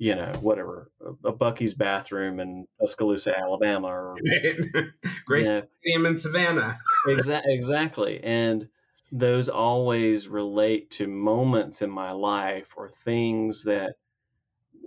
you 0.00 0.14
know, 0.14 0.32
whatever, 0.40 0.90
a, 1.26 1.30
Buc-ee's 1.30 1.74
bathroom 1.74 2.40
in 2.40 2.66
Tuscaloosa, 2.80 3.36
Alabama, 3.36 3.88
or 3.88 4.16
Grace 5.26 5.46
you 5.46 5.52
know, 5.52 5.62
Stadium 5.82 6.06
in 6.06 6.16
Savannah. 6.16 6.78
Exa- 7.06 7.42
exactly. 7.44 8.18
And 8.24 8.66
those 9.12 9.50
always 9.50 10.26
relate 10.26 10.90
to 10.92 11.06
moments 11.06 11.82
in 11.82 11.90
my 11.90 12.12
life 12.12 12.72
or 12.78 12.88
things 12.88 13.64
that 13.64 13.96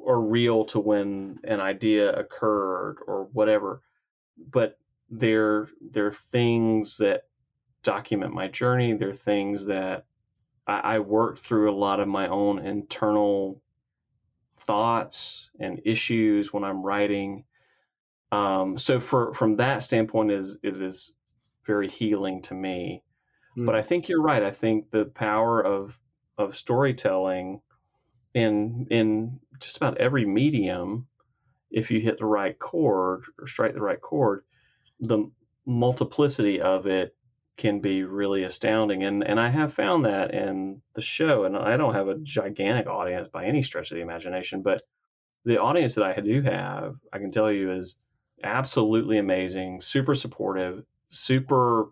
are 0.08 0.20
real 0.20 0.66
to 0.66 0.80
when 0.80 1.38
an 1.44 1.62
idea 1.62 2.12
occurred 2.14 2.98
or 3.06 3.30
whatever. 3.34 3.84
But 4.50 4.80
they're 5.12 5.68
they're 5.92 6.12
things 6.12 6.98
that 6.98 7.26
document 7.84 8.34
my 8.34 8.48
journey. 8.48 8.94
They're 8.94 9.14
things 9.14 9.68
that 9.68 10.06
I, 10.66 10.80
I 10.96 11.00
worked 11.00 11.42
through 11.42 11.70
a 11.70 11.78
lot 11.78 12.00
of 12.00 12.08
my 12.08 12.30
own 12.30 12.58
internal 12.58 13.62
thoughts 14.66 15.50
and 15.60 15.82
issues 15.86 16.52
when 16.52 16.64
I'm 16.64 16.84
writing. 16.84 17.46
Um, 18.32 18.78
so 18.78 19.00
for 19.00 19.34
from 19.34 19.58
that 19.58 19.84
standpoint 19.84 20.32
is 20.32 20.58
it 20.64 20.80
is 20.80 21.14
very 21.66 21.88
healing 21.88 22.42
to 22.44 22.54
me. 22.54 23.04
Mm. 23.58 23.66
But 23.66 23.76
I 23.76 23.82
think 23.82 24.10
you're 24.10 24.22
right. 24.22 24.44
I 24.44 24.52
think 24.52 24.92
the 24.92 25.06
power 25.06 25.62
of 25.62 26.00
of 26.38 26.58
storytelling 26.58 27.62
in 28.34 28.88
in 28.90 29.40
just 29.60 29.78
about 29.78 29.98
every 29.98 30.26
medium, 30.26 31.08
if 31.70 31.92
you 31.92 32.00
hit 32.00 32.18
the 32.18 32.26
right 32.26 32.58
chord 32.58 33.24
or 33.40 33.48
strike 33.48 33.74
the 33.74 33.82
right 33.82 34.02
chord, 34.02 34.44
the 35.00 35.30
multiplicity 35.66 36.60
of 36.60 36.88
it 36.88 37.16
can 37.58 37.80
be 37.82 38.04
really 38.04 38.44
astounding. 38.44 39.04
And 39.04 39.24
and 39.24 39.40
I 39.40 39.50
have 39.50 39.74
found 39.74 40.06
that 40.06 40.34
in 40.34 40.82
the 40.96 41.02
show. 41.02 41.44
And 41.46 41.56
I 41.58 41.78
don't 41.78 41.94
have 41.94 42.08
a 42.08 42.18
gigantic 42.20 42.88
audience 42.88 43.30
by 43.30 43.46
any 43.46 43.62
stretch 43.64 43.92
of 43.92 43.96
the 43.98 44.02
imagination, 44.04 44.62
but 44.64 44.84
the 45.46 45.60
audience 45.62 45.96
that 45.96 46.06
I 46.06 46.22
do 46.22 46.42
have, 46.44 46.96
I 47.14 47.20
can 47.20 47.32
tell 47.32 47.52
you, 47.52 47.72
is 47.74 47.98
absolutely 48.44 49.18
amazing, 49.20 49.82
super 49.82 50.16
supportive, 50.16 50.86
super. 51.10 51.92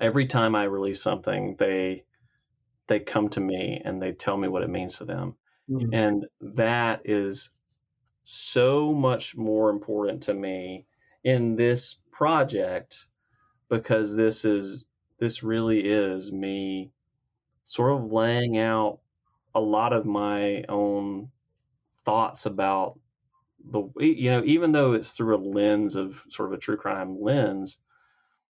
Every 0.00 0.26
time 0.26 0.54
I 0.54 0.64
release 0.64 1.02
something, 1.02 1.56
they 1.58 2.04
they 2.88 3.00
come 3.00 3.28
to 3.30 3.40
me 3.40 3.82
and 3.84 4.02
they 4.02 4.12
tell 4.12 4.36
me 4.36 4.48
what 4.48 4.62
it 4.62 4.70
means 4.70 4.98
to 4.98 5.04
them, 5.06 5.36
Mhm. 5.68 5.92
and 5.92 6.26
that 6.40 7.02
is 7.04 7.50
so 8.24 8.92
much 8.92 9.36
more 9.36 9.70
important 9.70 10.22
to 10.24 10.34
me 10.34 10.86
in 11.24 11.56
this 11.56 11.94
project 12.12 13.08
because 13.68 14.14
this 14.16 14.44
is 14.44 14.84
this 15.18 15.42
really 15.42 15.80
is 15.80 16.32
me 16.32 16.92
sort 17.64 17.92
of 17.92 18.12
laying 18.12 18.58
out 18.58 19.00
a 19.54 19.60
lot 19.60 19.92
of 19.92 20.04
my 20.06 20.64
own 20.68 21.30
thoughts 22.04 22.46
about 22.46 22.98
the 23.70 23.82
you 23.98 24.30
know 24.30 24.42
even 24.44 24.72
though 24.72 24.92
it's 24.92 25.12
through 25.12 25.36
a 25.36 25.38
lens 25.38 25.96
of 25.96 26.22
sort 26.28 26.52
of 26.52 26.58
a 26.58 26.60
true 26.60 26.76
crime 26.76 27.20
lens 27.20 27.78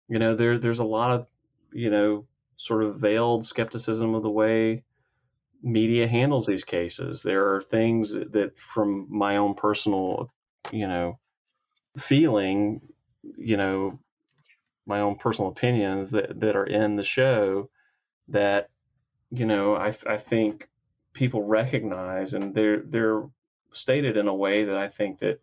you 0.07 0.19
know 0.19 0.35
there 0.35 0.59
there's 0.59 0.79
a 0.79 0.85
lot 0.85 1.11
of 1.11 1.27
you 1.73 1.89
know 1.89 2.27
sort 2.57 2.83
of 2.83 2.99
veiled 2.99 3.45
skepticism 3.45 4.13
of 4.13 4.23
the 4.23 4.29
way 4.29 4.83
media 5.61 6.07
handles 6.07 6.45
these 6.45 6.63
cases. 6.63 7.21
There 7.21 7.53
are 7.53 7.61
things 7.61 8.13
that 8.13 8.57
from 8.57 9.07
my 9.09 9.37
own 9.37 9.55
personal 9.55 10.31
you 10.71 10.87
know 10.87 11.19
feeling 11.97 12.81
you 13.37 13.57
know 13.57 13.99
my 14.89 15.01
own 15.01 15.15
personal 15.15 15.51
opinions 15.51 16.09
that 16.11 16.39
that 16.39 16.55
are 16.55 16.65
in 16.65 16.95
the 16.95 17.03
show 17.03 17.69
that 18.27 18.69
you 19.29 19.45
know 19.45 19.75
I 19.75 19.95
I 20.05 20.17
think 20.17 20.67
people 21.13 21.43
recognize 21.43 22.33
and 22.33 22.53
they're 22.53 22.81
they're 22.81 23.23
stated 23.71 24.17
in 24.17 24.27
a 24.27 24.33
way 24.33 24.65
that 24.65 24.77
I 24.77 24.87
think 24.87 25.19
that 25.19 25.39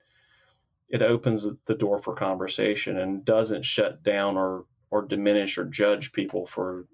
it 0.89 1.01
opens 1.01 1.49
the 1.65 1.75
door 1.75 2.01
for 2.01 2.15
conversation 2.15 2.99
and 2.99 3.25
doesn't 3.25 3.65
shut 3.65 4.03
down 4.03 4.37
or 4.37 4.65
or 4.91 5.03
diminish 5.03 5.59
or 5.59 5.65
judge 5.65 6.13
people 6.13 6.47
for 6.47 6.87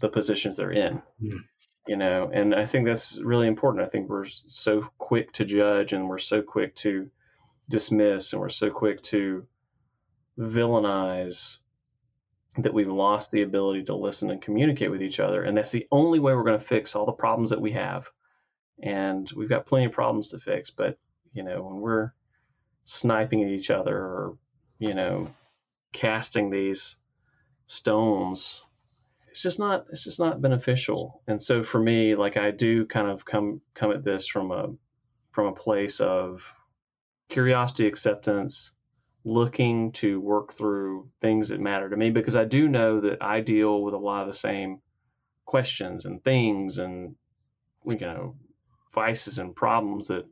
the 0.00 0.08
positions 0.08 0.56
they're 0.56 0.70
in. 0.70 1.02
Yeah. 1.18 1.38
You 1.86 1.96
know, 1.96 2.30
and 2.32 2.54
I 2.54 2.64
think 2.64 2.86
that's 2.86 3.20
really 3.20 3.46
important. 3.46 3.84
I 3.84 3.88
think 3.90 4.08
we're 4.08 4.24
so 4.24 4.88
quick 4.98 5.32
to 5.32 5.44
judge 5.44 5.92
and 5.92 6.08
we're 6.08 6.18
so 6.18 6.40
quick 6.40 6.74
to 6.76 7.10
dismiss 7.68 8.32
and 8.32 8.40
we're 8.40 8.48
so 8.48 8.70
quick 8.70 9.02
to 9.02 9.46
villainize 10.38 11.58
that 12.58 12.74
we've 12.74 12.88
lost 12.88 13.32
the 13.32 13.42
ability 13.42 13.84
to 13.84 13.96
listen 13.96 14.30
and 14.30 14.40
communicate 14.40 14.90
with 14.90 15.02
each 15.02 15.20
other. 15.20 15.42
And 15.42 15.56
that's 15.56 15.72
the 15.72 15.86
only 15.90 16.20
way 16.20 16.34
we're 16.34 16.44
going 16.44 16.58
to 16.58 16.64
fix 16.64 16.94
all 16.94 17.06
the 17.06 17.12
problems 17.12 17.50
that 17.50 17.60
we 17.60 17.72
have. 17.72 18.08
And 18.82 19.30
we've 19.36 19.48
got 19.48 19.66
plenty 19.66 19.86
of 19.86 19.92
problems 19.92 20.30
to 20.30 20.38
fix. 20.38 20.70
But, 20.70 20.98
you 21.32 21.42
know, 21.42 21.62
when 21.62 21.80
we're 21.80 22.12
sniping 22.84 23.42
at 23.42 23.48
each 23.48 23.70
other 23.70 23.96
or, 23.96 24.38
you 24.78 24.94
know, 24.94 25.28
casting 25.92 26.50
these 26.50 26.96
stones, 27.66 28.62
it's 29.30 29.42
just 29.42 29.58
not 29.58 29.86
it's 29.90 30.04
just 30.04 30.20
not 30.20 30.40
beneficial. 30.40 31.22
And 31.26 31.42
so 31.42 31.64
for 31.64 31.80
me, 31.80 32.14
like 32.14 32.36
I 32.36 32.52
do 32.52 32.86
kind 32.86 33.08
of 33.08 33.24
come 33.24 33.60
come 33.74 33.90
at 33.90 34.04
this 34.04 34.28
from 34.28 34.52
a 34.52 34.68
from 35.32 35.46
a 35.46 35.52
place 35.52 35.98
of 35.98 36.42
curiosity, 37.28 37.88
acceptance, 37.88 38.72
looking 39.24 39.90
to 39.92 40.20
work 40.20 40.52
through 40.52 41.08
things 41.20 41.48
that 41.48 41.60
matter 41.60 41.88
to 41.88 41.96
me 41.96 42.10
because 42.10 42.36
I 42.36 42.44
do 42.44 42.68
know 42.68 43.00
that 43.00 43.22
I 43.22 43.40
deal 43.40 43.82
with 43.82 43.94
a 43.94 43.98
lot 43.98 44.22
of 44.22 44.28
the 44.28 44.38
same 44.38 44.80
questions 45.46 46.04
and 46.04 46.22
things 46.22 46.78
and 46.78 47.14
you 47.86 47.98
know 47.98 48.36
vices 48.94 49.38
and 49.38 49.54
problems 49.54 50.08
that 50.08 50.24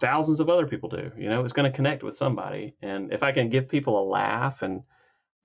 thousands 0.00 0.40
of 0.40 0.48
other 0.48 0.66
people 0.66 0.88
do. 0.88 1.10
You 1.16 1.28
know, 1.28 1.42
it's 1.42 1.52
going 1.52 1.70
to 1.70 1.76
connect 1.76 2.02
with 2.02 2.16
somebody, 2.16 2.74
and 2.82 3.12
if 3.12 3.22
I 3.22 3.32
can 3.32 3.50
give 3.50 3.68
people 3.68 4.00
a 4.00 4.08
laugh 4.08 4.62
and 4.62 4.82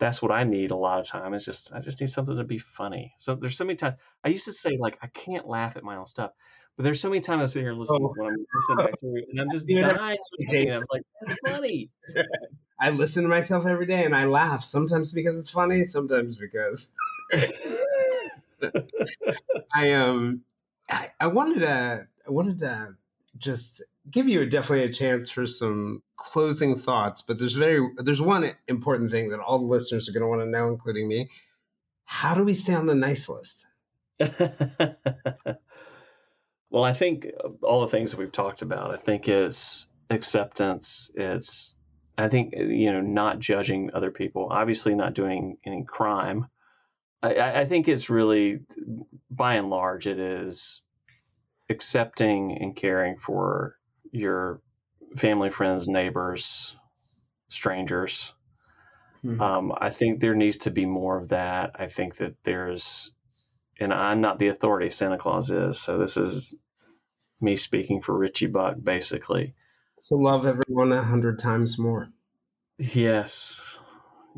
that's 0.02 0.22
what 0.22 0.32
I 0.32 0.44
need 0.44 0.72
a 0.72 0.76
lot 0.76 1.00
of 1.00 1.06
time. 1.06 1.36
Is 1.36 1.46
just 1.46 1.72
I 1.74 1.80
just 1.80 2.02
need 2.02 2.10
something 2.10 2.36
to 2.36 2.44
be 2.44 2.58
funny. 2.58 3.14
So 3.18 3.36
there's 3.36 3.56
so 3.56 3.64
many 3.66 3.78
times 3.78 3.94
I 4.24 4.30
used 4.30 4.46
to 4.46 4.52
say 4.52 4.76
like 4.80 4.98
I 5.02 5.08
can't 5.08 5.48
laugh 5.48 5.78
at 5.78 5.84
my 5.84 5.96
own 5.96 6.08
stuff, 6.08 6.32
but 6.78 6.84
there's 6.84 7.00
so 7.02 7.10
many 7.10 7.22
times 7.22 7.42
I 7.42 7.46
sit 7.54 7.62
here 7.64 7.74
listening 7.74 8.04
Oh. 8.04 8.14
when 8.16 8.34
I'm 8.34 8.46
listening 8.54 8.78
back 8.86 9.00
through, 9.00 9.24
and 9.30 9.40
I'm 9.42 9.52
just 9.52 9.68
dying. 9.68 9.84
And 9.84 10.74
I 10.74 10.78
was 10.80 10.88
like, 10.92 11.04
that's 11.22 11.40
funny. 11.46 11.90
I 12.80 12.90
listen 12.90 13.24
to 13.24 13.30
myself 13.30 13.66
every 13.68 13.86
day 13.86 14.06
and 14.06 14.16
I 14.16 14.26
laugh. 14.26 14.64
Sometimes 14.64 15.12
because 15.12 15.38
it's 15.38 15.50
funny, 15.52 15.84
sometimes 15.86 16.38
because 16.38 16.92
I 19.74 19.92
um 19.94 20.44
I, 20.90 21.10
I 21.20 21.28
wanted 21.28 21.60
to 21.60 22.08
I 22.28 22.32
wanted 22.32 22.60
to 22.60 22.96
just 23.38 23.84
give 24.10 24.28
you 24.28 24.46
definitely 24.48 24.86
a 24.86 24.92
chance 24.94 25.30
for 25.30 25.46
some 25.46 26.02
closing 26.16 26.76
thoughts, 26.76 27.22
but 27.22 27.38
there's 27.40 27.54
very 27.54 27.88
there's 27.98 28.22
one 28.22 28.52
important 28.68 29.12
thing 29.12 29.30
that 29.30 29.40
all 29.40 29.60
the 29.60 29.66
listeners 29.66 30.10
are 30.10 30.12
going 30.12 30.24
to 30.24 30.28
want 30.28 30.42
to 30.42 30.50
know, 30.50 30.68
including 30.70 31.08
me. 31.08 31.30
how 32.06 32.34
do 32.34 32.44
we 32.44 32.54
stay 32.56 32.74
on 32.74 32.88
the 32.88 32.96
nice 32.96 33.30
list? 33.30 33.68
well, 36.72 36.84
I 36.84 36.94
think 36.94 37.28
all 37.62 37.82
the 37.82 37.88
things 37.88 38.12
that 38.12 38.20
we've 38.20 38.32
talked 38.32 38.62
about, 38.62 38.92
I 38.92 38.98
think 38.98 39.28
it's 39.28 39.88
acceptance. 40.10 41.12
It's, 41.16 41.76
I 42.18 42.30
think, 42.30 42.54
you 42.56 42.92
know, 42.92 43.02
not 43.02 43.40
judging 43.40 43.92
other 43.94 44.10
people, 44.10 44.48
obviously 44.50 44.96
not 44.96 45.14
doing 45.14 45.58
any 45.66 45.84
crime. 45.84 46.48
I, 47.22 47.62
I 47.62 47.66
think 47.66 47.88
it's 47.88 48.10
really, 48.10 48.62
by 49.30 49.56
and 49.56 49.70
large, 49.70 50.08
it 50.08 50.20
is 50.20 50.82
accepting 51.70 52.58
and 52.58 52.76
caring 52.76 53.18
for 53.18 53.76
your 54.12 54.62
family, 55.18 55.50
friends, 55.50 55.88
neighbors, 55.88 56.76
strangers. 57.50 58.34
Mhm. 59.24 59.40
Um, 59.40 59.74
I 59.78 59.90
think 59.90 60.20
there 60.20 60.36
needs 60.36 60.60
to 60.60 60.72
be 60.72 60.86
more 60.86 61.18
of 61.20 61.30
that. 61.30 61.76
I 61.76 61.88
think 61.88 62.16
that 62.18 62.36
there's, 62.44 63.12
and 63.82 63.92
I'm 63.92 64.22
not 64.22 64.38
the 64.38 64.50
authority, 64.50 64.92
Santa 64.92 65.18
Claus 65.18 65.50
is. 65.50 65.82
So 65.82 65.98
this 65.98 66.16
is 66.16 66.54
me 67.42 67.56
speaking 67.56 68.02
for 68.02 68.16
Richie 68.16 68.46
Buck, 68.46 68.76
basically. 68.82 69.56
So 70.00 70.16
love 70.16 70.46
everyone 70.46 70.92
a 70.92 71.02
hundred 71.02 71.40
times 71.40 71.80
more. 71.80 72.12
Yes. 72.78 73.80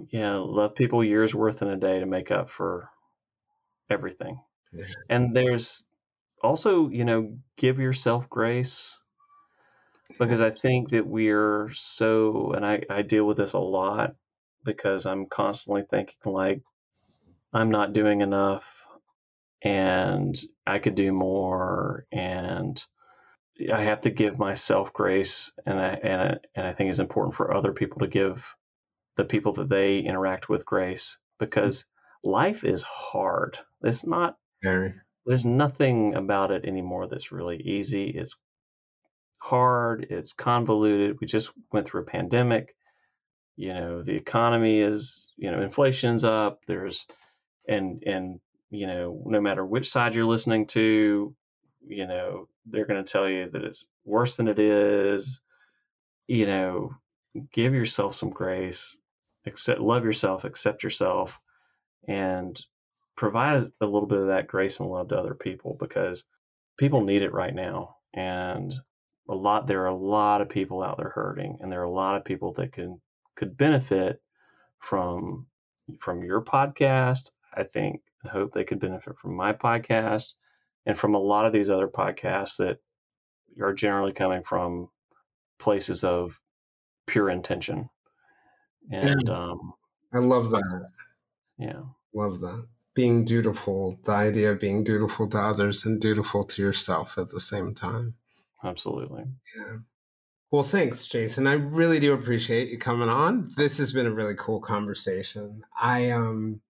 Yeah. 0.09 0.37
Love 0.37 0.75
people 0.75 1.03
years 1.03 1.35
worth 1.35 1.61
in 1.61 1.67
a 1.67 1.75
day 1.75 1.99
to 1.99 2.05
make 2.05 2.31
up 2.31 2.49
for 2.49 2.89
everything. 3.89 4.39
Yeah. 4.71 4.85
And 5.09 5.35
there's 5.35 5.83
also, 6.41 6.87
you 6.87 7.03
know, 7.03 7.37
give 7.57 7.79
yourself 7.79 8.29
grace 8.29 8.97
because 10.19 10.39
I 10.39 10.51
think 10.51 10.89
that 10.91 11.05
we're 11.05 11.69
so, 11.73 12.53
and 12.53 12.65
I, 12.65 12.83
I 12.89 13.01
deal 13.01 13.25
with 13.25 13.37
this 13.37 13.53
a 13.53 13.59
lot 13.59 14.15
because 14.63 15.05
I'm 15.05 15.25
constantly 15.25 15.83
thinking 15.89 16.31
like, 16.31 16.61
I'm 17.51 17.71
not 17.71 17.93
doing 17.93 18.21
enough 18.21 18.82
and 19.63 20.39
I 20.67 20.79
could 20.79 20.95
do 20.95 21.11
more 21.11 22.05
and 22.11 22.83
I 23.71 23.81
have 23.83 24.01
to 24.01 24.09
give 24.09 24.37
myself 24.37 24.93
grace 24.93 25.51
and 25.65 25.79
I, 25.79 25.99
and 26.03 26.21
I, 26.21 26.37
and 26.55 26.67
I 26.67 26.73
think 26.73 26.89
it's 26.89 26.99
important 26.99 27.35
for 27.35 27.53
other 27.53 27.71
people 27.71 27.99
to 27.99 28.07
give 28.07 28.45
the 29.15 29.25
people 29.25 29.53
that 29.53 29.69
they 29.69 29.99
interact 29.99 30.49
with 30.49 30.65
grace 30.65 31.17
hmm. 31.39 31.45
because 31.45 31.85
life 32.23 32.63
is 32.63 32.83
hard. 32.83 33.57
It's 33.83 34.05
not 34.05 34.37
Very. 34.61 34.93
there's 35.25 35.45
nothing 35.45 36.15
about 36.15 36.51
it 36.51 36.65
anymore 36.65 37.07
that's 37.07 37.31
really 37.31 37.57
easy. 37.57 38.09
It's 38.09 38.35
hard, 39.39 40.07
it's 40.09 40.33
convoluted. 40.33 41.17
We 41.19 41.27
just 41.27 41.51
went 41.71 41.87
through 41.87 42.01
a 42.01 42.05
pandemic. 42.05 42.75
You 43.55 43.73
know, 43.73 44.01
the 44.01 44.15
economy 44.15 44.79
is, 44.79 45.31
you 45.37 45.51
know, 45.51 45.61
inflation's 45.61 46.23
up. 46.23 46.61
There's 46.67 47.05
and 47.67 48.01
and 48.03 48.39
you 48.73 48.87
know, 48.87 49.21
no 49.25 49.39
matter 49.39 49.65
which 49.65 49.89
side 49.89 50.15
you're 50.15 50.25
listening 50.25 50.65
to, 50.65 51.35
you 51.87 52.07
know, 52.07 52.47
they're 52.65 52.85
going 52.85 53.03
to 53.03 53.11
tell 53.11 53.29
you 53.29 53.49
that 53.51 53.63
it's 53.63 53.85
worse 54.03 54.35
than 54.35 54.47
it 54.47 54.57
is. 54.57 55.41
You 56.27 56.47
know, 56.47 56.95
give 57.51 57.73
yourself 57.73 58.15
some 58.15 58.31
grace, 58.31 58.95
accept 59.45 59.79
love 59.79 60.03
yourself, 60.03 60.43
accept 60.43 60.83
yourself 60.83 61.39
and 62.07 62.59
provide 63.15 63.63
a 63.79 63.85
little 63.85 64.07
bit 64.07 64.19
of 64.19 64.27
that 64.27 64.47
grace 64.47 64.79
and 64.79 64.89
love 64.89 65.09
to 65.09 65.17
other 65.17 65.35
people 65.35 65.77
because 65.79 66.25
people 66.77 67.03
need 67.03 67.21
it 67.21 67.33
right 67.33 67.53
now 67.53 67.97
and 68.13 68.73
a 69.29 69.35
lot 69.35 69.67
there 69.67 69.83
are 69.83 69.87
a 69.87 69.95
lot 69.95 70.41
of 70.41 70.49
people 70.49 70.83
out 70.83 70.97
there 70.97 71.09
hurting 71.09 71.57
and 71.61 71.71
there 71.71 71.81
are 71.81 71.85
a 71.85 71.91
lot 71.91 72.15
of 72.15 72.25
people 72.25 72.51
that 72.53 72.71
can 72.71 72.99
could 73.35 73.55
benefit 73.55 74.19
from 74.79 75.45
from 75.99 76.23
your 76.23 76.41
podcast 76.41 77.29
i 77.53 77.63
think 77.63 78.01
and 78.23 78.31
hope 78.31 78.53
they 78.53 78.63
could 78.63 78.79
benefit 78.79 79.17
from 79.17 79.35
my 79.35 79.53
podcast 79.53 80.33
and 80.85 80.97
from 80.97 81.15
a 81.15 81.19
lot 81.19 81.45
of 81.45 81.53
these 81.53 81.69
other 81.69 81.87
podcasts 81.87 82.57
that 82.57 82.77
are 83.61 83.73
generally 83.73 84.13
coming 84.13 84.43
from 84.43 84.89
places 85.59 86.03
of 86.03 86.39
pure 87.05 87.29
intention 87.29 87.89
and 88.91 89.29
um 89.29 89.73
I 90.13 90.19
love 90.19 90.49
that. 90.51 90.87
yeah 91.57 91.81
Love 92.13 92.39
that. 92.41 92.67
Being 92.93 93.25
dutiful, 93.25 93.99
the 94.05 94.11
idea 94.11 94.51
of 94.51 94.59
being 94.59 94.83
dutiful 94.83 95.27
to 95.29 95.39
others 95.39 95.83
and 95.83 95.99
dutiful 95.99 96.43
to 96.43 96.61
yourself 96.61 97.17
at 97.17 97.29
the 97.29 97.39
same 97.39 97.73
time. 97.73 98.15
absolutely 98.63 99.23
Yeah. 99.57 99.77
Well, 100.51 100.61
thanks, 100.61 101.07
Jason. 101.07 101.47
I 101.47 101.53
really 101.53 101.99
do 101.99 102.13
appreciate 102.13 102.69
you 102.69 102.77
coming 102.77 103.09
on. 103.09 103.49
This 103.57 103.79
has 103.79 103.91
been 103.91 104.05
a 104.05 104.13
really 104.13 104.35
cool 104.35 104.59
conversation. 104.59 105.63
I 105.75 106.11
um 106.11 106.61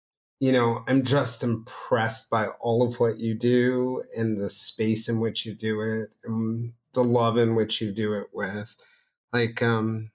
you 0.44 0.52
know, 0.52 0.84
I'm 0.90 1.06
just 1.06 1.42
impressed 1.42 2.30
by 2.30 2.48
all 2.60 2.86
of 2.86 3.00
what 3.00 3.18
you 3.18 3.34
do 3.34 4.04
and 4.18 4.38
the 4.38 4.50
space 4.50 5.08
in 5.08 5.22
which 5.22 5.46
you 5.46 5.54
do 5.54 5.80
it 5.80 6.14
and 6.26 6.74
the 6.92 7.02
love 7.02 7.38
in 7.38 7.56
which 7.56 7.80
you 7.80 7.94
do 7.94 8.16
it 8.16 8.28
with. 8.34 8.76
Like 9.32 9.62
um 9.62 10.12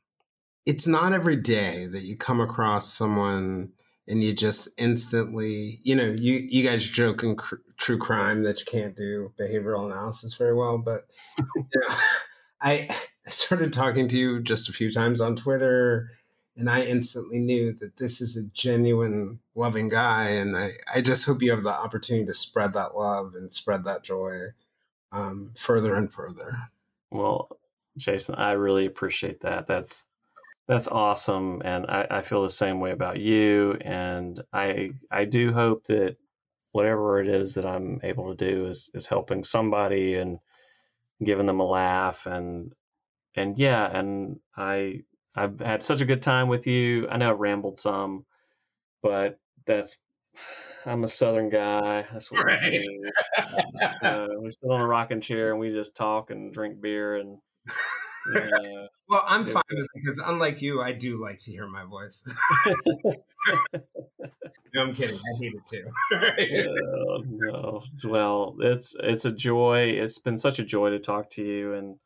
it's 0.67 0.87
not 0.87 1.15
every 1.15 1.37
day 1.37 1.87
that 1.87 2.03
you 2.03 2.15
come 2.15 2.43
across 2.43 2.93
someone 2.93 3.73
and 4.07 4.23
you 4.23 4.35
just 4.35 4.69
instantly, 4.77 5.79
you 5.83 5.97
know, 5.97 6.11
you 6.11 6.47
you 6.47 6.63
guys 6.63 6.87
joke 6.87 7.23
in 7.23 7.35
cr- 7.35 7.65
true 7.79 7.97
crime 7.97 8.43
that 8.43 8.61
you 8.61 8.67
can't 8.67 8.95
do 8.95 9.33
behavioral 9.41 9.87
analysis 9.87 10.35
very 10.35 10.55
well, 10.55 10.77
but 10.77 11.07
you 11.57 11.65
know, 11.75 11.97
I 12.61 12.87
I 13.27 13.31
started 13.31 13.73
talking 13.73 14.09
to 14.09 14.19
you 14.19 14.43
just 14.43 14.69
a 14.69 14.75
few 14.75 14.91
times 14.91 15.23
on 15.23 15.37
Twitter, 15.37 16.11
and 16.59 16.69
I 16.69 16.83
instantly 16.83 17.39
knew 17.39 17.73
that 17.75 17.99
this 17.99 18.21
is 18.21 18.37
a 18.37 18.49
genuine, 18.49 19.41
loving 19.55 19.89
guy, 19.89 20.31
and 20.31 20.57
I 20.57 20.73
I 20.95 21.01
just 21.03 21.25
hope 21.25 21.43
you 21.43 21.53
have 21.53 21.63
the 21.63 21.71
opportunity 21.71 22.27
to 22.27 22.35
spread 22.35 22.75
that 22.75 22.97
love 22.97 23.35
and 23.37 23.53
spread 23.53 23.85
that 23.85 24.03
joy 24.03 24.49
um, 25.13 25.53
further 25.57 25.95
and 25.95 26.13
further. 26.13 26.55
Well, 27.13 27.49
Jason, 27.97 28.35
I 28.37 28.53
really 28.53 28.87
appreciate 28.87 29.41
that. 29.41 29.67
That's 29.67 30.05
that's 30.69 30.89
awesome, 30.89 31.63
and 31.65 31.87
I, 31.87 32.07
I 32.11 32.23
feel 32.23 32.43
the 32.43 32.51
same 32.51 32.81
way 32.81 32.93
about 32.93 33.21
you. 33.21 33.79
And 33.83 34.43
I 34.53 34.91
I 35.11 35.25
do 35.27 35.53
hope 35.53 35.87
that 35.87 36.17
whatever 36.73 37.21
it 37.21 37.29
is 37.29 37.55
that 37.55 37.67
I'm 37.67 38.01
able 38.03 38.35
to 38.35 38.51
do 38.51 38.67
is 38.67 38.91
is 38.95 39.07
helping 39.09 39.45
somebody 39.45 40.15
and 40.15 40.39
giving 41.25 41.47
them 41.47 41.61
a 41.61 41.67
laugh 41.67 42.27
and 42.27 42.75
and 43.37 43.59
yeah, 43.59 43.87
and 43.97 44.41
I 44.57 45.05
I've 45.39 45.61
had 45.61 45.85
such 45.85 46.01
a 46.01 46.05
good 46.05 46.23
time 46.23 46.49
with 46.49 46.67
you. 46.67 47.09
I 47.09 47.17
know 47.17 47.29
I 47.31 47.33
rambled 47.33 47.79
some, 47.79 48.27
but 49.03 49.39
that's 49.67 49.97
I'm 50.85 51.05
a 51.05 51.09
Southern 51.09 51.51
guy. 51.51 52.07
That's 52.13 52.31
what 52.31 52.45
Right. 52.45 52.73
we 52.73 52.79
do. 52.79 53.11
Uh, 54.03 54.29
we 54.41 54.51
sit 54.51 54.71
on 54.71 54.81
a 54.81 54.87
rocking 54.87 55.21
chair 55.21 55.51
and 55.51 55.61
we 55.61 55.71
just 55.71 55.95
talk 55.95 56.31
and 56.31 56.53
drink 56.53 56.81
beer 56.81 57.17
and 57.17 57.39
uh, 57.69 58.87
Well, 59.09 59.23
I'm 59.27 59.45
fine 59.45 59.63
with 59.71 59.85
it 59.85 59.91
because 59.95 60.19
unlike 60.19 60.63
you, 60.63 60.83
I 60.83 60.93
do 60.93 61.21
like 61.21 61.41
to 61.41 61.51
hear 61.51 61.67
my 61.67 61.85
voice. 61.85 62.23
no, 64.75 64.83
I'm 64.83 64.95
kidding. 64.95 65.19
I 65.19 65.39
hate 65.41 65.55
it 65.55 65.67
too. 65.67 65.87
uh, 66.13 67.23
no. 67.29 67.83
Well, 68.05 68.57
it's 68.61 68.95
it's 68.99 69.25
a 69.25 69.33
joy. 69.33 69.91
It's 69.91 70.19
been 70.19 70.39
such 70.39 70.59
a 70.59 70.65
joy 70.65 70.91
to 70.91 70.99
talk 70.99 71.31
to 71.31 71.45
you, 71.45 71.75
and 71.75 71.99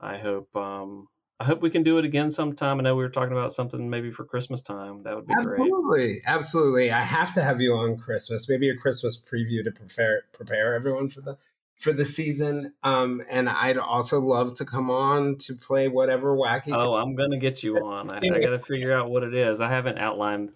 I 0.00 0.18
hope 0.18 0.54
um, 0.56 1.08
I 1.40 1.44
hope 1.44 1.62
we 1.62 1.70
can 1.70 1.84
do 1.84 1.98
it 1.98 2.04
again 2.04 2.30
sometime. 2.30 2.80
I 2.80 2.82
know 2.82 2.96
we 2.96 3.04
were 3.04 3.08
talking 3.08 3.32
about 3.32 3.52
something 3.52 3.88
maybe 3.88 4.10
for 4.10 4.24
Christmas 4.24 4.60
time. 4.60 5.04
That 5.04 5.14
would 5.14 5.26
be 5.26 5.34
great. 5.34 5.46
Absolutely, 5.46 6.20
absolutely. 6.26 6.90
I 6.90 7.02
have 7.02 7.32
to 7.34 7.42
have 7.42 7.60
you 7.60 7.74
on 7.74 7.96
Christmas. 7.96 8.48
Maybe 8.48 8.68
a 8.70 8.76
Christmas 8.76 9.16
preview 9.16 9.62
to 9.62 9.70
prepare 9.70 10.22
prepare 10.32 10.74
everyone 10.74 11.10
for 11.10 11.20
the 11.20 11.38
for 11.78 11.92
the 11.92 12.04
season. 12.04 12.74
Um, 12.82 13.22
and 13.30 13.48
I'd 13.48 13.78
also 13.78 14.20
love 14.20 14.56
to 14.56 14.64
come 14.64 14.90
on 14.90 15.36
to 15.38 15.54
play 15.54 15.86
whatever 15.86 16.36
wacky. 16.36 16.74
Oh, 16.74 16.94
I'm 16.94 17.14
gonna 17.14 17.38
get 17.38 17.62
you 17.62 17.78
on. 17.78 18.10
I, 18.10 18.16
I 18.16 18.40
got 18.40 18.50
to 18.50 18.58
figure 18.58 18.92
out 18.92 19.08
what 19.08 19.22
it 19.22 19.34
is. 19.34 19.60
I 19.60 19.68
haven't 19.68 19.98
outlined 19.98 20.50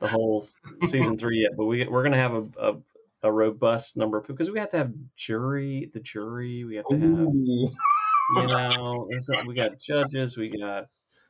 the 0.00 0.08
whole 0.08 0.44
season 0.86 1.16
three 1.16 1.42
yet, 1.42 1.52
but 1.56 1.64
we 1.64 1.88
we're 1.88 2.02
gonna 2.02 2.18
have 2.18 2.34
a, 2.34 2.46
a 2.58 2.76
a 3.22 3.32
robust 3.32 3.96
number 3.96 4.18
of 4.18 4.24
people 4.24 4.36
because 4.36 4.50
we 4.50 4.58
have 4.58 4.68
to 4.70 4.76
have 4.76 4.92
jury, 5.16 5.90
the 5.94 6.00
jury. 6.00 6.64
We 6.64 6.76
have 6.76 6.86
to 6.88 6.94
have 6.94 7.02
Ooh. 7.02 7.70
you 8.34 8.46
know, 8.46 9.08
not- 9.28 9.46
we 9.46 9.54
got 9.54 9.78
judges, 9.80 10.36
we 10.36 10.50
got 10.58 10.86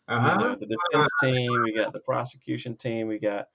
Uh-huh. 0.09 0.37
know, 0.39 0.57
the 0.57 0.67
defense 0.67 1.11
team, 1.21 1.63
we 1.63 1.73
got 1.75 1.93
the 1.93 2.01
prosecution 2.01 2.77
team, 2.77 3.09
we 3.09 3.19
got, 3.19 3.47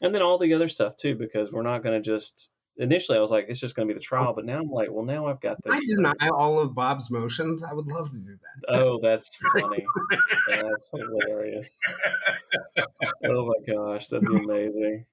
and 0.00 0.14
then 0.14 0.22
all 0.22 0.38
the 0.38 0.54
other 0.54 0.68
stuff 0.68 0.96
too, 0.96 1.14
because 1.14 1.52
we're 1.52 1.62
not 1.62 1.82
going 1.82 2.00
to 2.02 2.06
just. 2.06 2.50
Initially, 2.80 3.18
I 3.18 3.20
was 3.20 3.32
like, 3.32 3.46
it's 3.48 3.58
just 3.58 3.74
going 3.74 3.88
to 3.88 3.92
be 3.92 3.98
the 3.98 4.04
trial, 4.04 4.32
but 4.32 4.44
now 4.44 4.60
I'm 4.60 4.70
like, 4.70 4.88
well, 4.88 5.04
now 5.04 5.26
I've 5.26 5.40
got 5.40 5.56
this. 5.64 5.74
I 5.74 5.80
deny 5.96 6.28
all 6.32 6.60
of 6.60 6.76
Bob's 6.76 7.10
motions. 7.10 7.64
I 7.64 7.72
would 7.72 7.88
love 7.88 8.08
to 8.10 8.16
do 8.16 8.38
that. 8.40 8.78
Oh, 8.78 9.00
that's 9.02 9.28
funny. 9.60 9.84
That's 10.46 10.88
hilarious. 10.94 11.76
Oh 13.28 13.46
my 13.46 13.74
gosh, 13.74 14.06
that'd 14.06 14.28
be 14.28 14.36
amazing. 14.36 15.06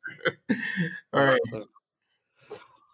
All 1.12 1.26
right. 1.26 1.40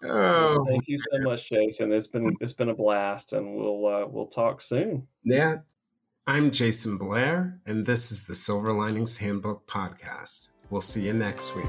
Oh, 0.04 0.66
Thank 0.68 0.88
you 0.88 0.98
so 0.98 1.20
much, 1.20 1.50
Jason. 1.50 1.92
It's 1.92 2.08
been 2.08 2.36
it's 2.42 2.54
been 2.54 2.70
a 2.70 2.74
blast, 2.74 3.34
and 3.34 3.56
we'll 3.56 3.86
uh, 3.86 4.06
we'll 4.08 4.28
talk 4.28 4.62
soon. 4.62 5.08
yeah. 5.24 5.58
I'm 6.28 6.52
Jayson 6.52 7.00
Blair, 7.00 7.60
and 7.66 7.84
this 7.86 8.12
is 8.12 8.26
the 8.28 8.36
Silver 8.36 8.72
Linings 8.72 9.18
Handbook 9.18 9.66
Podcast. 9.66 10.50
We'll 10.70 10.80
see 10.82 11.02
you 11.08 11.14
next 11.14 11.56
week. 11.56 11.66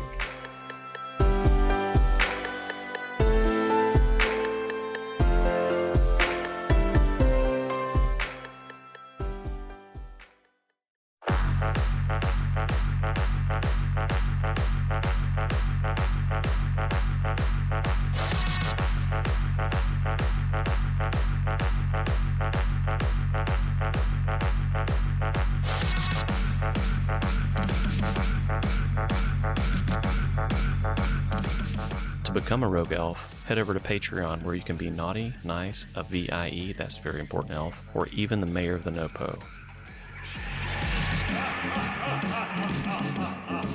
Head 33.52 33.58
over 33.58 33.74
to 33.74 33.80
Patreon 33.80 34.42
where 34.44 34.54
you 34.54 34.62
can 34.62 34.76
be 34.76 34.88
naughty, 34.88 35.30
nice, 35.44 35.84
a 35.94 36.02
VIE, 36.02 36.72
that's 36.78 36.96
very 36.96 37.20
important 37.20 37.54
elf, 37.54 37.82
or 37.92 38.06
even 38.06 38.40
the 38.40 38.46
mayor 38.46 38.74
of 38.74 38.82
the 38.82 38.90
Nopo. 38.90 39.38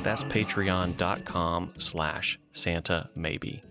That's 0.01 0.23
patreon.com 0.23 1.73
slash 1.77 2.39
Santa 2.53 3.07
Maybe. 3.13 3.61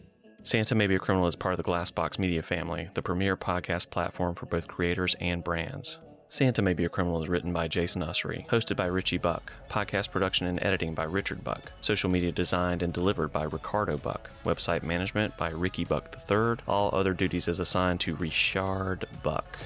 Santa 0.45 0.77
May 0.77 0.87
Be 0.87 0.95
a 0.95 1.01
Criminal 1.01 1.27
is 1.27 1.35
part 1.35 1.55
of 1.55 1.57
the 1.59 1.69
Glassbox 1.69 2.21
Media 2.21 2.41
family, 2.41 2.89
the 2.95 3.03
premier 3.03 3.37
podcast 3.37 3.91
platform 3.91 4.37
for 4.37 4.47
both 4.47 4.69
creators 4.69 5.17
and 5.21 5.43
brands. 5.43 5.99
Santa 6.29 6.61
May 6.61 6.75
Be 6.75 6.85
a 6.85 6.89
Criminal 6.89 7.23
is 7.23 7.29
written 7.29 7.53
by 7.53 7.69
Jason 7.69 8.03
Ussery, 8.03 8.49
hosted 8.49 8.75
by 8.75 8.87
Richie 8.87 9.17
Buck, 9.17 9.53
podcast 9.71 10.11
production 10.11 10.49
and 10.49 10.61
editing 10.61 10.93
by 10.93 11.05
Richard 11.05 11.45
Buck, 11.45 11.71
social 11.81 12.11
media 12.11 12.33
designed 12.33 12.83
and 12.83 12.93
delivered 12.93 13.33
by 13.33 13.45
Ricardo 13.45 13.97
Buck, 13.97 14.29
website 14.45 14.83
management 14.83 15.37
by 15.37 15.51
Ricky 15.51 15.85
Buck 15.85 16.17
III, 16.29 16.57
all 16.67 16.91
other 16.93 17.15
duties 17.15 17.47
is 17.47 17.61
assigned 17.61 18.01
to 18.01 18.17
Richard 18.17 19.05
Buck. 19.23 19.57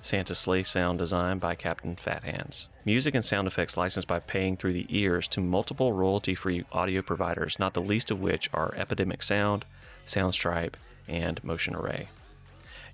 Santa 0.00 0.36
Sleigh 0.36 0.62
sound 0.62 1.00
design 1.00 1.38
by 1.38 1.56
Captain 1.56 1.96
Fat 1.96 2.22
Hands. 2.22 2.68
Music 2.84 3.16
and 3.16 3.24
sound 3.24 3.48
effects 3.48 3.76
licensed 3.76 4.06
by 4.06 4.20
paying 4.20 4.56
through 4.56 4.74
the 4.74 4.86
ears 4.90 5.26
to 5.28 5.40
multiple 5.40 5.92
royalty 5.92 6.36
free 6.36 6.64
audio 6.70 7.02
providers, 7.02 7.58
not 7.58 7.74
the 7.74 7.80
least 7.80 8.12
of 8.12 8.20
which 8.20 8.48
are 8.54 8.74
Epidemic 8.76 9.24
Sound, 9.24 9.64
Soundstripe, 10.06 10.74
and 11.08 11.42
Motion 11.42 11.74
Array. 11.74 12.08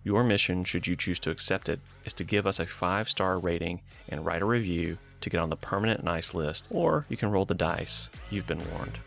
Your 0.09 0.25
mission, 0.25 0.65
should 0.65 0.87
you 0.87 0.97
choose 0.97 1.19
to 1.19 1.31
accept 1.31 1.69
it, 1.69 1.81
is 2.07 2.15
to 2.15 2.25
give 2.25 2.47
us 2.47 2.59
a 2.59 2.65
five 2.65 3.11
star 3.11 3.39
rating 3.39 3.83
and 4.09 4.25
write 4.25 4.41
a 4.41 4.47
review 4.47 4.97
to 5.21 5.29
get 5.29 5.39
on 5.39 5.51
the 5.51 5.57
permanent 5.57 6.03
nice 6.03 6.33
list, 6.33 6.65
or 6.71 7.05
you 7.11 7.19
can 7.19 7.31
roll 7.31 7.45
the 7.45 7.53
dice. 7.53 8.09
You've 8.31 8.47
been 8.47 8.63
warned. 8.73 8.99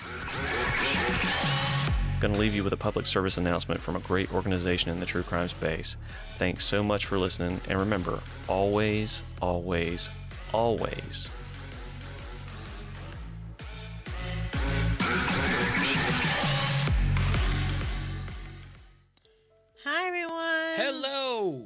Going 2.20 2.36
to 2.36 2.40
leave 2.40 2.54
you 2.54 2.64
with 2.64 2.74
a 2.74 2.78
public 2.78 3.08
service 3.08 3.40
announcement 3.40 3.82
from 3.82 3.96
a 3.96 4.00
great 4.02 4.32
organization 4.32 4.92
in 4.92 5.00
the 5.00 5.08
true 5.08 5.24
crime 5.24 5.48
space. 5.48 5.98
Thanks 6.38 6.66
so 6.66 6.84
much 6.84 7.08
for 7.08 7.18
listening, 7.18 7.60
and 7.68 7.80
remember 7.80 8.20
always, 8.48 9.24
always, 9.42 10.08
always 10.54 11.32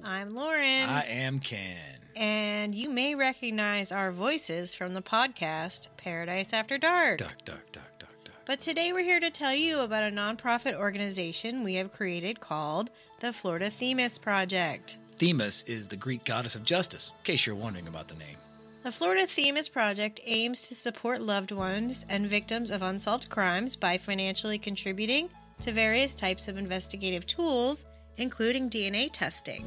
I'm 0.03 0.33
Lauren. 0.33 0.89
I 0.89 1.03
am 1.03 1.39
Ken. 1.39 1.77
And 2.15 2.73
you 2.73 2.89
may 2.89 3.13
recognize 3.13 3.91
our 3.91 4.11
voices 4.11 4.73
from 4.73 4.93
the 4.93 5.01
podcast 5.01 5.89
Paradise 5.97 6.53
After 6.53 6.77
Dark. 6.77 7.17
Duck, 7.17 7.33
duck, 7.43 7.71
duck, 7.71 7.99
duck, 7.99 8.09
duck. 8.23 8.35
But 8.45 8.61
today 8.61 8.93
we're 8.93 9.03
here 9.03 9.19
to 9.19 9.29
tell 9.29 9.53
you 9.53 9.81
about 9.81 10.03
a 10.03 10.15
nonprofit 10.15 10.73
organization 10.73 11.63
we 11.63 11.75
have 11.75 11.91
created 11.91 12.39
called 12.39 12.89
the 13.19 13.33
Florida 13.33 13.69
Themis 13.69 14.17
Project. 14.17 14.97
Themis 15.17 15.63
is 15.65 15.87
the 15.87 15.95
Greek 15.97 16.23
goddess 16.25 16.55
of 16.55 16.63
justice, 16.63 17.11
in 17.19 17.23
case 17.23 17.45
you're 17.45 17.55
wondering 17.55 17.87
about 17.87 18.07
the 18.07 18.15
name. 18.15 18.37
The 18.83 18.91
Florida 18.91 19.25
Themis 19.25 19.67
Project 19.67 20.19
aims 20.25 20.67
to 20.67 20.75
support 20.75 21.21
loved 21.21 21.51
ones 21.51 22.05
and 22.07 22.27
victims 22.27 22.71
of 22.71 22.81
unsolved 22.81 23.29
crimes 23.29 23.75
by 23.75 23.97
financially 23.97 24.57
contributing 24.57 25.29
to 25.61 25.71
various 25.71 26.13
types 26.13 26.47
of 26.47 26.57
investigative 26.57 27.25
tools, 27.25 27.85
including 28.17 28.69
DNA 28.69 29.09
testing. 29.11 29.65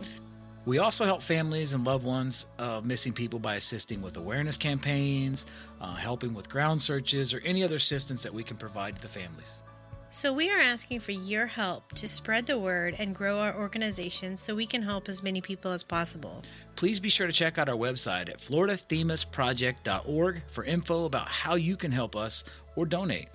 We 0.65 0.79
also 0.79 1.05
help 1.07 1.23
families 1.23 1.73
and 1.73 1.87
loved 1.87 2.05
ones 2.05 2.47
of 2.59 2.85
missing 2.85 3.15
people 3.15 3.39
by 3.39 3.55
assisting 3.55 4.03
with 4.03 4.19
awareness 4.19 4.59
campaigns, 4.59 5.47
uh, 5.81 5.95
helping 5.95 6.35
with 6.35 6.51
ground 6.51 6.83
searches, 6.83 7.33
or 7.33 7.41
any 7.41 7.65
other 7.65 7.77
assistance 7.77 8.23
that 8.25 8.35
we 8.35 8.45
can 8.45 8.59
provide 8.59 8.97
to 8.97 9.03
the 9.03 9.09
families. 9.09 9.63
So, 10.11 10.33
we 10.33 10.51
are 10.51 10.59
asking 10.59 11.01
for 11.01 11.13
your 11.13 11.47
help 11.47 11.93
to 11.93 12.09
spread 12.09 12.47
the 12.47 12.59
word 12.59 12.97
and 12.99 13.15
grow 13.15 13.41
our 13.41 13.55
organization 13.55 14.39
so 14.39 14.55
we 14.55 14.67
can 14.67 14.83
help 14.83 15.07
as 15.09 15.23
many 15.23 15.43
people 15.43 15.71
as 15.71 15.83
possible. 15.83 16.43
Please 16.77 16.99
be 16.99 17.11
sure 17.11 17.27
to 17.27 17.33
check 17.33 17.59
out 17.59 17.69
our 17.69 17.77
website 17.77 18.31
at 18.31 18.39
floridathemisproject.org 18.39 20.43
for 20.51 20.65
info 20.65 21.05
about 21.05 21.29
how 21.29 21.57
you 21.57 21.77
can 21.77 21.93
help 21.93 22.17
us 22.17 22.43
or 22.75 22.87
donate. 22.87 23.29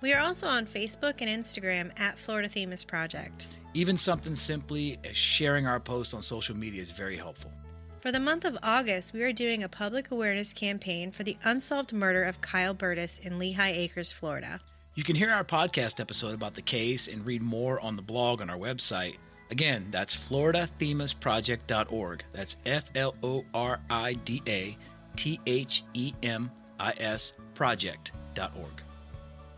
We 0.00 0.14
are 0.14 0.20
also 0.20 0.46
on 0.46 0.66
Facebook 0.66 1.20
and 1.20 1.28
Instagram 1.28 1.98
at 2.00 2.18
Florida 2.18 2.48
Themis 2.48 2.84
Project. 2.84 3.48
Even 3.74 3.96
something 3.96 4.34
simply 4.34 4.98
as 5.04 5.16
sharing 5.16 5.66
our 5.66 5.78
posts 5.78 6.14
on 6.14 6.22
social 6.22 6.56
media 6.56 6.80
is 6.80 6.90
very 6.90 7.16
helpful. 7.16 7.52
For 8.00 8.10
the 8.10 8.18
month 8.18 8.44
of 8.46 8.56
August, 8.62 9.12
we 9.12 9.22
are 9.22 9.32
doing 9.32 9.62
a 9.62 9.68
public 9.68 10.10
awareness 10.10 10.54
campaign 10.54 11.12
for 11.12 11.22
the 11.22 11.36
unsolved 11.44 11.92
murder 11.92 12.24
of 12.24 12.40
Kyle 12.40 12.72
Burtis 12.72 13.18
in 13.18 13.38
Lehigh 13.38 13.72
Acres, 13.72 14.10
Florida. 14.10 14.58
You 14.94 15.04
can 15.04 15.16
hear 15.16 15.30
our 15.30 15.44
podcast 15.44 16.00
episode 16.00 16.32
about 16.32 16.54
the 16.54 16.62
case 16.62 17.08
and 17.08 17.26
read 17.26 17.42
more 17.42 17.78
on 17.80 17.96
the 17.96 18.02
blog 18.02 18.40
on 18.40 18.48
our 18.48 18.56
website. 18.56 19.16
Again, 19.50 19.88
that's 19.90 20.16
floridathemisproject.org. 20.16 22.24
That's 22.32 22.56
F 22.64 22.90
L 22.94 23.14
O 23.22 23.44
R 23.52 23.78
I 23.90 24.14
D 24.24 24.42
A 24.46 24.78
T 25.16 25.38
H 25.46 25.84
E 25.92 26.14
M 26.22 26.50
I 26.78 26.94
S 26.98 27.34
project.org. 27.54 28.82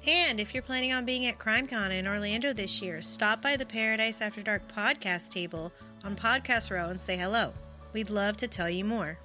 And 0.06 0.40
if 0.40 0.52
you're 0.52 0.64
planning 0.64 0.92
on 0.92 1.04
being 1.04 1.26
at 1.26 1.38
CrimeCon 1.38 1.90
in 1.92 2.08
Orlando 2.08 2.52
this 2.52 2.82
year, 2.82 3.00
stop 3.02 3.40
by 3.40 3.56
the 3.56 3.64
Paradise 3.64 4.20
After 4.20 4.42
Dark 4.42 4.62
podcast 4.66 5.30
table 5.30 5.72
on 6.02 6.16
Podcast 6.16 6.72
Row 6.72 6.88
and 6.88 7.00
say 7.00 7.16
hello. 7.16 7.52
We'd 7.92 8.10
love 8.10 8.36
to 8.38 8.48
tell 8.48 8.68
you 8.68 8.84
more. 8.84 9.18